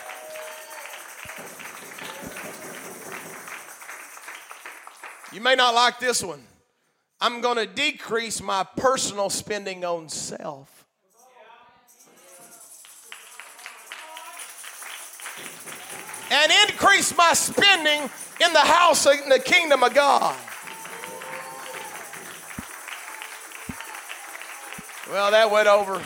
You 5.34 5.42
may 5.42 5.56
not 5.56 5.74
like 5.74 6.00
this 6.00 6.24
one. 6.24 6.44
I'm 7.20 7.42
going 7.42 7.58
to 7.58 7.66
decrease 7.66 8.42
my 8.42 8.66
personal 8.78 9.30
spending 9.30 9.84
on 9.84 10.08
self 10.08 10.73
and 16.34 16.52
increase 16.68 17.16
my 17.16 17.32
spending 17.34 18.10
in 18.44 18.54
the 18.54 18.60
house 18.60 19.06
in 19.06 19.30
the 19.30 19.38
kingdom 19.38 19.84
of 19.84 19.94
God. 19.94 20.36
Well, 25.12 25.30
that 25.30 25.52
went 25.52 25.68
over. 25.68 26.02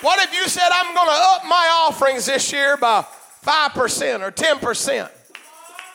What 0.00 0.18
if 0.26 0.34
you 0.34 0.48
said, 0.48 0.68
I'm 0.72 0.92
going 0.94 1.06
to 1.06 1.14
up 1.14 1.44
my 1.44 1.86
offerings 1.86 2.26
this 2.26 2.52
year 2.52 2.76
by 2.76 3.06
5% 3.46 4.20
or 4.20 4.32
10%? 4.32 5.10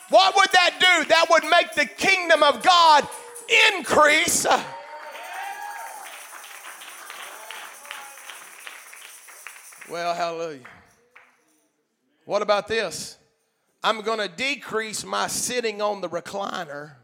What 0.08 0.34
would 0.34 0.48
that 0.52 0.76
do? 0.80 1.08
That 1.08 1.26
would 1.28 1.44
make 1.50 1.74
the 1.74 1.84
kingdom 1.84 2.42
of 2.42 2.62
God 2.62 3.06
increase. 3.76 4.46
Well, 9.90 10.14
hallelujah. 10.14 10.60
What 12.26 12.42
about 12.42 12.66
this? 12.66 13.16
I'm 13.84 14.02
going 14.02 14.18
to 14.18 14.28
decrease 14.28 15.04
my 15.06 15.28
sitting 15.28 15.80
on 15.80 16.00
the 16.00 16.08
recliner 16.08 16.96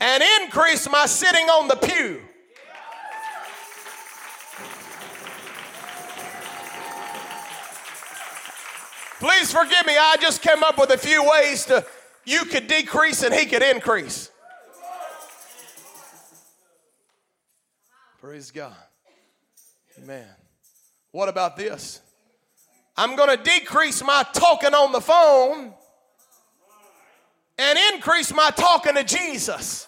and 0.00 0.24
increase 0.42 0.88
my 0.90 1.04
sitting 1.04 1.46
on 1.48 1.68
the 1.68 1.76
pew. 1.76 2.22
Please 9.20 9.52
forgive 9.52 9.84
me, 9.84 9.94
I 9.98 10.16
just 10.20 10.40
came 10.40 10.62
up 10.62 10.78
with 10.78 10.90
a 10.90 10.98
few 10.98 11.28
ways 11.28 11.66
to 11.66 11.84
you 12.24 12.46
could 12.46 12.68
decrease 12.68 13.22
and 13.22 13.34
he 13.34 13.44
could 13.44 13.62
increase. 13.62 14.30
Praise 18.20 18.50
God. 18.50 18.76
Amen. 20.02 20.26
What 21.10 21.28
about 21.28 21.56
this? 21.56 22.00
I'm 22.98 23.14
going 23.14 23.28
to 23.28 23.40
decrease 23.40 24.02
my 24.02 24.24
talking 24.32 24.74
on 24.74 24.90
the 24.90 25.00
phone 25.00 25.72
and 27.56 27.78
increase 27.94 28.34
my 28.34 28.50
talking 28.50 28.96
to 28.96 29.04
Jesus. 29.04 29.86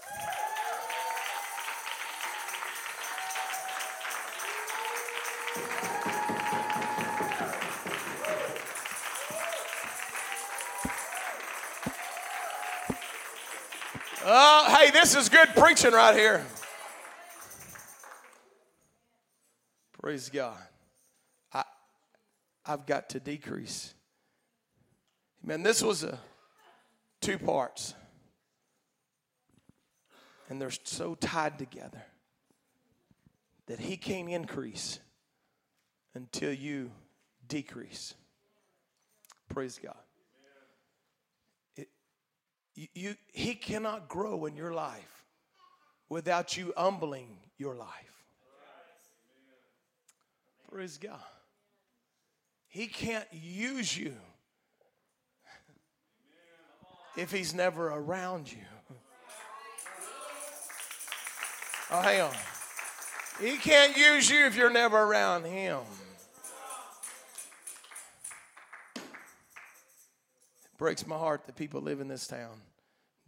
Oh, 14.25 14.77
hey, 14.79 14.93
this 14.93 15.17
is 15.17 15.29
good 15.29 15.49
preaching 15.57 15.91
right 15.91 16.15
here. 16.15 16.47
Praise 20.01 20.29
God. 20.29 20.70
I've 22.71 22.87
got 22.87 23.11
to 23.11 23.19
decrease. 23.19 23.95
Man, 25.43 25.65
this 25.65 25.83
was 25.83 26.05
a 26.05 26.21
two 27.21 27.37
parts. 27.37 27.95
And 30.49 30.63
they're 30.63 30.71
so 30.85 31.17
tied 31.17 31.59
together 31.59 32.01
that 33.67 33.81
he 33.81 33.97
can't 33.97 34.31
increase 34.31 35.01
until 36.15 36.53
you 36.53 36.93
decrease. 37.49 38.15
Praise 39.49 39.81
God. 39.83 39.97
It, 41.75 41.89
you, 42.77 42.87
you, 42.95 43.15
he 43.33 43.57
cannot 43.57 44.09
grow 44.09 44.47
in 44.47 44.57
your 44.57 44.73
life 44.73 45.25
without 46.09 46.57
you 46.57 46.73
humbling 46.77 47.37
your 47.59 47.75
life. 47.75 48.25
Praise 50.71 50.97
God. 50.97 51.19
He 52.71 52.87
can't 52.87 53.27
use 53.33 53.97
you 53.97 54.15
if 57.17 57.31
he's 57.33 57.53
never 57.53 57.89
around 57.89 58.51
you. 58.51 58.59
Oh, 61.91 62.01
hang 62.01 62.21
on. 62.21 62.33
He 63.41 63.57
can't 63.57 63.97
use 63.97 64.31
you 64.31 64.47
if 64.47 64.55
you're 64.55 64.71
never 64.71 64.97
around 64.97 65.45
him. 65.45 65.81
It 68.95 69.03
breaks 70.79 71.05
my 71.05 71.19
heart 71.19 71.47
that 71.47 71.57
people 71.57 71.81
live 71.81 72.01
in 72.01 72.07
this 72.07 72.29
town, 72.29 72.61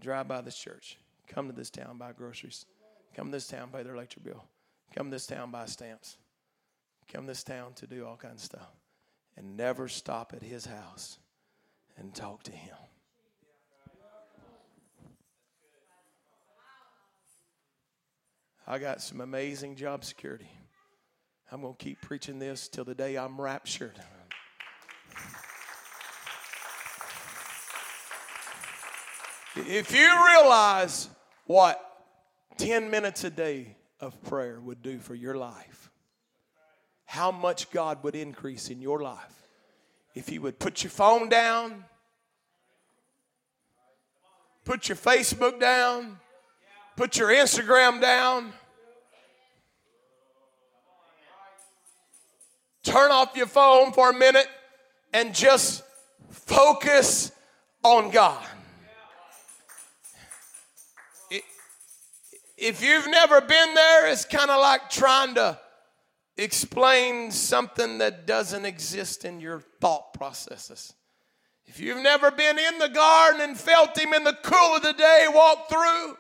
drive 0.01 0.29
by 0.29 0.41
this 0.41 0.57
church, 0.57 0.99
come 1.27 1.49
to 1.49 1.53
this 1.53 1.71
town, 1.71 1.99
buy 1.99 2.13
groceries, 2.13 2.67
come 3.17 3.27
to 3.27 3.33
this 3.33 3.49
town, 3.49 3.71
pay 3.73 3.83
their 3.83 3.95
electric 3.95 4.25
bill, 4.25 4.45
come 4.95 5.07
to 5.07 5.11
this 5.11 5.27
town, 5.27 5.51
buy 5.51 5.67
stamps, 5.67 6.19
come 7.13 7.23
to 7.23 7.29
this 7.29 7.43
town 7.43 7.73
to 7.75 7.89
do 7.89 8.07
all 8.07 8.17
kinds 8.17 8.43
of 8.43 8.45
stuff, 8.45 8.71
and 9.37 9.57
never 9.57 9.89
stop 9.89 10.33
at 10.35 10.43
his 10.43 10.67
house 10.67 11.19
and 11.97 12.15
talk 12.15 12.43
to 12.45 12.53
him. 12.53 12.77
I 18.67 18.79
got 18.79 19.03
some 19.03 19.21
amazing 19.21 19.77
job 19.77 20.05
security. 20.05 20.51
I'm 21.51 21.61
going 21.61 21.75
to 21.75 21.85
keep 21.85 22.01
preaching 22.01 22.39
this 22.39 22.69
till 22.69 22.85
the 22.85 22.95
day 22.95 23.17
I'm 23.17 23.41
raptured. 23.41 23.99
If 29.55 29.93
you 29.95 30.09
realize 30.35 31.11
what 31.47 31.79
10 32.57 32.91
minutes 32.91 33.25
a 33.25 33.31
day 33.31 33.77
of 34.01 34.21
prayer 34.23 34.59
would 34.61 34.81
do 34.81 34.99
for 34.99 35.15
your 35.15 35.35
life, 35.35 35.91
how 37.13 37.31
much 37.31 37.71
God 37.71 38.03
would 38.03 38.17
increase 38.17 38.71
in 38.71 38.81
your 38.81 39.03
life 39.03 39.43
if 40.15 40.33
you 40.33 40.41
would 40.41 40.59
put 40.59 40.83
your 40.83 40.91
phone 40.91 41.29
down, 41.29 41.85
put 44.65 44.89
your 44.89 44.97
Facebook 44.97 45.61
down, 45.61 46.19
put 46.97 47.19
your 47.19 47.29
Instagram 47.29 48.01
down, 48.01 48.51
turn 52.83 53.11
off 53.11 53.37
your 53.37 53.47
phone 53.47 53.93
for 53.93 54.09
a 54.09 54.15
minute 54.15 54.49
and 55.13 55.35
just 55.35 55.83
focus 56.31 57.31
on 57.85 58.11
God. 58.11 58.43
If 62.57 62.83
you've 62.83 63.09
never 63.09 63.43
been 63.43 63.75
there, 63.75 64.11
it's 64.11 64.25
kind 64.25 64.51
of 64.51 64.59
like 64.63 64.89
trying 64.89 65.35
to 65.35 65.59
explain 66.43 67.31
something 67.31 67.99
that 67.99 68.27
doesn't 68.27 68.65
exist 68.65 69.25
in 69.25 69.41
your 69.41 69.61
thought 69.81 70.15
processes. 70.15 70.95
If 71.67 71.81
you've 71.81 72.03
never 72.03 72.31
been 72.31 72.59
in 72.59 72.79
the 72.79 72.89
garden 72.89 73.41
and 73.41 73.57
felt 73.59 73.99
Him 73.99 74.13
in 74.13 74.25
the 74.25 74.37
cool 74.43 74.77
of 74.77 74.83
the 74.83 74.93
day 74.93 75.27
walk 75.29 75.69
through, 75.69 76.17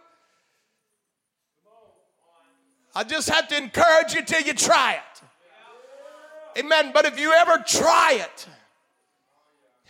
I 2.94 3.04
just 3.04 3.28
have 3.30 3.48
to 3.48 3.56
encourage 3.56 4.14
you 4.14 4.22
till 4.22 4.42
you 4.42 4.54
try 4.54 4.94
it. 4.94 6.60
Amen. 6.60 6.90
But 6.92 7.06
if 7.06 7.18
you 7.18 7.32
ever 7.32 7.62
try 7.66 8.18
it 8.20 8.46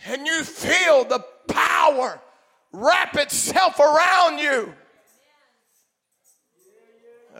and 0.05 0.25
you 0.25 0.43
feel 0.43 1.03
the 1.03 1.23
power 1.47 2.21
wrap 2.71 3.15
itself 3.15 3.79
around 3.79 4.39
you, 4.39 4.73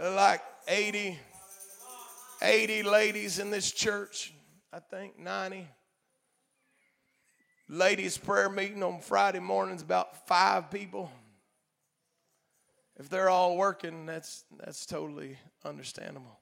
like 0.02 0.42
80, 0.68 1.18
80 2.44 2.84
ladies 2.84 3.40
in 3.40 3.50
this 3.50 3.72
church, 3.72 4.34
I 4.72 4.80
think 4.80 5.18
90. 5.18 5.68
Ladies' 7.70 8.18
prayer 8.18 8.50
meeting 8.50 8.84
on 8.84 9.00
Friday 9.00 9.40
mornings, 9.40 9.82
about 9.82 10.28
five 10.28 10.70
people. 10.70 11.10
If 12.98 13.10
they're 13.10 13.30
all 13.30 13.58
working, 13.58 14.06
that's, 14.06 14.44
that's 14.60 14.86
totally 14.86 15.38
understandable 15.64 16.40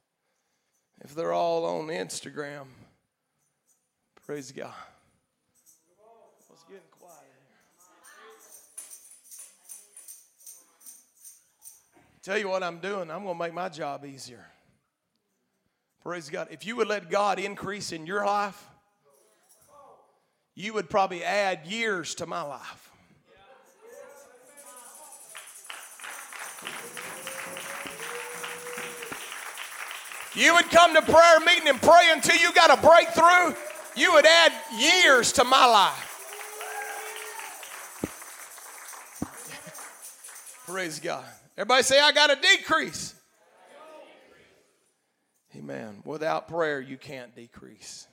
if 1.03 1.15
they're 1.15 1.33
all 1.33 1.65
on 1.65 1.87
Instagram. 1.87 2.65
Praise 4.25 4.51
God. 4.51 4.73
What's 6.47 6.63
getting 6.63 6.81
quiet? 6.91 7.15
Tell 12.23 12.37
you 12.37 12.49
what 12.49 12.61
I'm 12.61 12.77
doing, 12.79 13.09
I'm 13.09 13.23
going 13.23 13.35
to 13.35 13.43
make 13.43 13.53
my 13.53 13.69
job 13.69 14.05
easier. 14.05 14.45
Praise 16.03 16.29
God. 16.29 16.47
If 16.49 16.65
you 16.65 16.75
would 16.77 16.87
let 16.87 17.11
God 17.11 17.37
increase 17.39 17.91
in 17.91 18.07
your 18.07 18.25
life, 18.25 18.67
you 20.55 20.73
would 20.73 20.89
probably 20.89 21.23
add 21.23 21.65
years 21.67 22.15
to 22.15 22.25
my 22.25 22.41
life. 22.41 22.91
You 30.33 30.55
would 30.55 30.69
come 30.69 30.95
to 30.95 31.01
prayer 31.01 31.39
meeting 31.41 31.67
and 31.67 31.81
pray 31.81 32.09
until 32.11 32.37
you 32.37 32.53
got 32.53 32.71
a 32.71 32.81
breakthrough. 32.81 33.53
You 33.95 34.13
would 34.13 34.25
add 34.25 34.53
years 34.77 35.33
to 35.33 35.43
my 35.43 35.65
life. 35.65 36.07
Praise 40.65 40.99
God. 40.99 41.25
Everybody 41.57 41.83
say, 41.83 41.99
I 41.99 42.13
got 42.13 42.27
to 42.27 42.37
decrease. 42.41 43.13
Amen. 45.55 46.01
Without 46.05 46.47
prayer, 46.47 46.79
you 46.79 46.97
can't 46.97 47.35
decrease. 47.35 48.07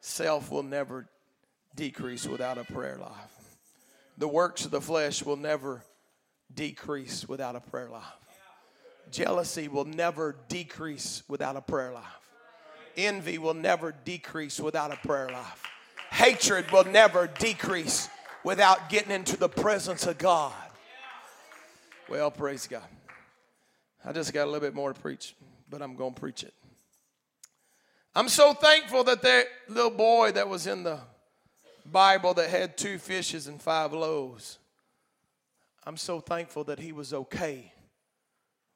Self 0.00 0.50
will 0.50 0.62
never 0.62 1.08
decrease 1.74 2.26
without 2.26 2.58
a 2.58 2.64
prayer 2.64 2.98
life. 2.98 3.56
The 4.18 4.28
works 4.28 4.64
of 4.64 4.70
the 4.70 4.80
flesh 4.80 5.24
will 5.24 5.36
never 5.36 5.82
decrease 6.54 7.28
without 7.28 7.56
a 7.56 7.60
prayer 7.60 7.88
life. 7.88 8.04
Jealousy 9.10 9.68
will 9.68 9.84
never 9.84 10.36
decrease 10.48 11.22
without 11.28 11.56
a 11.56 11.60
prayer 11.60 11.92
life. 11.92 12.04
Envy 12.96 13.38
will 13.38 13.54
never 13.54 13.92
decrease 14.04 14.60
without 14.60 14.92
a 14.92 14.96
prayer 14.96 15.28
life. 15.28 15.62
Hatred 16.10 16.70
will 16.70 16.84
never 16.84 17.26
decrease 17.26 18.08
without 18.44 18.88
getting 18.88 19.10
into 19.10 19.36
the 19.36 19.48
presence 19.48 20.06
of 20.06 20.18
God. 20.18 20.52
Well, 22.08 22.30
praise 22.30 22.66
God. 22.66 22.82
I 24.04 24.12
just 24.12 24.32
got 24.32 24.44
a 24.44 24.50
little 24.50 24.60
bit 24.60 24.74
more 24.74 24.92
to 24.92 25.00
preach, 25.00 25.34
but 25.72 25.80
I'm 25.80 25.96
going 25.96 26.12
to 26.12 26.20
preach 26.20 26.44
it. 26.44 26.52
I'm 28.14 28.28
so 28.28 28.52
thankful 28.52 29.04
that 29.04 29.22
that 29.22 29.46
little 29.68 29.90
boy 29.90 30.30
that 30.32 30.46
was 30.46 30.66
in 30.66 30.82
the 30.82 31.00
Bible 31.90 32.34
that 32.34 32.50
had 32.50 32.76
two 32.76 32.98
fishes 32.98 33.46
and 33.46 33.60
five 33.60 33.94
loaves, 33.94 34.58
I'm 35.86 35.96
so 35.96 36.20
thankful 36.20 36.64
that 36.64 36.78
he 36.78 36.92
was 36.92 37.14
okay 37.14 37.72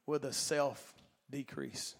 with 0.07 0.25
a 0.25 0.33
self 0.33 0.95
decrease. 1.29 1.95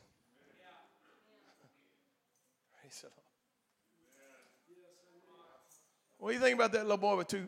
What 6.17 6.29
do 6.29 6.33
you 6.33 6.41
think 6.41 6.55
about 6.55 6.71
that 6.71 6.81
little 6.81 6.97
boy 6.97 7.17
with 7.17 7.27
two, 7.27 7.47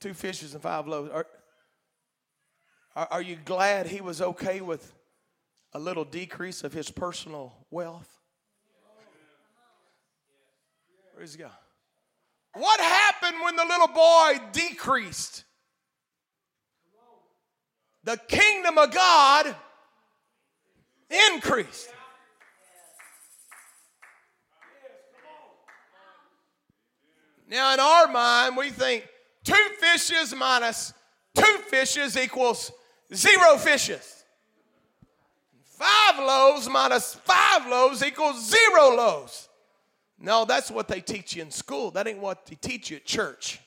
two 0.00 0.14
fishes 0.14 0.54
and 0.54 0.62
five 0.62 0.86
loaves? 0.88 1.10
Are, 1.10 1.26
are, 2.96 3.08
are 3.10 3.22
you 3.22 3.36
glad 3.44 3.86
he 3.86 4.00
was 4.00 4.22
okay 4.22 4.62
with 4.62 4.94
a 5.72 5.78
little 5.78 6.04
decrease 6.04 6.64
of 6.64 6.72
his 6.72 6.90
personal 6.90 7.54
wealth? 7.70 8.08
Praise 11.14 11.36
God. 11.36 11.50
What 12.54 12.80
happened 12.80 13.36
when 13.42 13.56
the 13.56 13.64
little 13.64 13.88
boy 13.88 14.38
decreased? 14.52 15.44
The 18.04 18.16
kingdom 18.28 18.78
of 18.78 18.92
God 18.92 19.54
increased. 21.34 21.88
Now, 27.50 27.74
in 27.74 27.80
our 27.80 28.06
mind, 28.08 28.56
we 28.56 28.70
think 28.70 29.08
two 29.42 29.54
fishes 29.80 30.34
minus 30.34 30.92
two 31.34 31.58
fishes 31.68 32.16
equals 32.16 32.70
Zero 33.14 33.56
fishes. 33.56 34.17
Five 35.78 36.18
loaves 36.18 36.68
minus 36.68 37.14
five 37.14 37.68
loaves 37.68 38.02
equals 38.02 38.50
zero 38.50 38.96
loaves. 38.96 39.48
No, 40.18 40.44
that's 40.44 40.72
what 40.72 40.88
they 40.88 41.00
teach 41.00 41.36
you 41.36 41.42
in 41.42 41.52
school. 41.52 41.92
That 41.92 42.08
ain't 42.08 42.18
what 42.18 42.46
they 42.46 42.56
teach 42.56 42.90
you 42.90 42.96
at 42.96 43.04
church. 43.04 43.60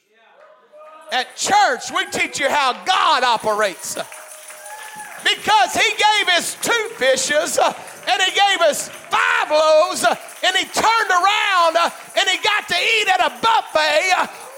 At 1.13 1.37
church, 1.37 1.89
we 1.95 2.05
teach 2.07 2.37
you 2.37 2.49
how 2.49 2.73
God 2.83 3.23
operates. 3.23 3.95
Because 5.23 5.73
He 5.73 5.89
gave 5.91 6.27
us 6.35 6.57
two 6.61 6.89
fishes 6.97 7.57
uh, 7.57 7.73
and 8.09 8.21
He 8.21 8.31
gave 8.31 8.59
us 8.59 8.89
five 8.89 9.49
loaves 9.49 10.03
uh, 10.03 10.13
and 10.43 10.57
He 10.57 10.65
turned 10.65 11.11
around 11.11 11.77
uh, 11.77 11.89
and 12.19 12.27
He 12.27 12.37
got 12.43 12.67
to 12.67 12.75
eat 12.75 13.07
at 13.07 13.21
a 13.21 13.29
buffet. 13.39 14.51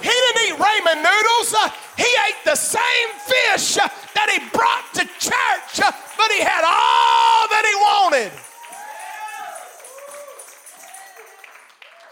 He 0.00 0.08
didn't 0.08 0.46
eat 0.46 0.54
ramen 0.54 1.02
noodles. 1.02 1.54
He 2.00 2.06
ate 2.28 2.44
the 2.46 2.56
same 2.56 3.08
fish 3.26 3.74
that 3.74 4.30
He 4.32 4.38
brought 4.56 4.94
to 4.94 5.04
church, 5.18 5.92
but 6.16 6.30
He 6.32 6.40
had 6.40 6.64
all 6.64 7.46
that 7.52 7.64
He 7.68 7.74
wanted. 7.76 8.32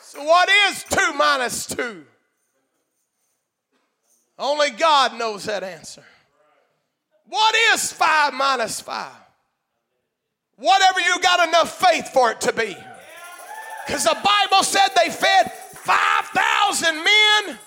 So, 0.03 0.23
what 0.25 0.51
is 0.51 0.85
two 0.85 1.15
minus 1.15 1.65
two? 1.65 2.05
Only 4.39 4.71
God 4.71 5.19
knows 5.19 5.45
that 5.45 5.63
answer. 5.65 6.05
What 7.27 7.55
is 7.73 7.91
five 7.91 8.35
minus 8.35 8.83
five? 8.83 9.13
Whatever 10.57 11.01
you 11.01 11.19
got 11.23 11.49
enough 11.49 11.79
faith 11.79 12.09
for 12.09 12.31
it 12.33 12.43
to 12.43 12.53
be. 12.53 12.77
Because 13.87 14.05
the 14.05 14.17
Bible 14.23 14.65
said 14.65 14.89
they 14.95 15.11
fed 15.11 15.51
5,000 15.51 16.95
men 16.95 17.59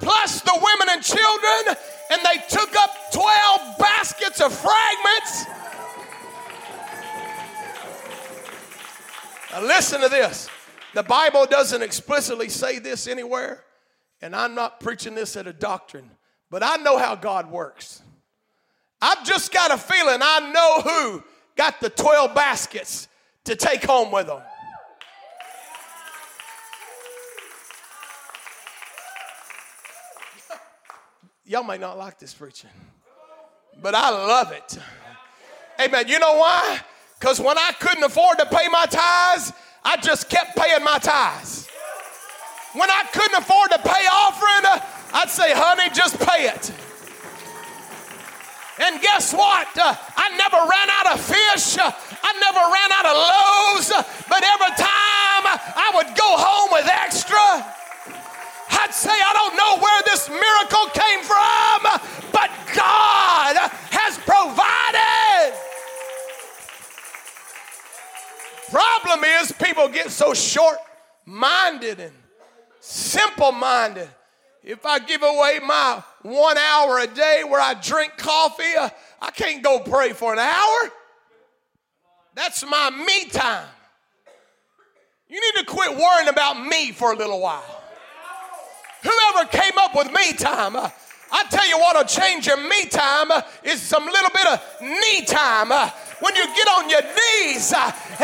plus 0.00 0.40
the 0.40 0.52
women 0.54 0.88
and 0.90 1.02
children, 1.02 1.76
and 2.10 2.20
they 2.24 2.42
took 2.48 2.74
up 2.76 2.90
12 3.12 3.78
baskets 3.78 4.40
of 4.40 4.52
fragments. 4.52 5.46
Now, 9.52 9.62
listen 9.62 10.00
to 10.00 10.08
this. 10.08 10.48
The 10.94 11.02
Bible 11.02 11.46
doesn't 11.46 11.82
explicitly 11.82 12.48
say 12.48 12.78
this 12.78 13.06
anywhere, 13.06 13.64
and 14.22 14.34
I'm 14.34 14.54
not 14.54 14.80
preaching 14.80 15.14
this 15.14 15.36
at 15.36 15.46
a 15.46 15.52
doctrine, 15.52 16.10
but 16.50 16.62
I 16.62 16.76
know 16.76 16.98
how 16.98 17.14
God 17.14 17.50
works. 17.50 18.02
I've 19.00 19.24
just 19.24 19.52
got 19.52 19.70
a 19.70 19.78
feeling 19.78 20.20
I 20.22 20.52
know 20.52 20.80
who 20.80 21.24
got 21.54 21.80
the 21.80 21.90
12 21.90 22.34
baskets 22.34 23.08
to 23.44 23.56
take 23.56 23.84
home 23.84 24.10
with 24.10 24.26
them. 24.26 24.42
Y'all 31.48 31.62
might 31.62 31.80
not 31.80 31.96
like 31.96 32.18
this 32.18 32.34
preaching, 32.34 32.70
but 33.80 33.94
I 33.94 34.10
love 34.10 34.50
it. 34.50 34.78
Amen. 35.80 36.08
You 36.08 36.18
know 36.18 36.38
why? 36.38 36.80
Because 37.20 37.38
when 37.38 37.56
I 37.56 37.70
couldn't 37.78 38.02
afford 38.02 38.38
to 38.40 38.46
pay 38.46 38.66
my 38.66 38.84
tithes, 38.86 39.52
I 39.84 39.96
just 39.98 40.28
kept 40.28 40.56
paying 40.56 40.82
my 40.82 40.98
tithes. 40.98 41.68
When 42.72 42.90
I 42.90 43.04
couldn't 43.12 43.38
afford 43.38 43.70
to 43.70 43.78
pay 43.78 44.06
offering, 44.10 44.66
uh, 44.66 44.84
I'd 45.14 45.30
say, 45.30 45.52
honey, 45.54 45.88
just 45.94 46.18
pay 46.18 46.48
it. 46.48 46.72
And 48.82 49.00
guess 49.00 49.32
what? 49.32 49.68
Uh, 49.78 49.94
I 50.16 50.28
never 50.36 50.58
ran 50.58 50.90
out 50.90 51.14
of 51.14 51.20
fish. 51.20 51.78
Uh, 51.78 51.92
I 51.94 52.32
never 52.42 52.58
ran 52.74 52.90
out 52.90 53.06
of 53.06 53.14
loaves. 53.14 53.92
Uh, 53.92 54.02
but 54.28 54.42
every 54.42 54.74
time 54.74 55.46
I 55.46 55.92
would 55.94 56.08
go 56.18 56.26
home 56.26 56.70
with 56.72 56.90
extra, 56.90 57.75
say, 58.96 59.10
I 59.10 59.32
don't 59.34 59.56
know 59.56 59.76
where 59.82 60.02
this 60.04 60.28
miracle 60.28 60.86
came 60.96 61.22
from, 61.22 61.82
but 62.32 62.50
God 62.74 63.56
has 63.92 64.16
provided. 64.18 65.54
Problem 68.70 69.24
is, 69.40 69.52
people 69.52 69.88
get 69.88 70.10
so 70.10 70.32
short 70.34 70.78
minded 71.24 72.00
and 72.00 72.12
simple 72.80 73.52
minded. 73.52 74.08
If 74.64 74.84
I 74.84 74.98
give 74.98 75.22
away 75.22 75.60
my 75.64 76.02
one 76.22 76.58
hour 76.58 76.98
a 76.98 77.06
day 77.06 77.42
where 77.46 77.60
I 77.60 77.74
drink 77.74 78.16
coffee, 78.16 78.74
uh, 78.78 78.88
I 79.20 79.30
can't 79.30 79.62
go 79.62 79.78
pray 79.78 80.12
for 80.12 80.32
an 80.32 80.40
hour. 80.40 80.90
That's 82.34 82.64
my 82.68 82.90
me 82.90 83.28
time. 83.28 83.68
You 85.28 85.40
need 85.40 85.60
to 85.60 85.66
quit 85.66 85.96
worrying 85.96 86.28
about 86.28 86.64
me 86.66 86.92
for 86.92 87.12
a 87.12 87.16
little 87.16 87.40
while. 87.40 87.75
Whoever 89.06 89.48
came 89.50 89.78
up 89.78 89.94
with 89.94 90.10
me 90.12 90.32
time, 90.32 90.74
uh, 90.74 90.90
I 91.30 91.44
tell 91.48 91.66
you 91.68 91.78
what'll 91.78 92.04
change 92.04 92.46
your 92.46 92.56
me 92.56 92.86
time 92.86 93.30
uh, 93.30 93.42
is 93.62 93.80
some 93.80 94.04
little 94.04 94.30
bit 94.30 94.46
of 94.46 94.60
knee 94.80 95.24
time. 95.24 95.70
Uh, 95.70 95.90
when 96.20 96.34
you 96.34 96.44
get 96.56 96.66
on 96.68 96.90
your 96.90 97.02
knees 97.02 97.72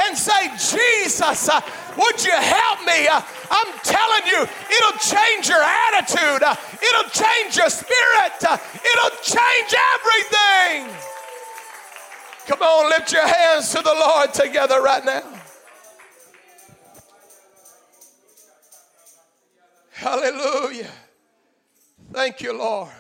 and 0.03 0.17
say, 0.17 0.49
Jesus, 0.59 1.51
would 1.97 2.25
you 2.25 2.33
help 2.33 2.81
me? 2.85 3.07
I'm 3.07 3.73
telling 3.85 4.25
you, 4.27 4.43
it'll 4.43 4.99
change 4.99 5.49
your 5.49 5.63
attitude, 5.63 6.43
it'll 6.43 7.11
change 7.11 7.57
your 7.57 7.69
spirit, 7.69 8.43
it'll 8.43 9.17
change 9.23 9.75
everything. 9.95 10.89
Come 12.47 12.63
on, 12.63 12.91
lift 12.91 13.13
your 13.13 13.27
hands 13.27 13.71
to 13.73 13.83
the 13.83 13.95
Lord 13.95 14.33
together 14.35 14.81
right 14.81 15.05
now. 15.05 15.42
Hallelujah. 20.03 20.91
Thank 22.13 22.41
you, 22.41 22.59
Lord. 22.59 22.91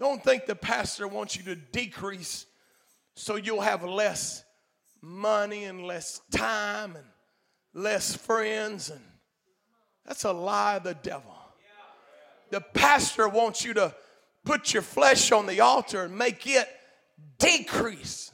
Don't 0.00 0.24
think 0.24 0.46
the 0.46 0.54
pastor 0.54 1.06
wants 1.06 1.36
you 1.36 1.42
to 1.44 1.56
decrease 1.56 2.46
so 3.16 3.36
you'll 3.36 3.60
have 3.60 3.84
less 3.84 4.44
money 5.02 5.64
and 5.64 5.82
less 5.82 6.22
time 6.30 6.96
and 6.96 7.06
less 7.74 8.16
friends 8.16 8.88
and 8.88 9.02
that's 10.06 10.24
a 10.24 10.32
lie 10.32 10.76
of 10.76 10.84
the 10.84 10.94
devil. 10.94 11.36
The 12.48 12.62
pastor 12.62 13.28
wants 13.28 13.62
you 13.62 13.74
to 13.74 13.94
put 14.42 14.72
your 14.72 14.82
flesh 14.82 15.32
on 15.32 15.44
the 15.44 15.60
altar 15.60 16.04
and 16.04 16.16
make 16.16 16.46
it 16.46 16.66
decrease. 17.38 18.32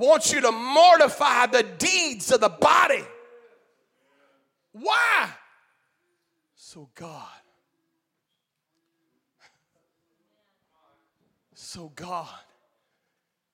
Wants 0.00 0.32
you 0.32 0.40
to 0.40 0.50
mortify 0.50 1.46
the 1.46 1.62
deeds 1.62 2.32
of 2.32 2.40
the 2.40 2.48
body. 2.48 3.04
Why? 4.72 5.30
So 6.56 6.88
God 6.94 7.28
so 11.60 11.92
God 11.94 12.26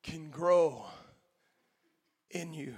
can 0.02 0.30
grow 0.30 0.86
in 2.30 2.54
you. 2.54 2.74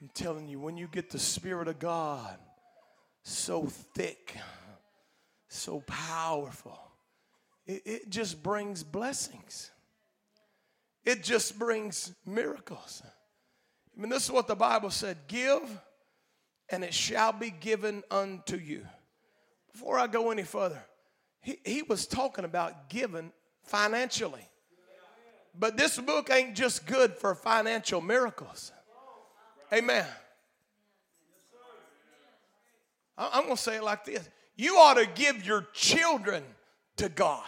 I'm 0.00 0.10
telling 0.14 0.46
you, 0.46 0.60
when 0.60 0.76
you 0.76 0.86
get 0.86 1.10
the 1.10 1.18
Spirit 1.18 1.66
of 1.66 1.78
God 1.78 2.36
so 3.24 3.66
thick, 3.66 4.36
so 5.48 5.80
powerful, 5.80 6.78
it, 7.66 7.82
it 7.84 8.10
just 8.10 8.42
brings 8.42 8.84
blessings. 8.84 9.70
It 11.06 11.22
just 11.22 11.56
brings 11.56 12.12
miracles. 12.26 13.00
I 13.96 14.00
mean, 14.00 14.10
this 14.10 14.24
is 14.24 14.30
what 14.32 14.48
the 14.48 14.56
Bible 14.56 14.90
said 14.90 15.16
give, 15.28 15.62
and 16.68 16.82
it 16.82 16.92
shall 16.92 17.32
be 17.32 17.50
given 17.50 18.02
unto 18.10 18.56
you. 18.56 18.84
Before 19.72 20.00
I 20.00 20.08
go 20.08 20.32
any 20.32 20.42
further, 20.42 20.82
he, 21.40 21.58
he 21.64 21.82
was 21.82 22.06
talking 22.08 22.44
about 22.44 22.90
giving 22.90 23.32
financially. 23.62 24.44
But 25.58 25.76
this 25.76 25.96
book 25.98 26.28
ain't 26.30 26.56
just 26.56 26.86
good 26.86 27.14
for 27.14 27.34
financial 27.36 28.00
miracles. 28.00 28.72
Amen. 29.72 30.06
I'm 33.16 33.44
going 33.44 33.56
to 33.56 33.62
say 33.62 33.76
it 33.76 33.84
like 33.84 34.04
this 34.04 34.28
You 34.56 34.76
ought 34.76 34.94
to 34.94 35.06
give 35.06 35.46
your 35.46 35.66
children 35.72 36.42
to 36.96 37.08
God. 37.08 37.44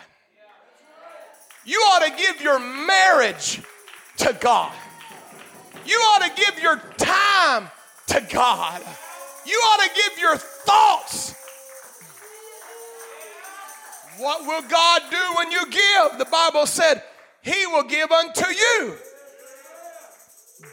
You 1.69 1.79
ought 1.91 2.07
to 2.07 2.16
give 2.16 2.41
your 2.41 2.59
marriage 2.59 3.61
to 4.19 4.37
God. 4.41 4.73
You 5.85 5.97
ought 5.97 6.23
to 6.23 6.43
give 6.43 6.62
your 6.62 6.77
time 6.97 7.69
to 8.09 8.27
God. 8.33 8.83
You 9.45 9.55
ought 9.55 9.89
to 9.89 9.95
give 9.95 10.19
your 10.19 10.37
thoughts 10.37 11.35
what 14.19 14.45
will 14.47 14.69
God 14.69 15.03
do 15.11 15.37
when 15.37 15.51
you 15.51 15.64
give? 15.71 16.19
The 16.19 16.27
Bible 16.31 16.66
said, 16.66 17.03
He 17.41 17.66
will 17.66 17.85
give 17.85 18.11
unto 18.11 18.47
you 18.49 18.95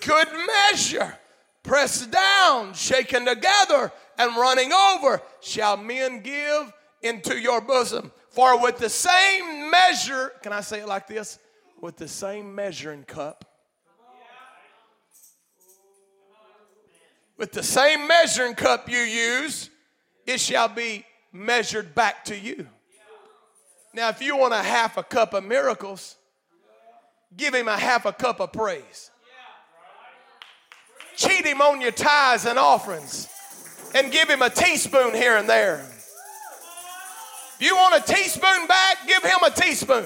good 0.02 0.28
measure, 0.48 1.16
pressed 1.64 2.12
down, 2.12 2.74
shaken 2.74 3.26
together, 3.26 3.92
and 4.18 4.36
running 4.36 4.72
over, 4.74 5.22
shall 5.42 5.78
men 5.78 6.22
give 6.22 6.74
into 7.02 7.40
your 7.40 7.62
bosom. 7.62 8.12
For 8.36 8.62
with 8.62 8.78
the 8.78 8.90
same 8.90 9.72
measure, 9.72 10.34
can 10.44 10.54
I 10.54 10.62
say 10.62 10.82
it 10.82 10.88
like 10.88 11.08
this? 11.08 11.40
with 11.82 11.98
the 11.98 12.08
same 12.08 12.56
measuring 12.56 13.04
cup. 13.04 13.46
With 17.38 17.52
the 17.52 17.64
same 17.64 18.08
measuring 18.08 18.56
cup 18.56 18.90
you 18.90 18.98
use, 18.98 19.70
it 20.26 20.40
shall 20.40 20.70
be 20.70 21.06
measured 21.34 21.94
back 21.94 22.26
to 22.26 22.38
you. 22.38 22.68
Now, 23.94 24.10
if 24.10 24.22
you 24.22 24.38
want 24.38 24.54
a 24.54 24.64
half 24.64 24.98
a 24.98 25.04
cup 25.04 25.34
of 25.34 25.44
miracles, 25.44 26.16
give 27.36 27.54
him 27.54 27.68
a 27.68 27.78
half 27.78 28.06
a 28.06 28.14
cup 28.14 28.40
of 28.40 28.52
praise. 28.52 29.12
Cheat 31.18 31.46
him 31.46 31.62
on 31.62 31.82
your 31.82 31.92
tithes 31.92 32.46
and 32.46 32.58
offerings 32.58 33.30
and 33.94 34.12
give 34.12 34.30
him 34.30 34.42
a 34.42 34.50
teaspoon 34.50 35.14
here 35.14 35.38
and 35.38 35.48
there. 35.48 35.86
If 37.60 37.66
you 37.66 37.76
want 37.76 37.96
a 37.96 38.14
teaspoon 38.14 38.68
back, 38.68 39.08
give 39.08 39.24
him 39.24 39.40
a 39.46 39.50
teaspoon. 39.50 40.06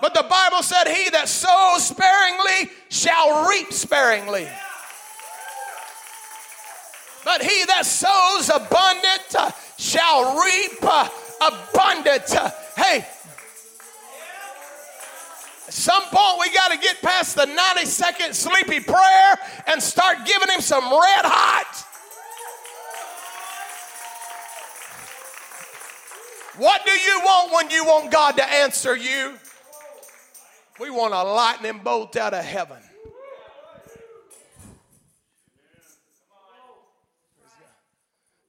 But 0.00 0.12
the 0.12 0.26
Bible 0.28 0.62
said, 0.62 0.88
He 0.88 1.08
that 1.10 1.28
sows 1.28 1.86
sparingly 1.86 2.70
shall 2.90 3.48
reap 3.48 3.72
sparingly. 3.72 4.48
But 7.24 7.42
he 7.42 7.64
that 7.64 7.86
sows 7.86 8.50
abundant 8.50 9.34
uh, 9.36 9.50
shall 9.78 10.38
reap 10.38 10.78
uh, 10.82 11.08
abundant. 11.40 12.28
Hey, 12.76 13.06
at 15.66 15.72
some 15.72 16.02
point 16.02 16.38
we 16.40 16.54
got 16.54 16.70
to 16.72 16.78
get 16.78 17.00
past 17.00 17.36
the 17.36 17.46
90 17.46 17.86
second 17.86 18.34
sleepy 18.34 18.80
prayer 18.80 19.38
and 19.66 19.82
start 19.82 20.18
giving 20.26 20.50
him 20.50 20.60
some 20.60 20.84
red 20.84 21.24
hot. 21.24 21.93
What 26.56 26.84
do 26.84 26.92
you 26.92 27.20
want 27.24 27.52
when 27.52 27.70
you 27.70 27.84
want 27.84 28.12
God 28.12 28.36
to 28.36 28.44
answer 28.44 28.96
you? 28.96 29.34
We 30.78 30.90
want 30.90 31.14
a 31.14 31.22
lightning 31.22 31.80
bolt 31.82 32.16
out 32.16 32.34
of 32.34 32.44
heaven. 32.44 32.78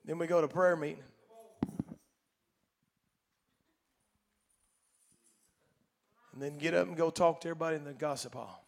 Then 0.06 0.20
we 0.20 0.28
go 0.28 0.42
to 0.42 0.48
prayer 0.48 0.76
meeting. 0.76 1.04
And 6.34 6.42
then 6.42 6.58
get 6.58 6.74
up 6.74 6.88
and 6.88 6.98
go 6.98 7.10
talk 7.10 7.42
to 7.42 7.48
everybody 7.48 7.78
in 7.78 7.86
the 7.86 7.94
gossip 7.94 8.36
hall. 8.36 8.64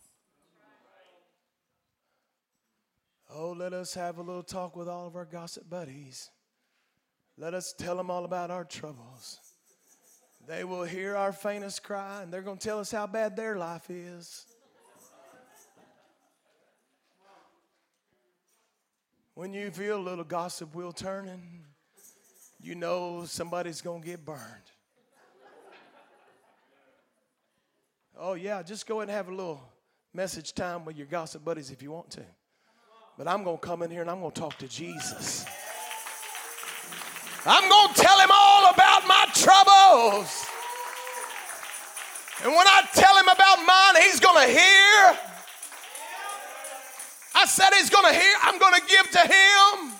Oh, 3.29 3.51
let 3.51 3.73
us 3.73 3.93
have 3.93 4.17
a 4.17 4.21
little 4.21 4.41
talk 4.41 4.75
with 4.75 4.88
all 4.88 5.05
of 5.05 5.15
our 5.15 5.25
gossip 5.25 5.69
buddies. 5.69 6.31
Let 7.38 7.53
us 7.53 7.73
tell 7.77 7.95
them 7.95 8.09
all 8.09 8.25
about 8.25 8.49
our 8.49 8.63
troubles. 8.63 9.39
They 10.47 10.63
will 10.63 10.83
hear 10.83 11.15
our 11.15 11.31
faintest 11.31 11.83
cry 11.83 12.23
and 12.23 12.33
they're 12.33 12.41
going 12.41 12.57
to 12.57 12.67
tell 12.67 12.79
us 12.79 12.91
how 12.91 13.05
bad 13.05 13.35
their 13.35 13.57
life 13.57 13.89
is. 13.89 14.45
When 19.35 19.53
you 19.53 19.69
feel 19.69 19.99
a 19.99 20.01
little 20.01 20.23
gossip 20.23 20.73
wheel 20.73 20.91
turning, 20.91 21.63
you 22.59 22.73
know 22.73 23.25
somebody's 23.25 23.81
going 23.81 24.01
to 24.01 24.07
get 24.07 24.25
burned. 24.25 24.41
Oh, 28.19 28.33
yeah, 28.33 28.63
just 28.63 28.88
go 28.88 29.01
and 29.01 29.11
have 29.11 29.27
a 29.27 29.31
little 29.31 29.61
message 30.11 30.53
time 30.53 30.85
with 30.85 30.97
your 30.97 31.05
gossip 31.05 31.45
buddies 31.45 31.69
if 31.69 31.83
you 31.83 31.91
want 31.91 32.09
to. 32.11 32.23
But 33.15 33.27
I'm 33.27 33.43
going 33.43 33.57
to 33.57 33.61
come 33.61 33.83
in 33.83 33.91
here 33.91 34.01
and 34.01 34.09
I'm 34.09 34.21
going 34.21 34.31
to 34.31 34.41
talk 34.41 34.57
to 34.57 34.67
Jesus. 34.67 35.45
I'm 37.49 37.69
going 37.69 37.93
to 37.93 38.01
tell 38.01 38.19
him 38.19 38.29
all 38.29 38.73
about 38.73 39.07
my 39.07 39.25
troubles. 39.33 40.45
And 42.43 42.51
when 42.51 42.67
I 42.67 42.81
tell 42.93 43.17
him 43.17 43.27
about 43.29 43.65
mine, 43.65 44.03
he's 44.03 44.19
going 44.19 44.45
to 44.45 44.51
hear. 44.51 45.17
I 47.35 47.45
said 47.45 47.69
he's 47.73 47.89
going 47.89 48.13
to 48.13 48.19
hear. 48.19 48.33
I'm 48.43 48.59
going 48.59 48.73
to 48.73 48.81
give 48.87 49.09
to 49.11 49.19
him. 49.19 49.93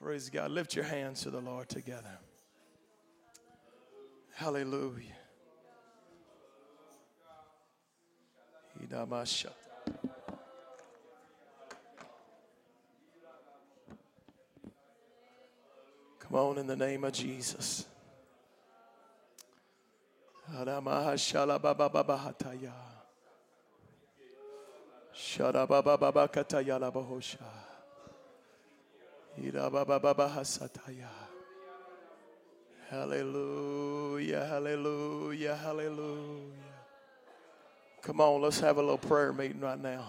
Praise 0.00 0.30
God. 0.30 0.50
Lift 0.50 0.74
your 0.74 0.84
hands 0.84 1.22
to 1.22 1.30
the 1.30 1.40
Lord 1.40 1.68
together. 1.68 2.18
Hallelujah. 4.34 5.16
Come 16.28 16.38
on 16.38 16.58
in 16.58 16.66
the 16.66 16.76
name 16.76 17.04
of 17.04 17.12
Jesus. 17.12 17.86
Hallelujah, 32.90 34.44
hallelujah, 34.46 35.56
hallelujah. 35.56 36.52
Come 38.02 38.20
on, 38.20 38.42
let's 38.42 38.60
have 38.60 38.76
a 38.76 38.80
little 38.80 38.98
prayer 38.98 39.32
meeting 39.32 39.60
right 39.60 39.80
now. 39.80 40.04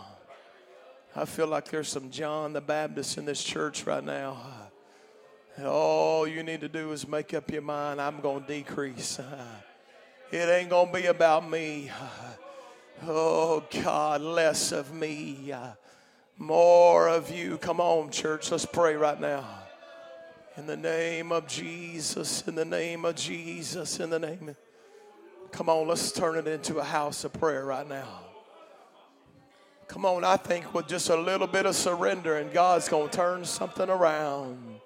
I 1.15 1.25
feel 1.25 1.47
like 1.47 1.69
there's 1.69 1.89
some 1.89 2.11
John 2.11 2.53
the 2.53 2.61
Baptist 2.61 3.17
in 3.17 3.25
this 3.25 3.43
church 3.43 3.85
right 3.85 4.03
now. 4.03 4.68
All 5.65 6.27
you 6.27 6.43
need 6.43 6.61
to 6.61 6.69
do 6.69 6.91
is 6.91 7.07
make 7.07 7.33
up 7.33 7.51
your 7.51 7.61
mind 7.61 7.99
I'm 7.99 8.21
going 8.21 8.43
to 8.43 8.47
decrease. 8.47 9.19
It 10.31 10.47
ain't 10.47 10.69
going 10.69 10.93
to 10.93 10.93
be 10.93 11.07
about 11.07 11.49
me. 11.49 11.89
Oh, 13.07 13.63
God, 13.81 14.19
less 14.19 14.73
of 14.73 14.93
me, 14.93 15.53
more 16.37 17.07
of 17.07 17.31
you. 17.31 17.57
Come 17.57 17.79
on, 17.79 18.09
church, 18.11 18.51
let's 18.51 18.65
pray 18.65 18.95
right 18.95 19.19
now. 19.19 19.45
In 20.57 20.67
the 20.67 20.75
name 20.75 21.31
of 21.31 21.47
Jesus, 21.47 22.45
in 22.45 22.55
the 22.55 22.65
name 22.65 23.05
of 23.05 23.15
Jesus, 23.15 24.01
in 24.01 24.09
the 24.09 24.19
name 24.19 24.49
of. 24.49 24.57
Come 25.51 25.69
on, 25.69 25.87
let's 25.87 26.11
turn 26.11 26.35
it 26.35 26.45
into 26.45 26.79
a 26.79 26.83
house 26.83 27.23
of 27.23 27.31
prayer 27.31 27.63
right 27.63 27.87
now. 27.87 28.19
Come 29.87 30.05
on, 30.05 30.25
I 30.25 30.35
think 30.35 30.73
with 30.73 30.87
just 30.87 31.09
a 31.09 31.15
little 31.15 31.47
bit 31.47 31.65
of 31.65 31.75
surrender, 31.75 32.35
and 32.35 32.51
God's 32.51 32.89
going 32.89 33.09
to 33.09 33.15
turn 33.15 33.45
something 33.45 33.89
around. 33.89 34.81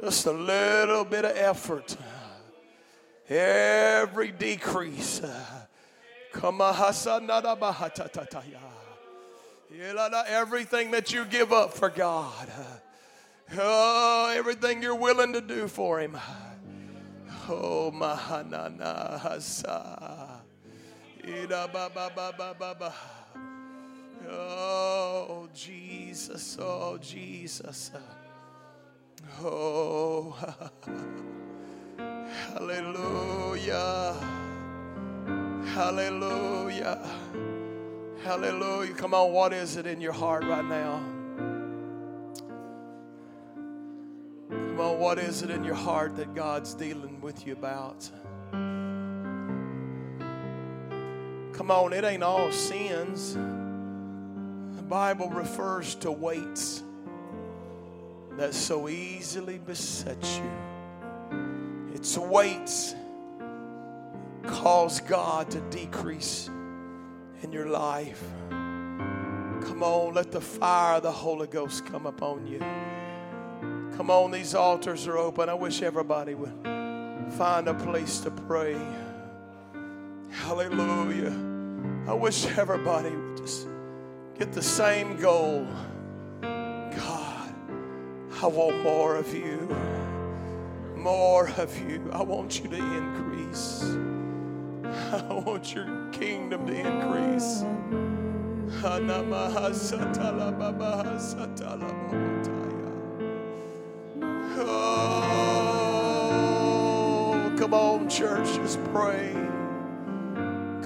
Just 0.00 0.26
a 0.26 0.32
little 0.32 1.04
bit 1.04 1.24
of 1.24 1.36
effort. 1.36 1.96
Every 3.28 4.30
decrease. 4.30 5.22
Everything 10.28 10.90
that 10.90 11.12
you 11.12 11.24
give 11.24 11.52
up 11.52 11.72
for 11.72 11.88
God. 11.88 12.48
Oh, 13.58 14.32
everything 14.36 14.82
you're 14.82 14.94
willing 14.94 15.32
to 15.32 15.40
do 15.40 15.68
for 15.68 16.00
Him. 16.00 16.18
Oh, 17.48 17.92
Mahanana 17.94 19.20
Hasa. 19.20 20.40
Oh, 24.28 25.48
Jesus. 25.54 26.58
Oh, 26.60 26.98
Jesus. 26.98 27.92
Oh, 29.42 30.34
hallelujah. 32.52 34.16
Hallelujah. 35.74 36.98
Hallelujah. 38.22 38.94
Come 38.94 39.14
on, 39.14 39.32
what 39.32 39.52
is 39.52 39.76
it 39.76 39.86
in 39.86 40.00
your 40.00 40.12
heart 40.12 40.44
right 40.44 40.64
now? 40.64 41.02
Come 44.48 44.80
on, 44.80 44.98
what 44.98 45.18
is 45.18 45.42
it 45.42 45.50
in 45.50 45.64
your 45.64 45.74
heart 45.74 46.16
that 46.16 46.34
God's 46.34 46.74
dealing 46.74 47.20
with 47.20 47.46
you 47.46 47.52
about? 47.52 48.08
Come 51.52 51.70
on, 51.70 51.92
it 51.92 52.04
ain't 52.04 52.22
all 52.22 52.52
sins. 52.52 53.34
The 53.34 54.82
Bible 54.82 55.30
refers 55.30 55.94
to 55.96 56.10
weights 56.10 56.82
that 58.36 58.54
so 58.54 58.88
easily 58.88 59.58
besets 59.58 60.38
you. 60.38 60.50
It's 61.94 62.18
weights 62.18 62.94
cause 64.44 65.00
God 65.00 65.50
to 65.50 65.60
decrease 65.70 66.48
in 67.42 67.52
your 67.52 67.66
life. 67.66 68.22
Come 68.48 69.82
on, 69.82 70.14
let 70.14 70.30
the 70.30 70.40
fire 70.40 70.96
of 70.96 71.02
the 71.02 71.12
Holy 71.12 71.46
Ghost 71.46 71.86
come 71.86 72.06
upon 72.06 72.46
you. 72.46 72.58
Come 73.96 74.10
on, 74.10 74.30
these 74.30 74.54
altars 74.54 75.06
are 75.06 75.16
open. 75.16 75.48
I 75.48 75.54
wish 75.54 75.82
everybody 75.82 76.34
would 76.34 77.32
find 77.32 77.66
a 77.68 77.74
place 77.74 78.20
to 78.20 78.30
pray. 78.30 78.76
Hallelujah. 80.30 81.34
I 82.06 82.12
wish 82.12 82.46
everybody 82.58 83.10
would 83.10 83.38
just 83.38 83.66
get 84.38 84.52
the 84.52 84.62
same 84.62 85.16
goal. 85.16 85.66
I 88.42 88.46
want 88.48 88.82
more 88.82 89.16
of 89.16 89.34
you. 89.34 89.66
More 90.94 91.48
of 91.56 91.74
you. 91.88 92.10
I 92.12 92.22
want 92.22 92.62
you 92.62 92.68
to 92.68 92.76
increase. 92.76 93.82
I 94.84 95.42
want 95.44 95.74
your 95.74 96.10
kingdom 96.12 96.66
to 96.66 96.74
increase. 96.74 97.64
Oh, 104.58 104.74
come 107.58 107.72
on, 107.72 108.10
church, 108.10 108.54
just 108.56 108.78
pray. 108.92 109.32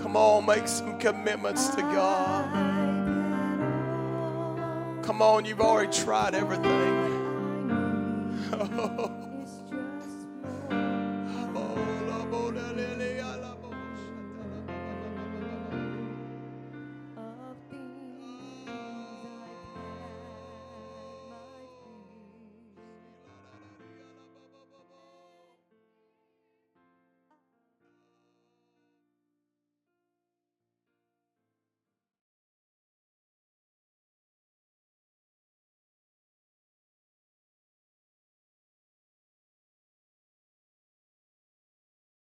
Come 0.00 0.16
on, 0.16 0.46
make 0.46 0.68
some 0.68 1.00
commitments 1.00 1.70
to 1.70 1.82
God. 1.82 2.48
Come 5.04 5.20
on, 5.20 5.44
you've 5.44 5.60
already 5.60 5.92
tried 5.92 6.36
everything. 6.36 7.19
Oh. 8.62 9.29